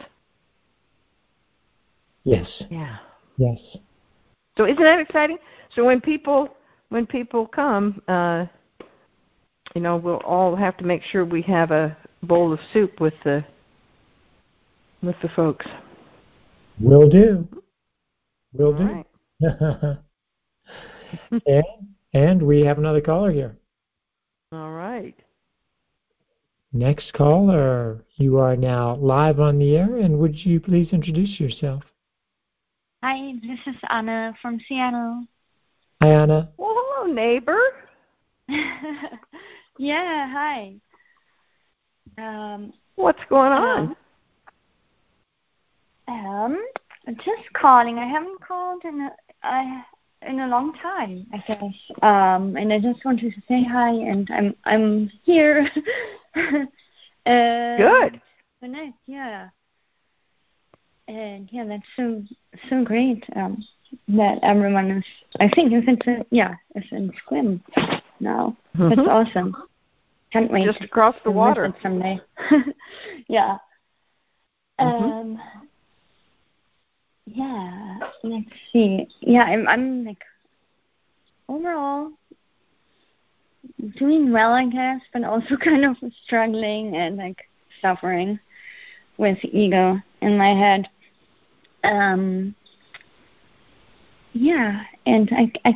Yes. 2.24 2.64
Yeah. 2.70 2.98
Yes. 3.38 3.60
So 4.58 4.66
isn't 4.66 4.84
that 4.84 5.00
exciting? 5.00 5.38
So 5.76 5.86
when 5.86 6.02
people 6.02 6.50
when 6.90 7.06
people 7.06 7.48
come, 7.48 8.02
uh, 8.08 8.46
you 9.74 9.82
know, 9.82 9.96
we'll 9.98 10.18
all 10.18 10.56
have 10.56 10.76
to 10.78 10.84
make 10.84 11.02
sure 11.04 11.24
we 11.26 11.42
have 11.44 11.72
a 11.72 11.96
bowl 12.24 12.54
of 12.54 12.60
soup 12.74 13.00
with 13.00 13.14
the 13.24 13.46
with 15.02 15.16
the 15.22 15.30
folks. 15.30 15.66
Will 16.80 17.10
do. 17.10 17.48
Will 18.54 18.74
All 18.74 18.74
do. 18.74 18.84
right. 18.84 19.98
and 21.48 21.64
and 22.14 22.42
we 22.42 22.62
have 22.62 22.78
another 22.78 23.02
caller 23.02 23.32
here. 23.32 23.58
All 24.52 24.72
right. 24.72 25.16
Next 26.74 27.12
caller, 27.14 28.06
you 28.16 28.38
are 28.38 28.56
now 28.56 28.96
live 28.96 29.42
on 29.42 29.60
the 29.60 29.76
air, 29.76 29.98
and 29.98 30.20
would 30.20 30.36
you 30.46 30.60
please 30.60 30.88
introduce 30.94 31.38
yourself? 31.40 31.84
Hi, 33.04 33.34
this 33.42 33.60
is 33.68 33.76
Anna 33.90 34.34
from 34.42 34.60
Seattle. 34.68 35.26
Hi, 36.02 36.10
Anna. 36.10 36.50
Well, 36.58 36.74
hello, 36.76 37.14
neighbor. 37.14 37.60
yeah, 39.78 40.30
hi. 40.32 40.76
Um, 42.18 42.74
What's 42.96 43.22
going 43.30 43.52
on? 43.52 43.96
um, 46.08 46.64
just 47.18 47.52
calling. 47.54 47.98
I 47.98 48.06
haven't 48.08 48.42
called 48.42 48.84
in 48.86 49.02
a, 49.02 49.12
I, 49.44 49.84
in 50.28 50.40
a 50.42 50.48
long 50.48 50.74
time, 50.74 51.26
I 51.34 51.38
guess. 51.48 51.74
Um, 52.02 52.56
and 52.58 52.72
I 52.72 52.80
just 52.80 53.04
wanted 53.06 53.34
to 53.34 53.42
say 53.48 53.64
hi, 53.64 53.90
and 53.92 54.30
I'm 54.32 54.56
I'm 54.66 55.10
here. 55.24 55.68
uh, 56.36 56.66
Good. 57.26 58.22
Nice, 58.62 58.92
yeah. 59.08 59.50
And 61.08 61.50
yeah, 61.52 61.66
that's 61.66 61.84
so 61.96 62.24
so 62.70 62.84
great. 62.84 63.24
Um, 63.36 63.64
that 64.10 64.40
everyone 64.44 64.92
is. 64.92 65.06
I 65.40 65.50
think 65.50 65.72
if 65.74 65.86
it's 65.88 66.08
a, 66.08 66.26
yeah, 66.30 66.56
it's 66.76 66.88
in 66.92 67.12
Sequim 67.12 67.62
now. 68.20 68.56
That's 68.76 68.96
Mhm. 69.02 69.08
awesome. 69.08 69.56
Can't 70.32 70.52
wait. 70.52 70.66
Just 70.66 70.82
across 70.82 71.16
the 71.24 71.32
water. 71.32 71.74
someday. 71.82 72.20
yeah. 73.28 73.58
Mhm. 74.80 75.12
Um. 75.12 75.42
Yeah. 77.26 78.00
Let's 78.24 78.46
see. 78.72 79.08
Yeah, 79.20 79.44
I'm. 79.44 79.68
I'm 79.68 80.06
like 80.06 80.24
overall 81.50 82.12
doing 83.98 84.32
well, 84.32 84.54
I 84.54 84.66
guess, 84.68 85.02
but 85.14 85.24
also 85.24 85.56
kind 85.64 85.86
of 85.86 85.98
struggling 86.26 86.96
and 86.96 87.18
like 87.18 87.38
suffering 87.82 88.40
with 89.18 89.38
ego 89.44 89.98
in 90.22 90.38
my 90.38 90.50
head. 90.56 90.88
Um. 91.84 92.56
Yeah, 94.34 94.84
and 95.06 95.30
I. 95.34 95.52
I 95.66 95.74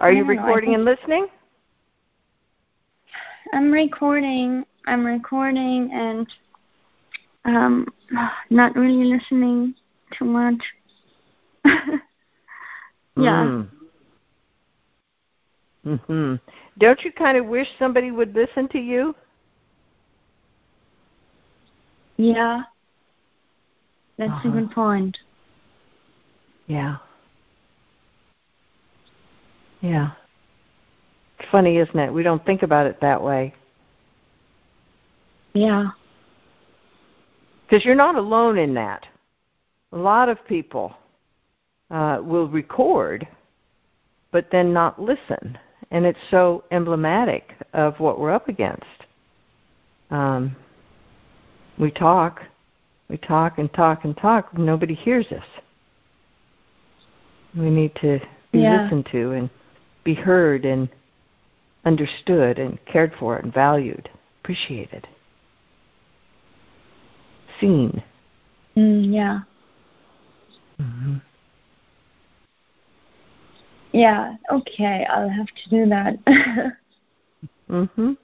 Are 0.00 0.12
you 0.12 0.22
I 0.22 0.34
know, 0.34 0.40
I 0.42 0.44
recording 0.46 0.68
think- 0.70 0.76
and 0.76 0.84
listening? 0.84 1.26
I'm 3.52 3.70
recording. 3.70 4.64
I'm 4.86 5.04
recording 5.04 5.90
and 5.92 6.26
um 7.44 7.86
not 8.50 8.74
really 8.76 9.04
listening 9.04 9.74
too 10.16 10.24
much. 10.24 10.62
yeah. 11.64 12.00
Mm. 13.16 13.68
hmm 15.84 16.34
Don't 16.78 17.00
you 17.04 17.12
kind 17.12 17.36
of 17.36 17.46
wish 17.46 17.68
somebody 17.78 18.10
would 18.10 18.34
listen 18.34 18.68
to 18.68 18.78
you? 18.78 19.14
Yeah. 22.16 22.62
That's 24.18 24.30
Uh-huh. 24.32 24.48
a 24.48 24.52
good 24.52 24.70
point. 24.70 25.16
Yeah. 26.66 26.96
Yeah. 29.80 30.10
Funny, 31.50 31.78
isn't 31.78 31.98
it? 31.98 32.12
We 32.12 32.22
don't 32.22 32.44
think 32.44 32.62
about 32.62 32.86
it 32.86 33.00
that 33.00 33.22
way. 33.22 33.54
Yeah. 35.52 35.90
Because 37.66 37.84
you're 37.84 37.94
not 37.94 38.14
alone 38.14 38.58
in 38.58 38.74
that. 38.74 39.06
A 39.92 39.96
lot 39.96 40.28
of 40.28 40.44
people 40.46 40.94
uh, 41.90 42.20
will 42.22 42.48
record, 42.48 43.26
but 44.30 44.48
then 44.52 44.72
not 44.72 45.00
listen. 45.00 45.58
And 45.90 46.06
it's 46.06 46.18
so 46.30 46.64
emblematic 46.70 47.54
of 47.72 47.98
what 47.98 48.20
we're 48.20 48.32
up 48.32 48.48
against. 48.48 48.84
Um, 50.10 50.54
we 51.78 51.90
talk, 51.90 52.42
we 53.08 53.16
talk 53.16 53.58
and 53.58 53.72
talk 53.72 54.04
and 54.04 54.16
talk. 54.16 54.56
Nobody 54.56 54.94
hears 54.94 55.26
us. 55.32 55.44
We 57.56 57.70
need 57.70 57.94
to 57.96 58.20
be 58.52 58.60
Yeah. 58.60 58.82
listened 58.82 59.06
to 59.12 59.32
and 59.32 59.50
be 60.04 60.14
heard 60.14 60.64
and 60.64 60.88
understood 61.84 62.58
and 62.58 62.78
cared 62.86 63.12
for 63.18 63.36
and 63.36 63.52
valued, 63.52 64.08
appreciated, 64.42 65.08
seen. 67.60 68.02
Mm, 68.76 69.12
yeah. 69.14 69.40
Mm-hmm. 70.80 71.16
Yeah. 73.92 74.36
Okay, 74.52 75.06
I'll 75.10 75.28
have 75.28 75.46
to 75.46 75.70
do 75.70 75.88
that. 75.88 76.16
Mhm. 77.70 78.16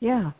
Yeah. 0.00 0.32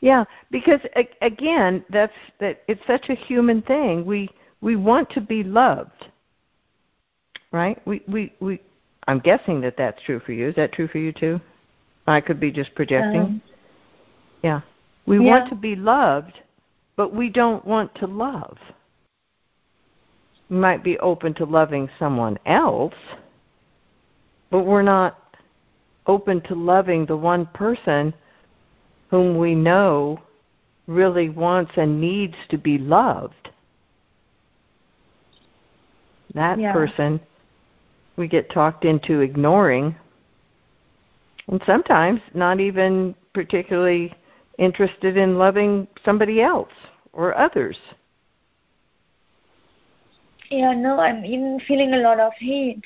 Yeah, 0.00 0.24
because 0.50 0.80
a- 0.96 1.08
again, 1.22 1.84
that's 1.90 2.12
that 2.40 2.62
it's 2.66 2.84
such 2.86 3.08
a 3.08 3.14
human 3.14 3.62
thing. 3.62 4.04
We 4.04 4.28
we 4.60 4.76
want 4.76 5.08
to 5.10 5.20
be 5.20 5.42
loved. 5.44 6.08
Right? 7.52 7.80
We 7.86 8.02
we 8.08 8.32
we 8.40 8.60
I'm 9.06 9.20
guessing 9.20 9.60
that 9.60 9.76
that's 9.76 10.02
true 10.02 10.20
for 10.20 10.32
you. 10.32 10.48
Is 10.48 10.54
that 10.56 10.72
true 10.72 10.88
for 10.88 10.98
you 10.98 11.12
too? 11.12 11.40
I 12.06 12.20
could 12.20 12.40
be 12.40 12.50
just 12.50 12.74
projecting. 12.74 13.22
Um, 13.22 13.42
yeah. 14.42 14.60
We 15.06 15.18
yeah. 15.18 15.30
want 15.30 15.48
to 15.50 15.54
be 15.54 15.76
loved, 15.76 16.40
but 16.96 17.14
we 17.14 17.28
don't 17.28 17.64
want 17.64 17.94
to 17.96 18.06
love. 18.06 18.58
We 20.50 20.56
might 20.56 20.82
be 20.82 20.98
open 20.98 21.34
to 21.34 21.44
loving 21.44 21.88
someone 21.98 22.38
else, 22.46 22.94
but 24.50 24.62
we're 24.62 24.82
not 24.82 25.18
open 26.06 26.40
to 26.42 26.54
loving 26.54 27.06
the 27.06 27.16
one 27.16 27.46
person 27.46 28.14
whom 29.10 29.38
we 29.38 29.54
know 29.54 30.20
really 30.86 31.28
wants 31.28 31.72
and 31.76 32.00
needs 32.00 32.36
to 32.48 32.58
be 32.58 32.78
loved. 32.78 33.50
That 36.34 36.58
Yeah. 36.58 36.72
person 36.72 37.20
we 38.16 38.28
get 38.28 38.50
talked 38.50 38.84
into 38.84 39.20
ignoring, 39.20 39.94
and 41.48 41.60
sometimes 41.66 42.20
not 42.34 42.60
even 42.60 43.14
particularly 43.34 44.12
interested 44.58 45.16
in 45.16 45.38
loving 45.38 45.86
somebody 46.04 46.40
else 46.40 46.72
or 47.12 47.36
others. 47.36 47.78
yeah, 50.50 50.72
no, 50.72 50.98
I'm 51.00 51.24
even 51.24 51.60
feeling 51.66 51.92
a 51.94 51.98
lot 51.98 52.20
of 52.20 52.32
hate. 52.38 52.84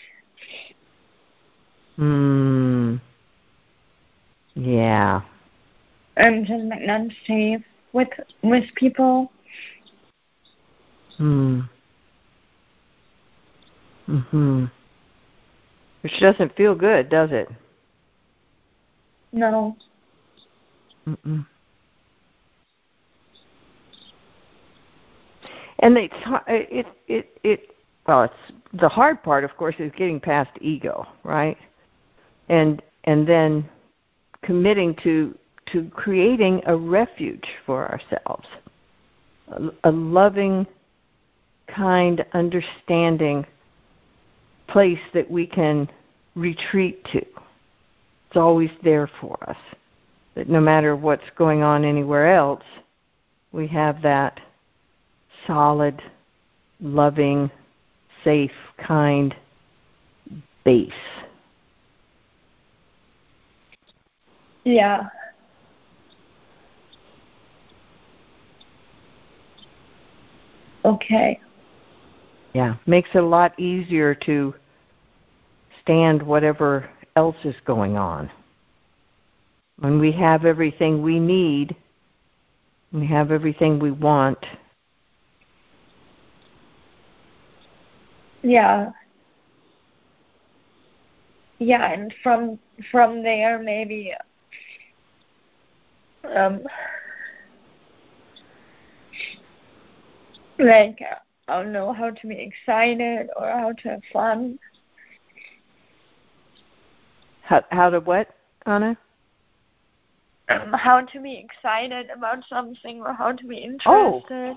Hmm. 1.97 2.97
Yeah. 4.55 5.21
I'm 6.17 6.45
just 6.45 6.65
like 6.65 6.83
not 6.83 7.03
safe 7.27 7.63
with 7.93 8.09
with 8.43 8.65
people. 8.75 9.31
Hmm. 11.17 11.61
Mhm. 14.09 14.71
Which 16.03 16.19
doesn't 16.21 16.55
feel 16.57 16.75
good, 16.75 17.09
does 17.09 17.31
it? 17.33 17.49
No. 19.33 19.77
Mm-mm. 21.07 21.47
And 25.81 25.97
it's 25.97 26.15
uh, 26.27 26.41
it 26.47 26.87
it 27.09 27.41
it 27.43 27.71
well, 28.07 28.25
it's 28.25 28.81
the 28.81 28.89
hard 28.89 29.23
part, 29.23 29.45
of 29.45 29.57
course, 29.57 29.75
is 29.79 29.91
getting 29.97 30.21
past 30.21 30.51
ego, 30.61 31.07
right? 31.25 31.57
And 32.49 32.83
and 33.05 33.27
then 33.27 33.69
committing 34.43 34.95
to 35.03 35.37
to 35.73 35.89
creating 35.91 36.63
a 36.67 36.77
refuge 36.77 37.47
for 37.65 37.89
ourselves, 37.89 38.47
a, 39.49 39.89
a 39.89 39.91
loving, 39.91 40.67
kind, 41.69 42.25
understanding 42.33 43.47
place 44.71 45.01
that 45.15 45.31
we 45.31 45.47
can 45.47 45.89
retreat 46.35 47.05
to. 47.13 47.19
It's 47.19 48.37
always 48.37 48.71
there 48.83 49.11
for 49.21 49.37
us. 49.49 49.57
That 50.35 50.49
no 50.49 50.61
matter 50.61 50.95
what's 50.95 51.29
going 51.37 51.63
on 51.63 51.85
anywhere 51.85 52.33
else, 52.33 52.63
we 53.53 53.67
have 53.69 54.01
that 54.03 54.41
solid, 55.47 56.01
loving, 56.81 57.51
safe, 58.23 58.53
kind 58.79 59.35
base. 60.65 60.93
Yeah. 64.65 65.09
Okay. 70.85 71.41
Yeah, 72.53 72.77
makes 72.87 73.11
it 73.15 73.19
a 73.19 73.27
lot 73.27 73.59
easier 73.59 74.15
to 74.15 74.55
stand 75.83 76.23
whatever 76.23 76.89
else 77.17 77.37
is 77.45 77.55
going 77.65 77.97
on. 77.97 78.31
When 79.79 79.99
we 79.99 80.13
have 80.13 80.45
everything 80.45 81.03
we 81.03 81.19
need, 81.19 81.75
we 82.93 83.07
have 83.07 83.31
everything 83.31 83.79
we 83.79 83.91
want. 83.91 84.39
Yeah. 88.43 88.91
Yeah, 91.59 91.93
and 91.93 92.15
from 92.23 92.59
from 92.91 93.23
there 93.23 93.59
maybe 93.59 94.15
um 96.35 96.63
like 100.59 100.99
I 101.49 101.63
don't 101.63 101.73
know 101.73 101.93
how 101.93 102.11
to 102.11 102.27
be 102.27 102.39
excited 102.39 103.29
or 103.37 103.49
how 103.49 103.73
to 103.73 103.89
have 103.89 104.03
fun. 104.13 104.59
How 107.51 107.65
how 107.73 107.91
to 107.91 107.99
what, 107.99 108.29
Anna? 108.65 108.97
Um, 110.51 110.73
how 110.73 111.01
to 111.01 111.21
be 111.21 111.37
excited 111.37 112.09
about 112.09 112.45
something 112.49 113.01
or 113.01 113.13
how 113.13 113.33
to 113.33 113.45
be 113.45 113.59
interested. 113.59 114.57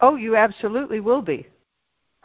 oh 0.00 0.16
you 0.16 0.34
absolutely 0.34 1.00
will 1.00 1.20
be. 1.20 1.46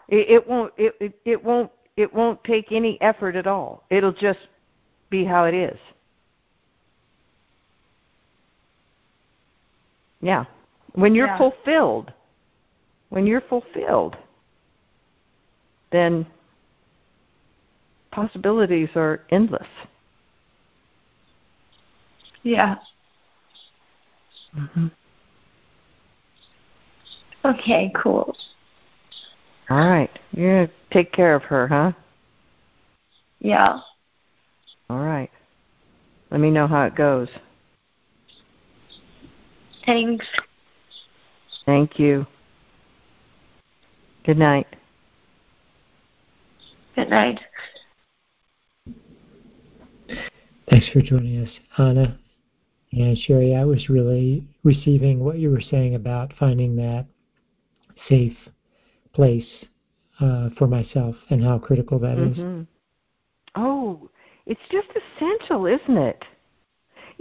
It, 0.08 0.30
it 0.30 0.48
won't. 0.48 0.72
It, 0.78 0.96
it 1.02 1.20
it 1.26 1.44
won't. 1.44 1.70
It 1.98 2.14
won't 2.14 2.42
take 2.46 2.72
any 2.72 3.00
effort 3.02 3.36
at 3.36 3.48
all. 3.48 3.84
It'll 3.90 4.14
just 4.14 4.48
be 5.10 5.26
how 5.26 5.44
it 5.44 5.54
is. 5.54 5.78
Yeah. 10.22 10.46
When 10.94 11.14
you're 11.14 11.28
Yeah. 11.28 11.38
fulfilled, 11.38 12.14
when 13.10 13.28
you're 13.28 13.42
fulfilled, 13.42 14.16
then 15.92 16.26
possibilities 18.16 18.90
are 18.96 19.22
endless. 19.30 19.68
Yeah. 22.44 22.78
Mm-hmm. 24.58 24.88
Okay, 27.44 27.92
cool. 28.02 28.36
All 29.70 29.78
right. 29.78 30.10
You're 30.32 30.66
going 30.66 30.68
to 30.68 30.74
take 30.92 31.12
care 31.12 31.36
of 31.36 31.44
her, 31.44 31.68
huh? 31.68 31.92
Yeah. 33.40 33.80
All 34.90 35.00
right. 35.00 35.30
Let 36.32 36.40
me 36.40 36.50
know 36.50 36.68
how 36.68 36.86
it 36.86 36.96
goes. 36.96 37.28
Thanks. 39.86 40.26
Thank 41.66 42.00
you. 42.00 42.26
Good 44.24 44.38
night. 44.38 44.68
Good 46.96 47.10
night. 47.10 47.40
Thanks 50.86 50.94
for 50.94 51.18
joining 51.18 51.44
us, 51.44 51.50
Anna. 51.80 52.16
And 52.92 53.18
Cheri, 53.18 53.56
I 53.56 53.66
was 53.66 53.90
really 53.90 54.48
receiving 54.64 55.20
what 55.20 55.40
you 55.40 55.50
were 55.50 55.62
saying 55.62 55.96
about 55.96 56.32
finding 56.38 56.76
that 56.76 57.08
safe 58.08 58.38
place 59.14 59.48
uh, 60.20 60.50
for 60.58 60.68
myself 60.68 61.16
and 61.32 61.44
how 61.44 61.58
critical 61.58 61.98
that 62.00 62.20
is. 62.20 62.38
Mhm. 62.38 62.68
Oh, 63.56 64.12
it's 64.46 64.62
just 64.70 64.90
essential, 64.96 65.66
isn't 65.66 65.98
it? 65.98 66.24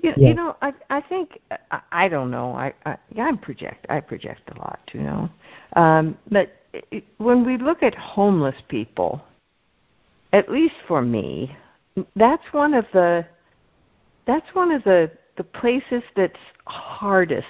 You, 0.03 0.13
Yeah. 0.17 0.29
you 0.29 0.35
know, 0.35 0.57
I 0.61 0.75
I 0.91 1.01
think 1.01 1.41
I, 1.71 1.81
I 1.91 2.09
don't 2.09 2.31
know. 2.31 2.53
I, 2.53 2.75
I 2.85 2.99
yeah, 3.15 3.29
I 3.29 3.37
project. 3.37 3.87
I 3.89 4.01
project 4.01 4.51
a 4.55 4.59
lot, 4.59 4.81
you 4.93 5.01
know. 5.01 5.31
Um, 5.75 6.19
but 6.31 6.51
it, 6.91 7.05
when 7.17 7.47
we 7.47 7.57
look 7.57 7.83
at 7.83 7.95
homeless 7.95 8.61
people, 8.69 9.23
at 10.35 10.51
least 10.51 10.75
for 10.87 11.01
me, 11.01 11.57
that's 12.15 12.53
one 12.53 12.75
of 12.75 12.85
the 12.93 13.25
that's 14.27 14.55
one 14.55 14.71
of 14.71 14.83
the 14.85 15.11
the 15.37 15.45
places 15.45 16.03
that's 16.17 16.39
hardest 16.67 17.47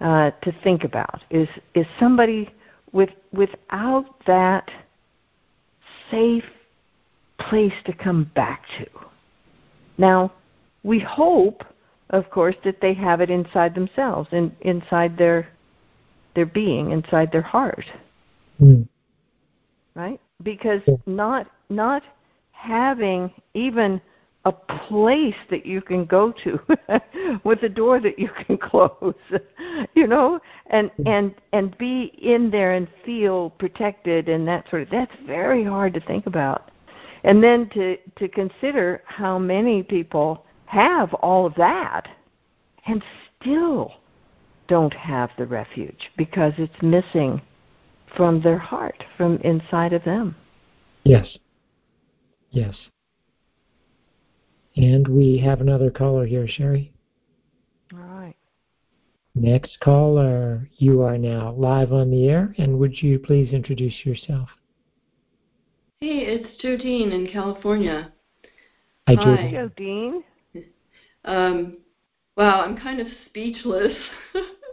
uh, 0.00 0.30
to 0.42 0.52
think 0.62 0.84
about 0.84 1.22
is 1.30 1.48
is 1.74 1.86
somebody 1.98 2.50
with 2.92 3.10
without 3.32 4.06
that 4.26 4.70
safe 6.10 6.44
place 7.38 7.74
to 7.84 7.92
come 7.92 8.30
back 8.34 8.62
to. 8.78 8.86
Now, 9.96 10.32
we 10.82 10.98
hope, 10.98 11.64
of 12.10 12.30
course, 12.30 12.56
that 12.64 12.80
they 12.80 12.94
have 12.94 13.20
it 13.20 13.30
inside 13.30 13.74
themselves 13.74 14.28
and 14.32 14.54
inside 14.60 15.16
their 15.16 15.48
their 16.34 16.46
being, 16.46 16.92
inside 16.92 17.32
their 17.32 17.42
heart, 17.42 17.84
Mm. 18.60 18.86
right? 19.94 20.20
Because 20.42 20.82
Yeah. 20.86 20.96
not 21.06 21.46
not 21.68 22.02
having 22.52 23.30
even 23.54 24.00
a 24.48 24.52
place 24.52 25.34
that 25.50 25.66
you 25.66 25.82
can 25.82 26.06
go 26.06 26.32
to 26.32 26.58
with 27.44 27.62
a 27.62 27.68
door 27.68 28.00
that 28.00 28.18
you 28.18 28.30
can 28.46 28.56
close 28.70 29.14
you 29.94 30.06
know 30.06 30.40
and 30.68 30.90
and 31.06 31.34
and 31.52 31.76
be 31.76 32.12
in 32.20 32.50
there 32.50 32.72
and 32.72 32.88
feel 33.04 33.50
protected 33.50 34.28
and 34.28 34.48
that 34.48 34.68
sort 34.70 34.82
of 34.82 34.90
that's 34.90 35.14
very 35.26 35.62
hard 35.62 35.92
to 35.92 36.00
think 36.00 36.26
about 36.26 36.70
and 37.24 37.42
then 37.42 37.68
to 37.68 37.96
to 38.16 38.28
consider 38.28 39.02
how 39.04 39.38
many 39.38 39.82
people 39.82 40.44
have 40.64 41.12
all 41.14 41.44
of 41.46 41.54
that 41.54 42.08
and 42.86 43.02
still 43.40 43.92
don't 44.66 44.94
have 44.94 45.30
the 45.36 45.46
refuge 45.46 46.10
because 46.16 46.52
it's 46.56 46.82
missing 46.82 47.40
from 48.16 48.40
their 48.40 48.58
heart 48.58 49.04
from 49.16 49.36
inside 49.38 49.92
of 49.92 50.02
them 50.04 50.34
Yes. 51.08 51.38
Yes. 52.50 52.76
And 54.78 55.08
we 55.08 55.38
have 55.38 55.60
another 55.60 55.90
caller 55.90 56.24
here, 56.24 56.46
Cheri. 56.46 56.92
all 57.92 57.98
right 57.98 58.36
Next 59.34 59.80
caller, 59.80 60.68
you 60.76 61.02
are 61.02 61.18
now 61.18 61.50
live 61.52 61.92
on 61.92 62.12
the 62.12 62.28
air, 62.28 62.54
and 62.58 62.78
would 62.78 63.02
you 63.02 63.18
please 63.18 63.52
introduce 63.52 64.06
yourself? 64.06 64.48
Hey, 66.00 66.18
it's 66.26 66.62
Jodine 66.62 67.12
in 67.12 67.26
California. 67.26 68.12
Hi, 69.08 69.16
Hi. 69.16 69.50
Judy. 69.50 69.74
Dean. 69.76 70.24
Um, 71.24 71.78
wow, 72.36 72.62
I'm 72.62 72.76
kind 72.76 73.00
of 73.00 73.08
speechless. 73.26 73.96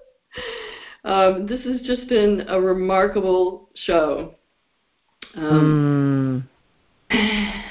um, 1.03 1.47
this 1.47 1.63
has 1.63 1.81
just 1.81 2.07
been 2.07 2.45
a 2.47 2.61
remarkable 2.61 3.71
show. 3.73 4.35
Um, 5.35 6.47
Mm. 7.11 7.63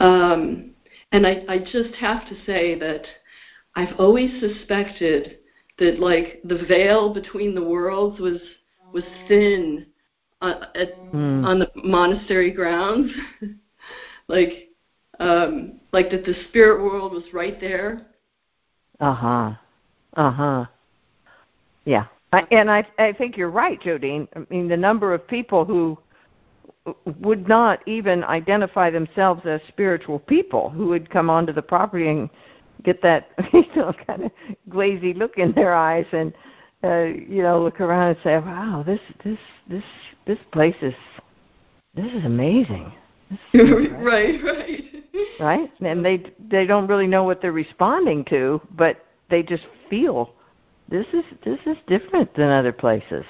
um, 0.00 0.71
and 1.12 1.26
I, 1.26 1.42
I 1.48 1.58
just 1.58 1.94
have 2.00 2.26
to 2.28 2.34
say 2.44 2.78
that 2.78 3.02
I've 3.76 3.94
always 3.98 4.30
suspected 4.40 5.38
that 5.78 5.98
like 5.98 6.40
the 6.44 6.64
veil 6.68 7.12
between 7.14 7.54
the 7.54 7.62
worlds 7.64 8.20
was 8.20 8.40
was 8.92 9.04
thin 9.28 9.86
on, 10.40 10.66
at, 10.74 10.98
Mm. 11.12 11.44
on 11.44 11.58
the 11.58 11.70
monastery 11.84 12.50
grounds, 12.50 13.12
like 14.28 14.70
um, 15.20 15.78
like 15.92 16.10
that 16.10 16.24
the 16.24 16.34
spirit 16.48 16.82
world 16.82 17.12
was 17.12 17.24
right 17.34 17.60
there. 17.60 18.06
Uh 18.98 19.12
huh. 19.12 19.52
Uh 20.14 20.30
huh. 20.30 20.64
Yeah, 21.84 22.06
I, 22.32 22.46
and 22.50 22.70
I 22.70 22.86
I 22.98 23.12
think 23.12 23.36
you're 23.36 23.50
right, 23.50 23.78
Jodine. 23.78 24.26
I 24.34 24.46
mean, 24.48 24.68
the 24.68 24.76
number 24.76 25.12
of 25.12 25.26
people 25.28 25.66
who 25.66 25.98
would 27.20 27.48
not 27.48 27.80
even 27.86 28.24
identify 28.24 28.90
themselves 28.90 29.42
as 29.44 29.60
spiritual 29.68 30.18
people 30.18 30.70
who 30.70 30.86
would 30.88 31.10
come 31.10 31.30
onto 31.30 31.52
the 31.52 31.62
property 31.62 32.08
and 32.08 32.28
get 32.82 33.00
that 33.02 33.30
you 33.52 33.64
know 33.76 33.92
kind 34.06 34.24
of 34.24 34.32
glazy 34.68 35.14
look 35.14 35.38
in 35.38 35.52
their 35.52 35.74
eyes 35.74 36.06
and 36.12 36.32
uh, 36.82 37.04
you 37.04 37.42
know 37.42 37.62
look 37.62 37.80
around 37.80 38.08
and 38.08 38.18
say 38.24 38.36
wow 38.38 38.82
this 38.84 39.00
this 39.24 39.38
this 39.68 39.84
this 40.26 40.38
place 40.50 40.76
is 40.82 40.94
this 41.94 42.12
is 42.12 42.24
amazing. 42.24 42.90
This 43.30 43.38
is 43.52 43.90
right 43.98 44.42
right. 44.42 44.84
Right? 45.38 45.72
And 45.80 46.04
they 46.04 46.24
they 46.48 46.66
don't 46.66 46.88
really 46.88 47.06
know 47.06 47.22
what 47.22 47.40
they're 47.40 47.52
responding 47.52 48.24
to 48.26 48.60
but 48.76 49.04
they 49.30 49.42
just 49.42 49.66
feel 49.88 50.34
this 50.88 51.06
is 51.12 51.24
this 51.44 51.60
is 51.66 51.76
different 51.86 52.34
than 52.34 52.48
other 52.48 52.72
places. 52.72 53.24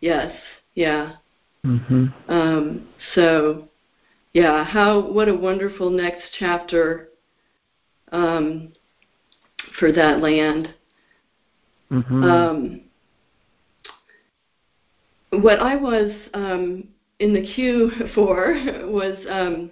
Yes 0.00 0.34
yeah 0.74 1.12
mm-hmm. 1.64 2.06
um 2.28 2.88
so 3.14 3.68
yeah 4.32 4.64
how 4.64 5.00
what 5.00 5.28
a 5.28 5.34
wonderful 5.34 5.90
next 5.90 6.24
chapter 6.38 7.08
um, 8.12 8.72
for 9.78 9.90
that 9.90 10.20
land. 10.20 10.74
Mm-hmm. 11.90 12.22
Um, 12.22 12.80
what 15.30 15.60
I 15.60 15.76
was 15.76 16.12
um, 16.34 16.84
in 17.18 17.32
the 17.32 17.42
queue 17.54 17.90
for 18.14 18.54
was 18.86 19.18
um, 19.28 19.70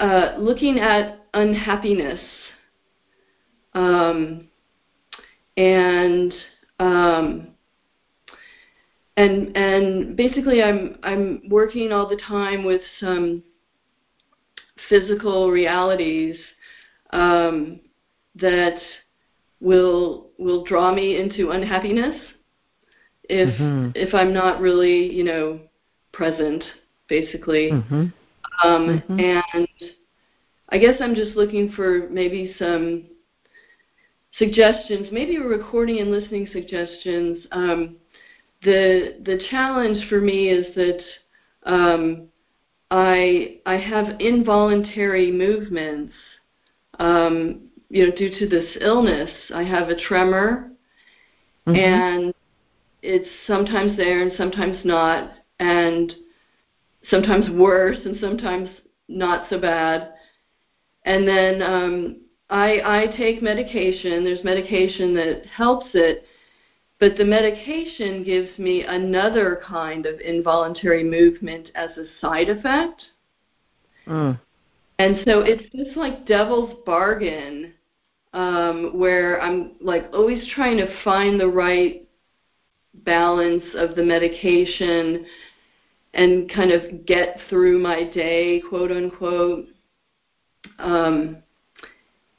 uh, 0.00 0.36
looking 0.38 0.78
at 0.78 1.24
unhappiness 1.34 2.20
um, 3.74 4.48
and 5.56 6.32
um, 6.78 7.48
and 9.18 9.56
and 9.56 10.16
basically 10.16 10.62
I'm 10.62 10.96
I'm 11.02 11.42
working 11.50 11.92
all 11.92 12.08
the 12.08 12.20
time 12.28 12.64
with 12.64 12.80
some 13.00 13.42
physical 14.88 15.50
realities 15.50 16.36
um, 17.10 17.80
that 18.36 18.78
will 19.60 20.28
will 20.38 20.64
draw 20.64 20.94
me 20.94 21.20
into 21.20 21.50
unhappiness 21.50 22.20
if 23.24 23.60
mm-hmm. 23.60 23.90
if 23.96 24.14
I'm 24.14 24.32
not 24.32 24.60
really 24.60 25.12
you 25.12 25.24
know 25.24 25.60
present 26.12 26.62
basically 27.08 27.72
mm-hmm. 27.72 28.06
Um, 28.64 28.88
mm-hmm. 28.88 29.20
and 29.20 29.68
I 30.70 30.78
guess 30.78 30.96
I'm 31.00 31.14
just 31.14 31.36
looking 31.36 31.72
for 31.72 32.08
maybe 32.08 32.54
some 32.56 33.06
suggestions 34.36 35.08
maybe 35.10 35.36
a 35.36 35.40
recording 35.42 35.98
and 35.98 36.12
listening 36.12 36.48
suggestions 36.52 37.46
um, 37.50 37.96
the 38.62 39.16
the 39.24 39.40
challenge 39.50 40.08
for 40.08 40.20
me 40.20 40.50
is 40.50 40.74
that 40.74 41.00
um, 41.64 42.28
I 42.90 43.58
I 43.66 43.76
have 43.76 44.20
involuntary 44.20 45.30
movements 45.30 46.14
um, 46.98 47.68
you 47.90 48.06
know, 48.06 48.14
due 48.16 48.30
to 48.38 48.48
this 48.48 48.76
illness, 48.80 49.30
I 49.54 49.62
have 49.62 49.88
a 49.88 49.96
tremor, 49.96 50.70
mm-hmm. 51.66 51.76
and 51.76 52.34
it's 53.02 53.28
sometimes 53.46 53.96
there 53.96 54.22
and 54.22 54.32
sometimes 54.36 54.84
not, 54.84 55.32
and 55.58 56.14
sometimes 57.10 57.50
worse 57.50 57.98
and 58.04 58.18
sometimes 58.20 58.68
not 59.08 59.48
so 59.48 59.58
bad. 59.58 60.12
And 61.04 61.26
then 61.26 61.62
um, 61.62 62.20
I, 62.50 62.80
I 62.84 63.16
take 63.16 63.42
medication. 63.42 64.24
There's 64.24 64.44
medication 64.44 65.14
that 65.14 65.46
helps 65.46 65.86
it, 65.94 66.24
but 67.00 67.16
the 67.16 67.24
medication 67.24 68.24
gives 68.24 68.58
me 68.58 68.82
another 68.82 69.62
kind 69.64 70.04
of 70.04 70.20
involuntary 70.20 71.04
movement 71.04 71.70
as 71.74 71.90
a 71.96 72.06
side 72.20 72.48
effect. 72.48 73.02
Mm. 74.06 74.38
And 74.98 75.18
so 75.24 75.42
it's 75.42 75.72
this 75.72 75.96
like 75.96 76.26
devil's 76.26 76.76
bargain 76.84 77.72
um, 78.32 78.98
where 78.98 79.40
I'm 79.40 79.72
like 79.80 80.08
always 80.12 80.42
trying 80.54 80.76
to 80.78 81.02
find 81.04 81.38
the 81.38 81.48
right 81.48 82.04
balance 83.04 83.64
of 83.74 83.94
the 83.94 84.02
medication 84.02 85.24
and 86.14 86.50
kind 86.52 86.72
of 86.72 87.06
get 87.06 87.38
through 87.48 87.78
my 87.78 88.10
day, 88.12 88.60
quote 88.68 88.90
unquote. 88.90 89.66
Um, 90.80 91.36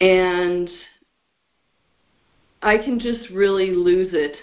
and 0.01 0.69
I 2.61 2.77
can 2.77 2.99
just 2.99 3.29
really 3.29 3.71
lose 3.71 4.09
it 4.11 4.35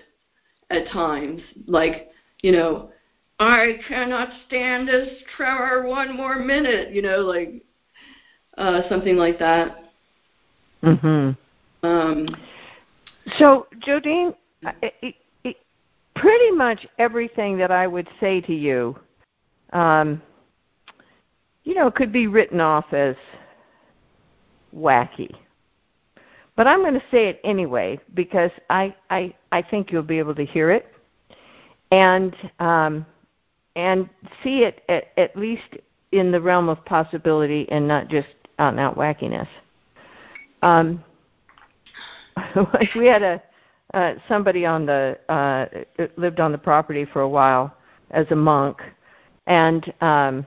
at 0.71 0.89
times. 0.89 1.41
Like, 1.67 2.11
you 2.43 2.53
know, 2.53 2.91
I 3.39 3.79
cannot 3.87 4.29
stand 4.47 4.89
this 4.89 5.09
tremor 5.37 5.87
one 5.87 6.17
more 6.17 6.39
minute, 6.39 6.93
you 6.95 7.03
know, 7.03 7.19
like 7.19 7.62
uh, 8.57 8.89
something 8.89 9.17
like 9.17 9.39
that. 9.39 9.93
Mhm. 10.83 11.37
Um, 11.83 12.29
so, 13.39 13.67
Jodine, 13.81 14.35
it, 14.83 15.14
it, 15.45 15.57
pretty 16.14 16.51
much 16.51 16.87
everything 16.99 17.59
that 17.59 17.71
I 17.71 17.87
would 17.87 18.09
say 18.21 18.41
to 18.43 18.55
you, 18.55 18.99
um, 19.73 20.23
you 21.64 21.75
know, 21.75 21.91
could 21.91 22.12
be 22.12 22.27
written 22.27 22.61
off 22.61 22.93
as 22.93 23.17
wacky. 24.75 25.35
But 26.57 26.66
I'm 26.66 26.80
going 26.80 26.94
to 26.94 27.04
say 27.11 27.28
it 27.28 27.40
anyway 27.44 28.00
because 28.14 28.50
I, 28.70 28.94
I, 29.11 29.34
I 29.52 29.62
think 29.62 29.92
you'll 29.92 30.02
be 30.02 30.18
able 30.18 30.34
to 30.34 30.44
hear 30.44 30.70
it 30.70 30.86
and 31.92 32.34
um, 32.59 33.07
and 33.76 34.09
see 34.42 34.62
it 34.62 34.82
at, 34.88 35.09
at 35.18 35.36
least 35.36 35.76
in 36.12 36.32
the 36.32 36.40
realm 36.40 36.68
of 36.68 36.82
possibility 36.84 37.68
and 37.70 37.86
not 37.86 38.09
just 38.09 38.28
out 38.59 38.70
and 38.70 38.80
out 38.80 38.96
wackiness. 38.96 39.48
Um, 40.62 41.04
we 42.96 43.07
had 43.07 43.22
a 43.22 43.42
uh, 43.94 44.14
somebody 44.28 44.66
on 44.66 44.86
the 44.86 45.18
uh, 45.28 45.66
lived 46.16 46.40
on 46.40 46.52
the 46.52 46.59
property 46.59 47.04
for 47.04 47.22
a 47.22 47.28
while 47.28 47.74
as 48.11 48.26
a 48.30 48.36
monk, 48.36 48.78
and 49.46 49.92
um, 50.00 50.46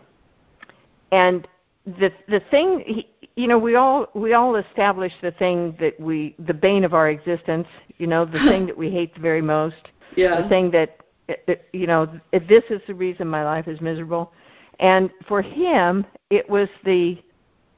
and 1.12 1.48
the 1.86 2.12
the 2.28 2.42
thing 2.52 2.84
he, 2.86 3.08
you 3.40 3.48
know 3.48 3.58
we 3.58 3.76
all 3.76 4.08
we 4.14 4.34
all 4.34 4.56
establish 4.56 5.14
the 5.22 5.32
thing 5.32 5.76
that 5.80 6.00
we 6.00 6.36
the 6.40 6.54
bane 6.54 6.84
of 6.84 6.94
our 6.94 7.10
existence 7.10 7.68
you 7.98 8.08
know 8.08 8.26
the 8.26 8.40
thing 8.50 8.66
that 8.66 8.78
we 8.78 8.90
hate 8.98 9.14
the 9.14 9.22
very 9.22 9.42
most 9.42 9.90
yeah. 10.16 10.42
the 10.42 10.50
thing 10.50 10.72
that 10.72 10.98
you 11.74 11.88
know 11.88 12.06
this 12.32 12.64
is 12.70 12.82
the 12.88 12.94
reason 12.94 13.28
my 13.28 13.44
life 13.44 13.68
is 13.68 13.80
miserable 13.82 14.34
and 14.80 15.10
for 15.28 15.42
him 15.42 16.06
it 16.30 16.50
was 16.50 16.68
the 16.84 17.18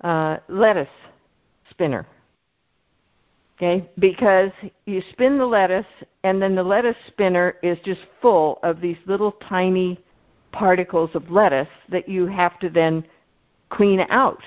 uh, 0.03 0.37
lettuce 0.47 0.87
spinner. 1.69 2.05
Okay, 3.57 3.87
because 3.99 4.51
you 4.87 5.03
spin 5.11 5.37
the 5.37 5.45
lettuce, 5.45 5.85
and 6.23 6.41
then 6.41 6.55
the 6.55 6.63
lettuce 6.63 6.97
spinner 7.07 7.55
is 7.61 7.77
just 7.85 8.01
full 8.19 8.57
of 8.63 8.81
these 8.81 8.97
little 9.05 9.33
tiny 9.33 9.99
particles 10.51 11.11
of 11.13 11.29
lettuce 11.29 11.67
that 11.89 12.09
you 12.09 12.25
have 12.25 12.59
to 12.59 12.69
then 12.69 13.05
clean 13.69 13.99
out 14.09 14.41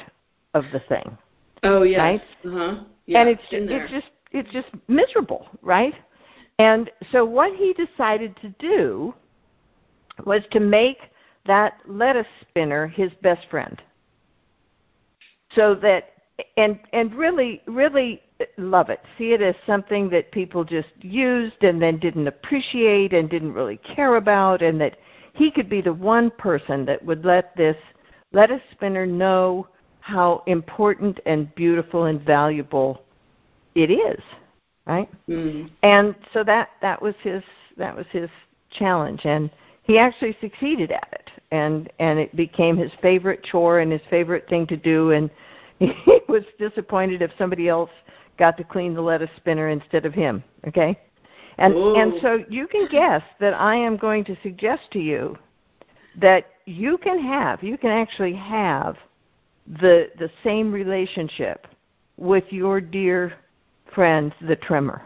of 0.54 0.64
the 0.72 0.80
thing. 0.80 1.16
Oh 1.62 1.82
yes. 1.82 1.98
Right? 1.98 2.22
Uh-huh. 2.46 2.84
Yeah, 3.06 3.20
and 3.20 3.28
it's 3.28 3.42
it's 3.50 3.90
just 3.90 4.10
it's 4.32 4.50
just 4.50 4.68
miserable, 4.88 5.48
right? 5.62 5.94
And 6.58 6.90
so 7.10 7.24
what 7.24 7.54
he 7.54 7.74
decided 7.74 8.36
to 8.36 8.48
do 8.58 9.14
was 10.24 10.42
to 10.52 10.60
make 10.60 10.98
that 11.46 11.78
lettuce 11.86 12.26
spinner 12.40 12.86
his 12.86 13.10
best 13.22 13.46
friend 13.50 13.82
so 15.54 15.74
that 15.74 16.12
and 16.56 16.78
and 16.92 17.14
really 17.14 17.62
really 17.66 18.22
love 18.56 18.90
it 18.90 19.00
see 19.18 19.32
it 19.32 19.42
as 19.42 19.54
something 19.66 20.08
that 20.08 20.30
people 20.32 20.64
just 20.64 20.88
used 21.00 21.62
and 21.62 21.80
then 21.80 21.98
didn't 21.98 22.26
appreciate 22.26 23.12
and 23.12 23.30
didn't 23.30 23.52
really 23.52 23.76
care 23.78 24.16
about 24.16 24.62
and 24.62 24.80
that 24.80 24.96
he 25.34 25.50
could 25.50 25.68
be 25.68 25.80
the 25.80 25.92
one 25.92 26.30
person 26.30 26.84
that 26.84 27.04
would 27.04 27.24
let 27.24 27.54
this 27.56 27.76
lettuce 28.32 28.62
spinner 28.72 29.06
know 29.06 29.66
how 30.04 30.42
important 30.46 31.18
and 31.26 31.52
beautiful 31.54 32.04
and 32.04 32.20
valuable 32.20 33.02
it 33.74 33.90
is 33.90 34.22
right? 34.86 35.08
Mm. 35.28 35.70
and 35.82 36.14
so 36.32 36.44
that 36.44 36.70
that 36.82 37.00
was 37.00 37.14
his 37.22 37.42
that 37.76 37.96
was 37.96 38.06
his 38.10 38.30
challenge. 38.70 39.22
And 39.24 39.50
he 39.82 39.98
actually 39.98 40.36
succeeded 40.40 40.90
at 40.90 41.08
it. 41.12 41.30
And 41.50 41.90
and 41.98 42.18
it 42.18 42.34
became 42.36 42.76
his 42.76 42.92
favorite 43.00 43.42
chore 43.42 43.80
and 43.80 43.90
his 43.90 44.02
favorite 44.10 44.48
thing 44.48 44.66
to 44.68 44.76
do. 44.76 45.12
And 45.12 45.30
he 45.78 46.20
was 46.28 46.44
disappointed 46.58 47.22
if 47.22 47.30
somebody 47.38 47.68
else 47.68 47.90
got 48.38 48.56
to 48.56 48.64
clean 48.64 48.94
the 48.94 49.00
lettuce 49.00 49.30
spinner 49.36 49.68
instead 49.68 50.04
of 50.04 50.14
him 50.14 50.42
okay? 50.66 50.98
And 51.58 51.74
Ooh. 51.74 51.94
and 51.94 52.14
so 52.20 52.44
you 52.48 52.66
can 52.66 52.88
guess 52.88 53.22
that 53.38 53.54
i 53.54 53.76
am 53.76 53.96
going 53.96 54.24
to 54.24 54.36
suggest 54.42 54.90
to 54.90 54.98
you 54.98 55.38
that 56.16 56.46
you 56.64 56.98
can 56.98 57.20
have 57.20 57.62
you 57.62 57.78
can 57.78 57.90
actually 57.90 58.34
have 58.34 58.96
the 59.66 60.10
the 60.18 60.30
same 60.42 60.72
relationship 60.72 61.66
with 62.16 62.44
your 62.50 62.80
dear 62.80 63.34
friend 63.94 64.34
the 64.42 64.56
tremor 64.56 65.02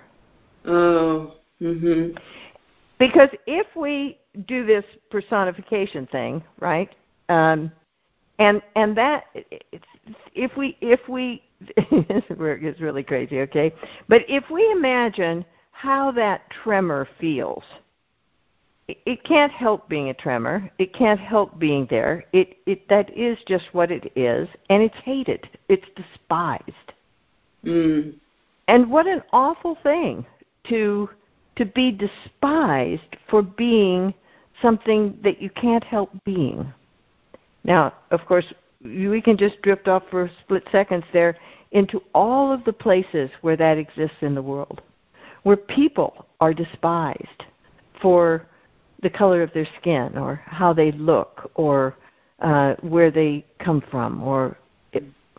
oh 0.65 1.35
mhm 1.61 2.17
because 2.99 3.29
if 3.47 3.67
we 3.77 4.19
do 4.47 4.67
this 4.67 4.85
personification 5.11 6.07
thing, 6.07 6.43
right? 6.61 6.95
Um, 7.29 7.73
and 8.39 8.63
and 8.77 8.97
that 8.97 9.25
if 10.35 10.57
we 10.57 10.77
if 10.81 11.01
we 11.09 11.43
it's 11.61 12.81
really 12.81 13.03
crazy, 13.03 13.41
okay? 13.41 13.73
But 14.09 14.23
if 14.29 14.45
we 14.51 14.71
imagine 14.73 15.45
how 15.73 16.13
that 16.13 16.43
tremor 16.51 17.09
feels, 17.21 17.65
it 18.89 19.23
can't 19.25 19.53
help 19.53 19.89
being 19.89 20.09
a 20.09 20.15
tremor. 20.15 20.71
It 20.79 20.95
can't 20.95 21.21
help 21.21 21.59
being 21.59 21.87
there. 21.91 22.25
It, 22.33 22.57
it 22.67 22.89
that 22.89 23.15
is 23.17 23.39
just 23.47 23.67
what 23.73 23.91
it 23.91 24.11
is, 24.17 24.49
and 24.71 24.83
it's 24.83 24.97
hated. 25.05 25.49
It's 25.69 25.87
despised. 25.95 26.93
Mm. 27.65 28.15
And 28.67 28.91
what 28.91 29.07
an 29.07 29.23
awful 29.33 29.77
thing 29.83 30.25
to 30.69 31.11
to 31.57 31.65
be 31.65 31.91
despised 31.91 33.17
for 33.29 33.43
being 33.43 34.15
something 34.63 35.19
that 35.23 35.43
you 35.43 35.51
can't 35.51 35.85
help 35.85 36.11
being. 36.25 36.73
Now, 37.65 37.93
of 38.11 38.25
course, 38.27 38.47
we 38.83 39.21
can 39.21 39.37
just 39.37 39.61
drift 39.63 39.89
off 39.89 40.05
for 40.11 40.31
split 40.41 40.63
seconds 40.71 41.05
there 41.13 41.37
into 41.73 42.03
all 42.15 42.53
of 42.53 42.65
the 42.65 42.73
places 42.73 43.31
where 43.43 43.57
that 43.57 43.77
exists 43.77 44.17
in 44.23 44.35
the 44.35 44.43
world, 44.43 44.81
where 45.43 45.57
people 45.57 46.27
are 46.41 46.55
despised 46.55 47.45
for 48.01 48.47
the 49.03 49.11
color 49.11 49.43
of 49.43 49.53
their 49.53 49.69
skin 49.81 50.17
or 50.19 50.41
how 50.47 50.73
they 50.73 50.93
look 50.93 51.51
or 51.55 51.97
uh, 52.41 52.75
where 52.81 53.11
they 53.11 53.45
come 53.59 53.83
from 53.91 54.23
or 54.23 54.57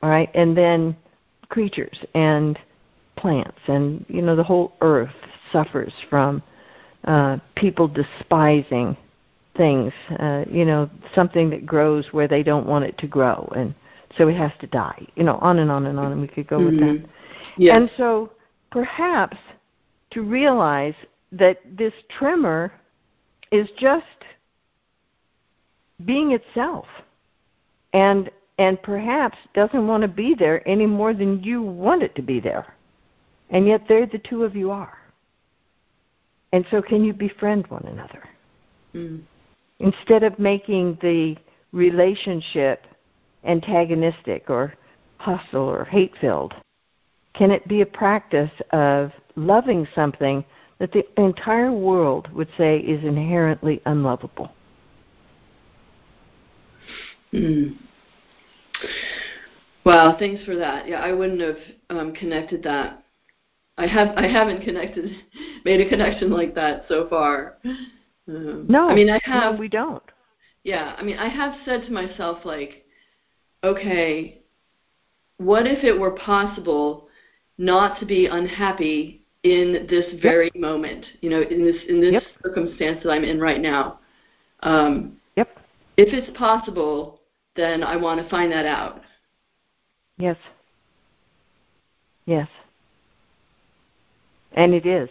all 0.01 0.09
right 0.09 0.29
and 0.33 0.55
then 0.57 0.95
creatures 1.49 1.97
and 2.13 2.57
plants 3.15 3.59
and 3.67 4.05
you 4.07 4.21
know 4.21 4.35
the 4.35 4.43
whole 4.43 4.73
earth 4.81 5.13
suffers 5.51 5.93
from 6.09 6.41
uh, 7.05 7.37
people 7.55 7.87
despising 7.87 8.95
things 9.57 9.91
uh, 10.19 10.43
you 10.49 10.63
know 10.63 10.89
something 11.13 11.49
that 11.49 11.65
grows 11.65 12.05
where 12.11 12.27
they 12.27 12.43
don't 12.43 12.65
want 12.65 12.85
it 12.85 12.97
to 12.97 13.07
grow 13.07 13.51
and 13.55 13.73
so 14.17 14.27
it 14.27 14.35
has 14.35 14.51
to 14.59 14.67
die 14.67 15.05
you 15.15 15.23
know 15.23 15.37
on 15.39 15.59
and 15.59 15.71
on 15.71 15.85
and 15.87 15.99
on 15.99 16.11
and 16.11 16.21
we 16.21 16.27
could 16.27 16.47
go 16.47 16.59
mm-hmm. 16.59 16.85
with 16.85 17.01
that 17.01 17.09
yes. 17.57 17.75
and 17.75 17.91
so 17.97 18.31
perhaps 18.71 19.37
to 20.11 20.21
realize 20.21 20.95
that 21.31 21.59
this 21.77 21.93
tremor 22.09 22.71
is 23.51 23.69
just 23.77 24.05
being 26.05 26.31
itself. 26.31 26.85
And 27.93 28.29
and 28.57 28.81
perhaps 28.83 29.37
doesn't 29.53 29.87
want 29.87 30.01
to 30.01 30.07
be 30.09 30.35
there 30.37 30.67
any 30.67 30.85
more 30.85 31.13
than 31.13 31.41
you 31.41 31.61
want 31.61 32.03
it 32.03 32.13
to 32.15 32.21
be 32.21 32.41
there. 32.41 32.73
And 33.49 33.65
yet 33.65 33.83
there 33.87 34.05
the 34.05 34.19
two 34.19 34.43
of 34.43 34.55
you 34.55 34.69
are. 34.69 34.97
And 36.51 36.65
so 36.69 36.81
can 36.81 37.03
you 37.03 37.13
befriend 37.13 37.67
one 37.67 37.85
another? 37.85 38.27
Mm. 38.95 39.21
instead 39.79 40.23
of 40.23 40.39
making 40.39 40.97
the 40.99 41.37
relationship 41.71 42.87
antagonistic 43.43 44.49
or 44.49 44.73
hostile 45.17 45.69
or 45.69 45.85
hate 45.85 46.13
filled 46.19 46.55
can 47.35 47.51
it 47.51 47.67
be 47.67 47.81
a 47.81 47.85
practice 47.85 48.51
of 48.71 49.11
loving 49.35 49.87
something 49.93 50.43
that 50.79 50.93
the 50.93 51.05
entire 51.21 51.71
world 51.71 52.31
would 52.33 52.49
say 52.57 52.79
is 52.79 53.03
inherently 53.03 53.81
unlovable. 53.85 54.51
Mm. 57.33 57.77
Wow, 59.85 60.15
thanks 60.17 60.43
for 60.45 60.55
that. 60.55 60.87
Yeah, 60.87 60.99
I 61.01 61.11
wouldn't 61.11 61.41
have 61.41 61.57
um, 61.89 62.13
connected 62.13 62.63
that. 62.63 63.03
I 63.77 63.87
have 63.87 64.09
I 64.17 64.27
haven't 64.27 64.63
connected 64.63 65.11
made 65.65 65.81
a 65.81 65.89
connection 65.89 66.31
like 66.31 66.55
that 66.55 66.85
so 66.87 67.07
far. 67.09 67.57
Um, 68.27 68.65
no, 68.67 68.89
I 68.89 68.95
mean 68.95 69.09
I 69.09 69.19
have. 69.23 69.53
No, 69.53 69.59
we 69.59 69.67
don't. 69.67 70.03
Yeah, 70.63 70.95
I 70.97 71.03
mean 71.03 71.17
I 71.17 71.29
have 71.29 71.55
said 71.65 71.83
to 71.83 71.91
myself 71.91 72.45
like, 72.45 72.85
okay, 73.63 74.41
what 75.37 75.65
if 75.65 75.83
it 75.83 75.97
were 75.97 76.11
possible 76.11 77.07
not 77.57 77.99
to 77.99 78.05
be 78.05 78.25
unhappy 78.25 79.18
in 79.43 79.87
this 79.89 80.05
very 80.21 80.51
yep. 80.53 80.61
moment, 80.61 81.05
you 81.21 81.29
know, 81.29 81.41
in 81.41 81.63
this 81.63 81.75
in 81.87 82.01
this 82.01 82.13
yep. 82.13 82.23
circumstance 82.43 82.99
that 83.03 83.09
I'm 83.09 83.23
in 83.23 83.39
right 83.39 83.61
now. 83.61 83.99
Um, 84.61 85.17
yep. 85.35 85.49
If 85.97 86.13
it's 86.13 86.35
possible, 86.37 87.21
then 87.55 87.83
I 87.83 87.95
want 87.95 88.21
to 88.21 88.29
find 88.29 88.51
that 88.51 88.65
out. 88.65 89.01
Yes. 90.17 90.37
Yes. 92.25 92.47
And 94.53 94.73
it 94.73 94.85
is. 94.85 95.09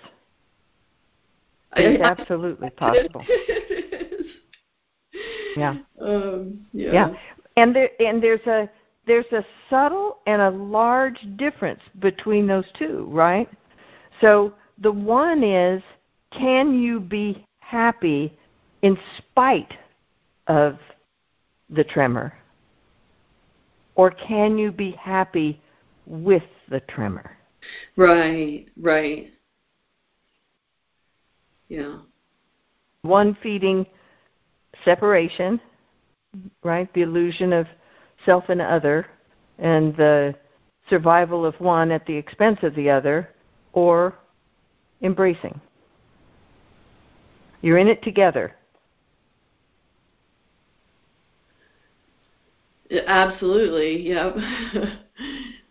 It's 1.77 2.03
absolutely 2.03 2.71
possible. 2.71 3.25
It 3.29 4.13
is. 4.13 4.27
Yeah. 5.57 5.77
Um, 6.01 6.67
yeah. 6.73 6.93
Yeah. 6.93 7.15
And 7.57 7.75
there 7.75 7.91
and 8.01 8.23
there's 8.23 8.47
a 8.47 8.69
there's 9.07 9.27
a 9.33 9.45
subtle 9.69 10.19
and 10.27 10.41
a 10.43 10.51
large 10.51 11.19
difference 11.37 11.81
between 11.99 12.47
those 12.47 12.67
two, 12.79 13.09
right? 13.11 13.49
So 14.21 14.55
the 14.79 14.93
one 14.93 15.43
is 15.43 15.83
can 16.31 16.81
you 16.81 17.01
be 17.01 17.47
happy 17.61 18.37
in 18.83 18.99
spite 19.17 19.75
of 20.47 20.79
the 21.71 21.85
tremor? 21.85 22.35
Or 23.95 24.11
can 24.11 24.59
you 24.59 24.71
be 24.71 24.93
happy 24.93 25.61
with 26.07 26.45
the 26.69 26.81
tremor? 26.81 27.37
Right, 27.97 28.67
right. 28.81 29.33
Yeah. 31.69 31.99
One 33.03 33.37
feeding 33.43 33.87
separation, 34.85 35.61
right? 36.63 36.93
The 36.95 37.03
illusion 37.03 37.53
of 37.53 37.67
self 38.25 38.45
and 38.49 38.61
other, 38.61 39.07
and 39.59 39.97
the 39.97 40.35
survival 40.89 41.45
of 41.45 41.59
one 41.61 41.91
at 41.91 42.07
the 42.07 42.15
expense 42.15 42.59
of 42.63 42.75
the 42.75 42.89
other, 42.89 43.29
or 43.73 44.15
embracing. 45.03 45.61
You're 47.63 47.79
in 47.79 47.89
it 47.89 48.03
together. 48.03 48.55
Absolutely, 53.07 54.09
yeah. 54.09 54.31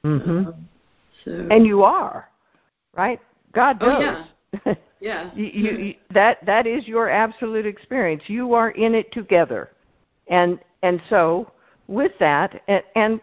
mhm. 0.04 0.56
so. 1.26 1.48
And 1.50 1.66
you 1.66 1.84
are, 1.84 2.30
right? 2.96 3.20
God 3.54 3.82
knows. 3.82 4.26
Oh, 4.54 4.62
yeah. 4.66 4.74
yeah. 5.00 5.32
you, 5.36 5.46
you, 5.46 5.78
you, 5.78 5.94
that 6.14 6.46
that 6.46 6.68
is 6.68 6.88
your 6.88 7.10
absolute 7.10 7.66
experience. 7.66 8.24
You 8.28 8.54
are 8.54 8.72
in 8.72 8.94
it 8.94 9.12
together, 9.12 9.72
and 10.28 10.60
and 10.84 11.02
so 11.10 11.52
with 11.88 12.12
that, 12.20 12.62
and, 12.68 12.84
and 12.96 13.22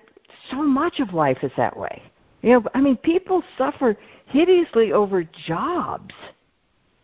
so 0.51 0.57
much 0.57 0.99
of 0.99 1.15
life 1.15 1.39
is 1.43 1.53
that 1.57 1.77
way. 1.77 2.03
You 2.45 2.61
know, 2.61 2.65
I 2.75 2.83
mean, 2.83 2.99
people 2.99 3.43
suffer 3.57 3.97
hideously 4.27 4.93
over 4.93 5.25
jobs, 5.25 6.15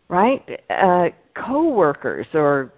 right? 0.07 0.61
Uh, 0.69 1.09
co-workers 1.33 2.27
or 2.35 2.71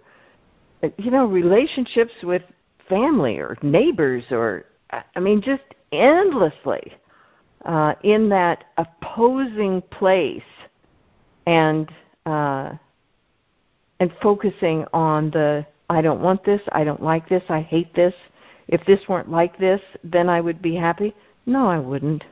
you 0.97 1.11
know 1.11 1.25
relationships 1.25 2.13
with 2.23 2.41
family 2.87 3.37
or 3.37 3.57
neighbors 3.63 4.23
or 4.31 4.63
I 4.91 5.19
mean 5.19 5.41
just 5.41 5.63
endlessly 5.91 6.93
uh, 7.65 7.95
in 8.03 8.29
that 8.29 8.63
opposing 8.77 9.81
place 9.81 10.41
and 11.47 11.91
uh, 12.25 12.71
and 13.99 14.13
focusing 14.21 14.85
on 14.93 15.31
the 15.31 15.65
I 15.89 16.01
don't 16.01 16.21
want 16.21 16.45
this, 16.45 16.61
I 16.71 16.85
don't 16.85 17.03
like 17.03 17.27
this, 17.27 17.43
I 17.49 17.59
hate 17.59 17.93
this. 17.93 18.13
If 18.69 18.85
this 18.85 19.01
weren't 19.09 19.29
like 19.29 19.57
this, 19.57 19.81
then 20.01 20.29
I 20.29 20.39
would 20.39 20.61
be 20.61 20.75
happy. 20.75 21.13
No, 21.45 21.67
I 21.67 21.77
wouldn't. 21.77 22.23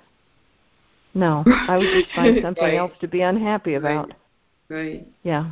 No, 1.13 1.43
I 1.45 1.77
would 1.77 1.87
just 1.91 2.15
find 2.15 2.39
something 2.41 2.63
right. 2.63 2.77
else 2.77 2.93
to 3.01 3.07
be 3.07 3.21
unhappy 3.21 3.75
about. 3.75 4.13
Right. 4.69 4.77
right. 4.77 5.07
Yeah. 5.23 5.51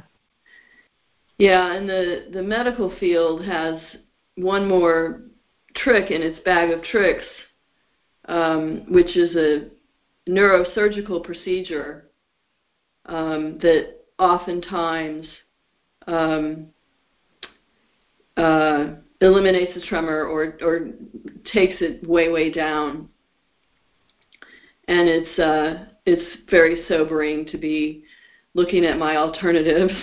Yeah, 1.37 1.73
and 1.73 1.87
the 1.87 2.27
the 2.33 2.43
medical 2.43 2.93
field 2.99 3.45
has 3.45 3.79
one 4.35 4.67
more 4.67 5.21
trick 5.75 6.11
in 6.11 6.21
its 6.21 6.39
bag 6.41 6.71
of 6.71 6.83
tricks, 6.83 7.25
um, 8.25 8.85
which 8.89 9.15
is 9.15 9.35
a 9.35 9.69
neurosurgical 10.29 11.23
procedure 11.23 12.09
um, 13.05 13.57
that 13.61 13.95
oftentimes 14.17 15.25
um, 16.07 16.67
uh, 18.37 18.87
eliminates 19.21 19.73
the 19.75 19.81
tremor 19.87 20.25
or 20.25 20.57
or 20.61 20.89
takes 21.53 21.81
it 21.81 22.07
way 22.07 22.29
way 22.29 22.51
down 22.51 23.09
and 24.89 25.07
it's 25.07 25.39
uh, 25.39 25.85
it's 26.05 26.37
very 26.49 26.83
sobering 26.87 27.45
to 27.45 27.57
be 27.57 28.03
looking 28.55 28.83
at 28.85 28.97
my 28.97 29.15
alternatives, 29.15 29.93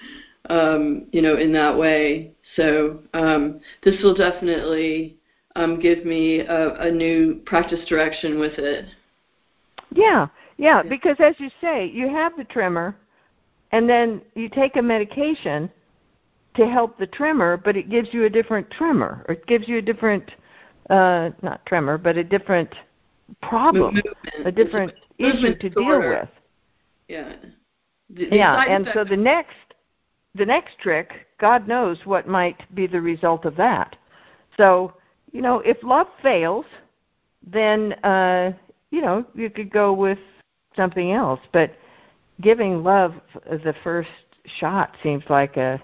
um, 0.50 1.06
you 1.12 1.22
know, 1.22 1.36
in 1.36 1.52
that 1.52 1.76
way. 1.76 2.32
So 2.56 3.00
um, 3.14 3.60
this 3.84 3.94
will 4.02 4.14
definitely 4.14 5.16
um, 5.56 5.80
give 5.80 6.04
me 6.04 6.40
a, 6.40 6.74
a 6.74 6.90
new 6.90 7.40
practice 7.46 7.88
direction 7.88 8.38
with 8.38 8.58
it. 8.58 8.86
Yeah, 9.94 10.26
yeah, 10.58 10.82
because 10.82 11.16
as 11.20 11.36
you 11.38 11.48
say, 11.60 11.86
you 11.86 12.08
have 12.08 12.36
the 12.36 12.44
tremor, 12.44 12.96
and 13.70 13.88
then 13.88 14.20
you 14.34 14.48
take 14.48 14.76
a 14.76 14.82
medication, 14.82 15.70
to 16.54 16.68
help 16.68 16.98
the 16.98 17.06
tremor, 17.06 17.56
but 17.56 17.76
it 17.78 17.88
gives 17.88 18.12
you 18.12 18.24
a 18.24 18.30
different 18.30 18.70
tremor, 18.70 19.24
or 19.26 19.34
it 19.34 19.46
gives 19.46 19.68
you 19.68 19.78
a 19.78 19.82
different, 19.82 20.32
uh, 20.90 21.30
not 21.40 21.64
tremor, 21.64 21.96
but 21.96 22.18
a 22.18 22.24
different 22.24 22.74
problem, 23.40 23.94
Movement. 23.94 24.46
a 24.46 24.52
different 24.52 24.92
issue 25.18 25.56
to 25.56 25.70
deal 25.70 25.98
with. 26.00 26.28
Yeah. 27.08 27.34
The, 28.10 28.28
the 28.28 28.36
Yeah, 28.36 28.64
and 28.68 28.88
so 28.94 29.04
the 29.04 29.16
next, 29.16 29.56
the 30.34 30.46
next 30.46 30.78
trick, 30.78 31.26
God 31.40 31.66
knows 31.66 31.98
what 32.04 32.28
might 32.28 32.62
be 32.74 32.86
the 32.86 33.00
result 33.00 33.44
of 33.44 33.56
that. 33.56 33.96
So, 34.56 34.94
you 35.32 35.40
know, 35.40 35.60
if 35.60 35.82
love 35.82 36.08
fails, 36.22 36.66
then 37.46 37.94
uh, 38.04 38.52
you 38.90 39.00
know 39.00 39.24
you 39.34 39.50
could 39.50 39.70
go 39.70 39.92
with 39.92 40.18
something 40.76 41.12
else. 41.12 41.40
But 41.52 41.74
giving 42.40 42.82
love 42.82 43.14
the 43.46 43.74
first 43.82 44.10
shot 44.58 44.96
seems 45.02 45.24
like 45.28 45.56
a 45.56 45.82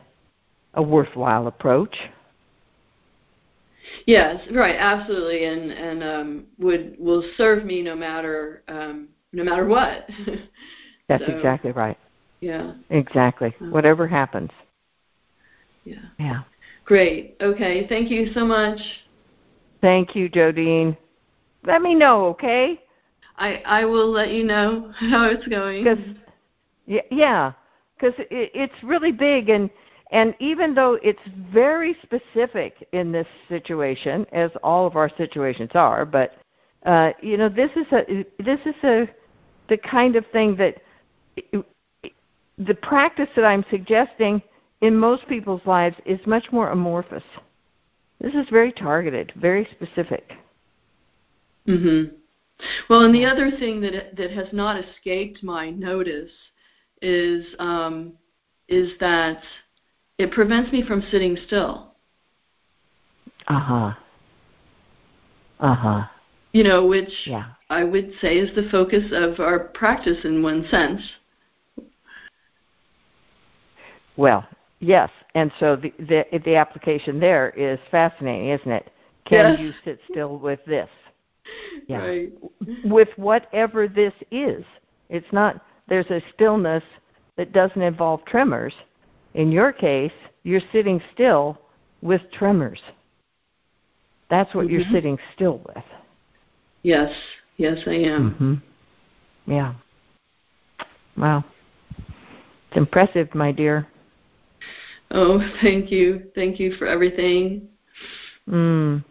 a 0.75 0.83
worthwhile 0.83 1.47
approach. 1.47 1.97
Yes, 4.07 4.41
right, 4.53 4.76
absolutely, 4.78 5.45
and 5.45 5.70
and 5.70 6.03
um, 6.03 6.47
would 6.59 6.97
will 6.99 7.22
serve 7.36 7.64
me 7.64 7.82
no 7.82 7.95
matter 7.95 8.62
um, 8.68 9.09
no 9.32 9.45
matter 9.45 9.66
what. 9.66 10.09
That's 11.09 11.24
So, 11.26 11.32
exactly 11.32 11.72
right. 11.72 11.99
Yeah, 12.41 12.74
Exactly. 12.91 13.55
Mm. 13.61 13.70
Whatever 13.72 14.07
happens. 14.07 14.51
yeah. 15.84 15.97
Yeah. 16.18 16.43
Great. 16.84 17.36
Okay. 17.41 17.86
Thank 17.89 18.11
you 18.11 18.32
so 18.32 18.45
much. 18.45 18.78
Thank 19.80 20.14
you, 20.14 20.28
Jodine. 20.28 20.97
Let 21.64 21.82
me 21.82 21.95
know, 21.95 22.26
okay? 22.26 22.80
I 23.36 23.62
I 23.64 23.84
will 23.84 24.11
let 24.11 24.30
you 24.30 24.45
know 24.45 24.93
how 24.99 25.28
it's 25.28 25.47
going. 25.47 25.84
Because 25.84 25.99
yeah, 26.86 27.53
because 27.97 28.14
it, 28.18 28.51
it's 28.55 28.82
really 28.82 29.12
big, 29.12 29.49
and 29.49 29.70
and 30.11 30.35
even 30.39 30.75
though 30.75 30.99
it's 31.03 31.21
very 31.53 31.97
specific 32.03 32.89
in 32.93 33.13
this 33.13 33.27
situation, 33.49 34.27
as 34.33 34.51
all 34.63 34.87
of 34.87 34.97
our 34.97 35.11
situations 35.17 35.71
are, 35.75 36.07
but 36.07 36.35
uh, 36.87 37.13
you 37.21 37.37
know 37.37 37.49
this 37.49 37.71
is 37.77 37.87
a 37.93 38.25
this 38.43 38.61
is 38.65 38.75
a 38.85 39.09
the 39.69 39.77
kind 39.77 40.17
of 40.17 40.25
thing 40.33 40.57
that 40.57 40.77
the 42.59 42.75
practice 42.75 43.29
that 43.37 43.45
I'm 43.45 43.65
suggesting 43.71 44.43
in 44.81 44.97
most 44.97 45.29
people's 45.29 45.65
lives 45.67 45.97
is 46.07 46.19
much 46.27 46.51
more 46.53 46.71
amorphous. 46.71 47.25
This 48.21 48.35
is 48.35 48.49
very 48.51 48.73
targeted, 48.73 49.33
very 49.37 49.69
specific. 49.73 50.33
Mhm. 51.67 52.13
Well, 52.89 53.03
and 53.03 53.15
the 53.15 53.27
other 53.27 53.51
thing 53.51 53.81
that 53.83 54.17
that 54.17 54.31
has 54.31 54.53
not 54.53 54.83
escaped 54.83 55.43
my 55.43 55.71
notice 55.71 56.33
is 57.03 57.45
um, 57.59 58.15
is 58.69 58.97
that 58.99 59.43
it 60.19 60.33
prevents 60.33 60.73
me 60.73 60.83
from 60.83 61.03
sitting 61.11 61.37
still. 61.47 61.93
Uh 63.47 63.61
huh. 63.61 63.95
Uh 65.61 65.75
huh. 65.75 66.05
You 66.53 66.64
know, 66.64 66.87
which 66.87 67.12
Yeah. 67.27 67.47
I 67.71 67.85
would 67.85 68.12
say 68.21 68.39
is 68.39 68.55
the 68.55 68.69
focus 68.71 69.05
of 69.12 69.41
our 69.41 69.61
practice 69.61 70.25
in 70.25 70.43
one 70.43 70.66
sense. 70.69 71.01
Well, 74.16 74.47
yes, 74.81 75.11
and 75.35 75.53
so 75.61 75.77
the 75.77 75.93
the, 75.99 76.27
the 76.45 76.57
application 76.57 77.21
there 77.21 77.51
is 77.51 77.79
fascinating, 77.91 78.49
isn't 78.49 78.73
it? 78.73 78.91
Can 79.25 79.51
Yes. 79.51 79.61
you 79.61 79.73
sit 79.85 80.01
still 80.11 80.39
with 80.39 80.64
this? 80.64 80.91
Yeah. 81.87 82.05
Right. 82.05 82.33
With 82.85 83.09
whatever 83.16 83.89
this 83.89 84.12
is. 84.31 84.62
It's 85.09 85.33
not 85.33 85.64
there's 85.89 86.11
a 86.11 86.21
stillness 86.35 86.85
that 87.37 87.53
doesn't 87.53 87.81
involve 87.81 88.23
tremors. 88.27 88.75
In 89.39 89.53
your 89.53 89.72
case, 89.72 90.12
you're 90.43 90.61
sitting 90.72 91.01
still 91.14 91.57
with 92.03 92.28
tremors. 92.32 92.82
That's 94.28 94.53
what 94.53 94.68
you're 94.68 94.80
Mhm. 94.80 94.91
sitting 94.91 95.18
still 95.32 95.59
with. 95.64 95.84
Yes. 96.82 97.14
Yes, 97.57 97.86
I 97.86 97.95
am. 97.95 98.32
Mm-hmm. 98.32 98.55
Yeah. 99.53 99.74
Wow. 101.16 101.45
It's 102.66 102.76
impressive, 102.76 103.32
my 103.32 103.53
dear. 103.53 103.86
Oh, 105.12 105.41
thank 105.61 105.93
you. 105.93 106.32
Thank 106.34 106.59
you 106.59 106.72
for 106.72 106.89
everything. 106.89 107.68
Mm. 108.49 109.05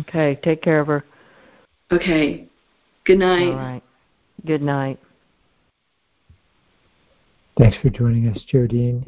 Okay, 0.00 0.38
take 0.42 0.62
care 0.62 0.80
of 0.80 0.86
her. 0.86 1.04
Okay. 1.90 2.48
Good 3.04 3.18
night. 3.18 3.52
All 3.52 3.58
right. 3.58 3.82
Good 4.46 4.62
night. 4.62 4.98
Thanks 7.58 7.76
for 7.82 7.90
joining 7.90 8.28
us, 8.28 8.42
Jodine. 8.50 9.04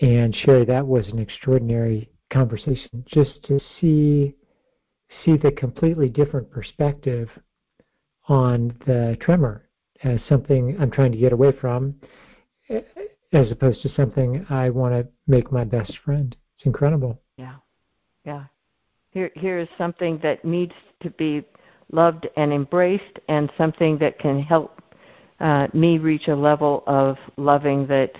And 0.00 0.34
Cheri, 0.34 0.66
that 0.66 0.86
was 0.86 1.08
an 1.08 1.18
extraordinary 1.18 2.10
conversation 2.30 3.04
just 3.06 3.42
to 3.44 3.60
see 3.80 4.34
see 5.24 5.36
the 5.36 5.52
completely 5.52 6.08
different 6.08 6.50
perspective 6.50 7.28
on 8.28 8.76
the 8.86 9.16
tremor 9.20 9.68
as 10.02 10.20
something 10.28 10.76
I'm 10.80 10.90
trying 10.90 11.12
to 11.12 11.18
get 11.18 11.32
away 11.32 11.52
from 11.52 11.94
eh, 12.68 12.80
as 13.32 13.50
opposed 13.50 13.82
to 13.82 13.88
something 13.90 14.44
I 14.50 14.70
want 14.70 14.94
to 14.94 15.06
make 15.26 15.52
my 15.52 15.64
best 15.64 15.96
friend. 16.04 16.36
It's 16.56 16.66
incredible. 16.66 17.20
Yeah. 17.36 17.54
Yeah. 18.24 18.44
Here 19.10 19.30
here 19.34 19.58
is 19.58 19.68
something 19.78 20.18
that 20.22 20.44
needs 20.44 20.74
to 21.00 21.10
be 21.10 21.44
loved 21.92 22.28
and 22.36 22.52
embraced 22.52 23.20
and 23.28 23.50
something 23.56 23.96
that 23.98 24.18
can 24.18 24.42
help 24.42 24.82
uh, 25.38 25.68
me 25.72 25.98
reach 25.98 26.28
a 26.28 26.34
level 26.34 26.82
of 26.86 27.16
loving 27.36 27.86
that 27.86 28.12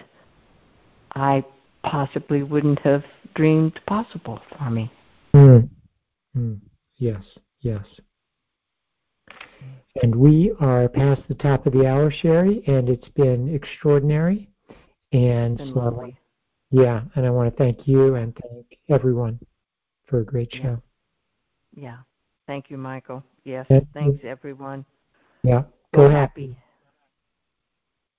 I 1.14 1.45
possibly 1.87 2.43
wouldn't 2.43 2.80
have 2.80 3.05
dreamed 3.34 3.80
possible 3.87 4.41
for 4.57 4.70
me. 4.70 4.91
Mm. 5.34 5.68
Mm. 6.37 6.61
Yes, 6.99 7.22
yes. 7.61 7.84
And 10.03 10.14
we 10.14 10.53
are 10.61 10.89
past 10.89 11.22
the 11.28 11.34
top 11.34 11.66
of 11.66 11.72
the 11.72 11.87
hour, 11.87 12.11
Cheri, 12.11 12.62
and 12.66 12.89
it's 12.89 13.09
been 13.11 13.55
extraordinary. 13.55 14.51
And 15.12 15.57
been 15.57 15.72
so, 15.72 15.78
lovely. 15.78 16.18
yeah, 16.70 17.03
and 17.14 17.24
I 17.24 17.30
want 17.30 17.51
to 17.51 17.57
thank 17.57 17.89
you 17.89 18.16
and 18.16 18.37
thank 18.43 18.78
everyone 18.91 19.39
for 20.07 20.20
a 20.20 20.24
great 20.24 20.53
show. 20.53 20.82
Yeah. 21.74 21.99
Thank 22.47 22.70
you, 22.70 22.78
Michael. 22.78 23.24
Yes. 23.45 23.66
Thank 23.68 23.84
you. 23.84 23.89
Thanks, 23.95 24.24
everyone. 24.24 24.84
Yeah, 25.43 25.62
Go 25.95 26.09
go 26.09 26.11
happy. 26.11 26.57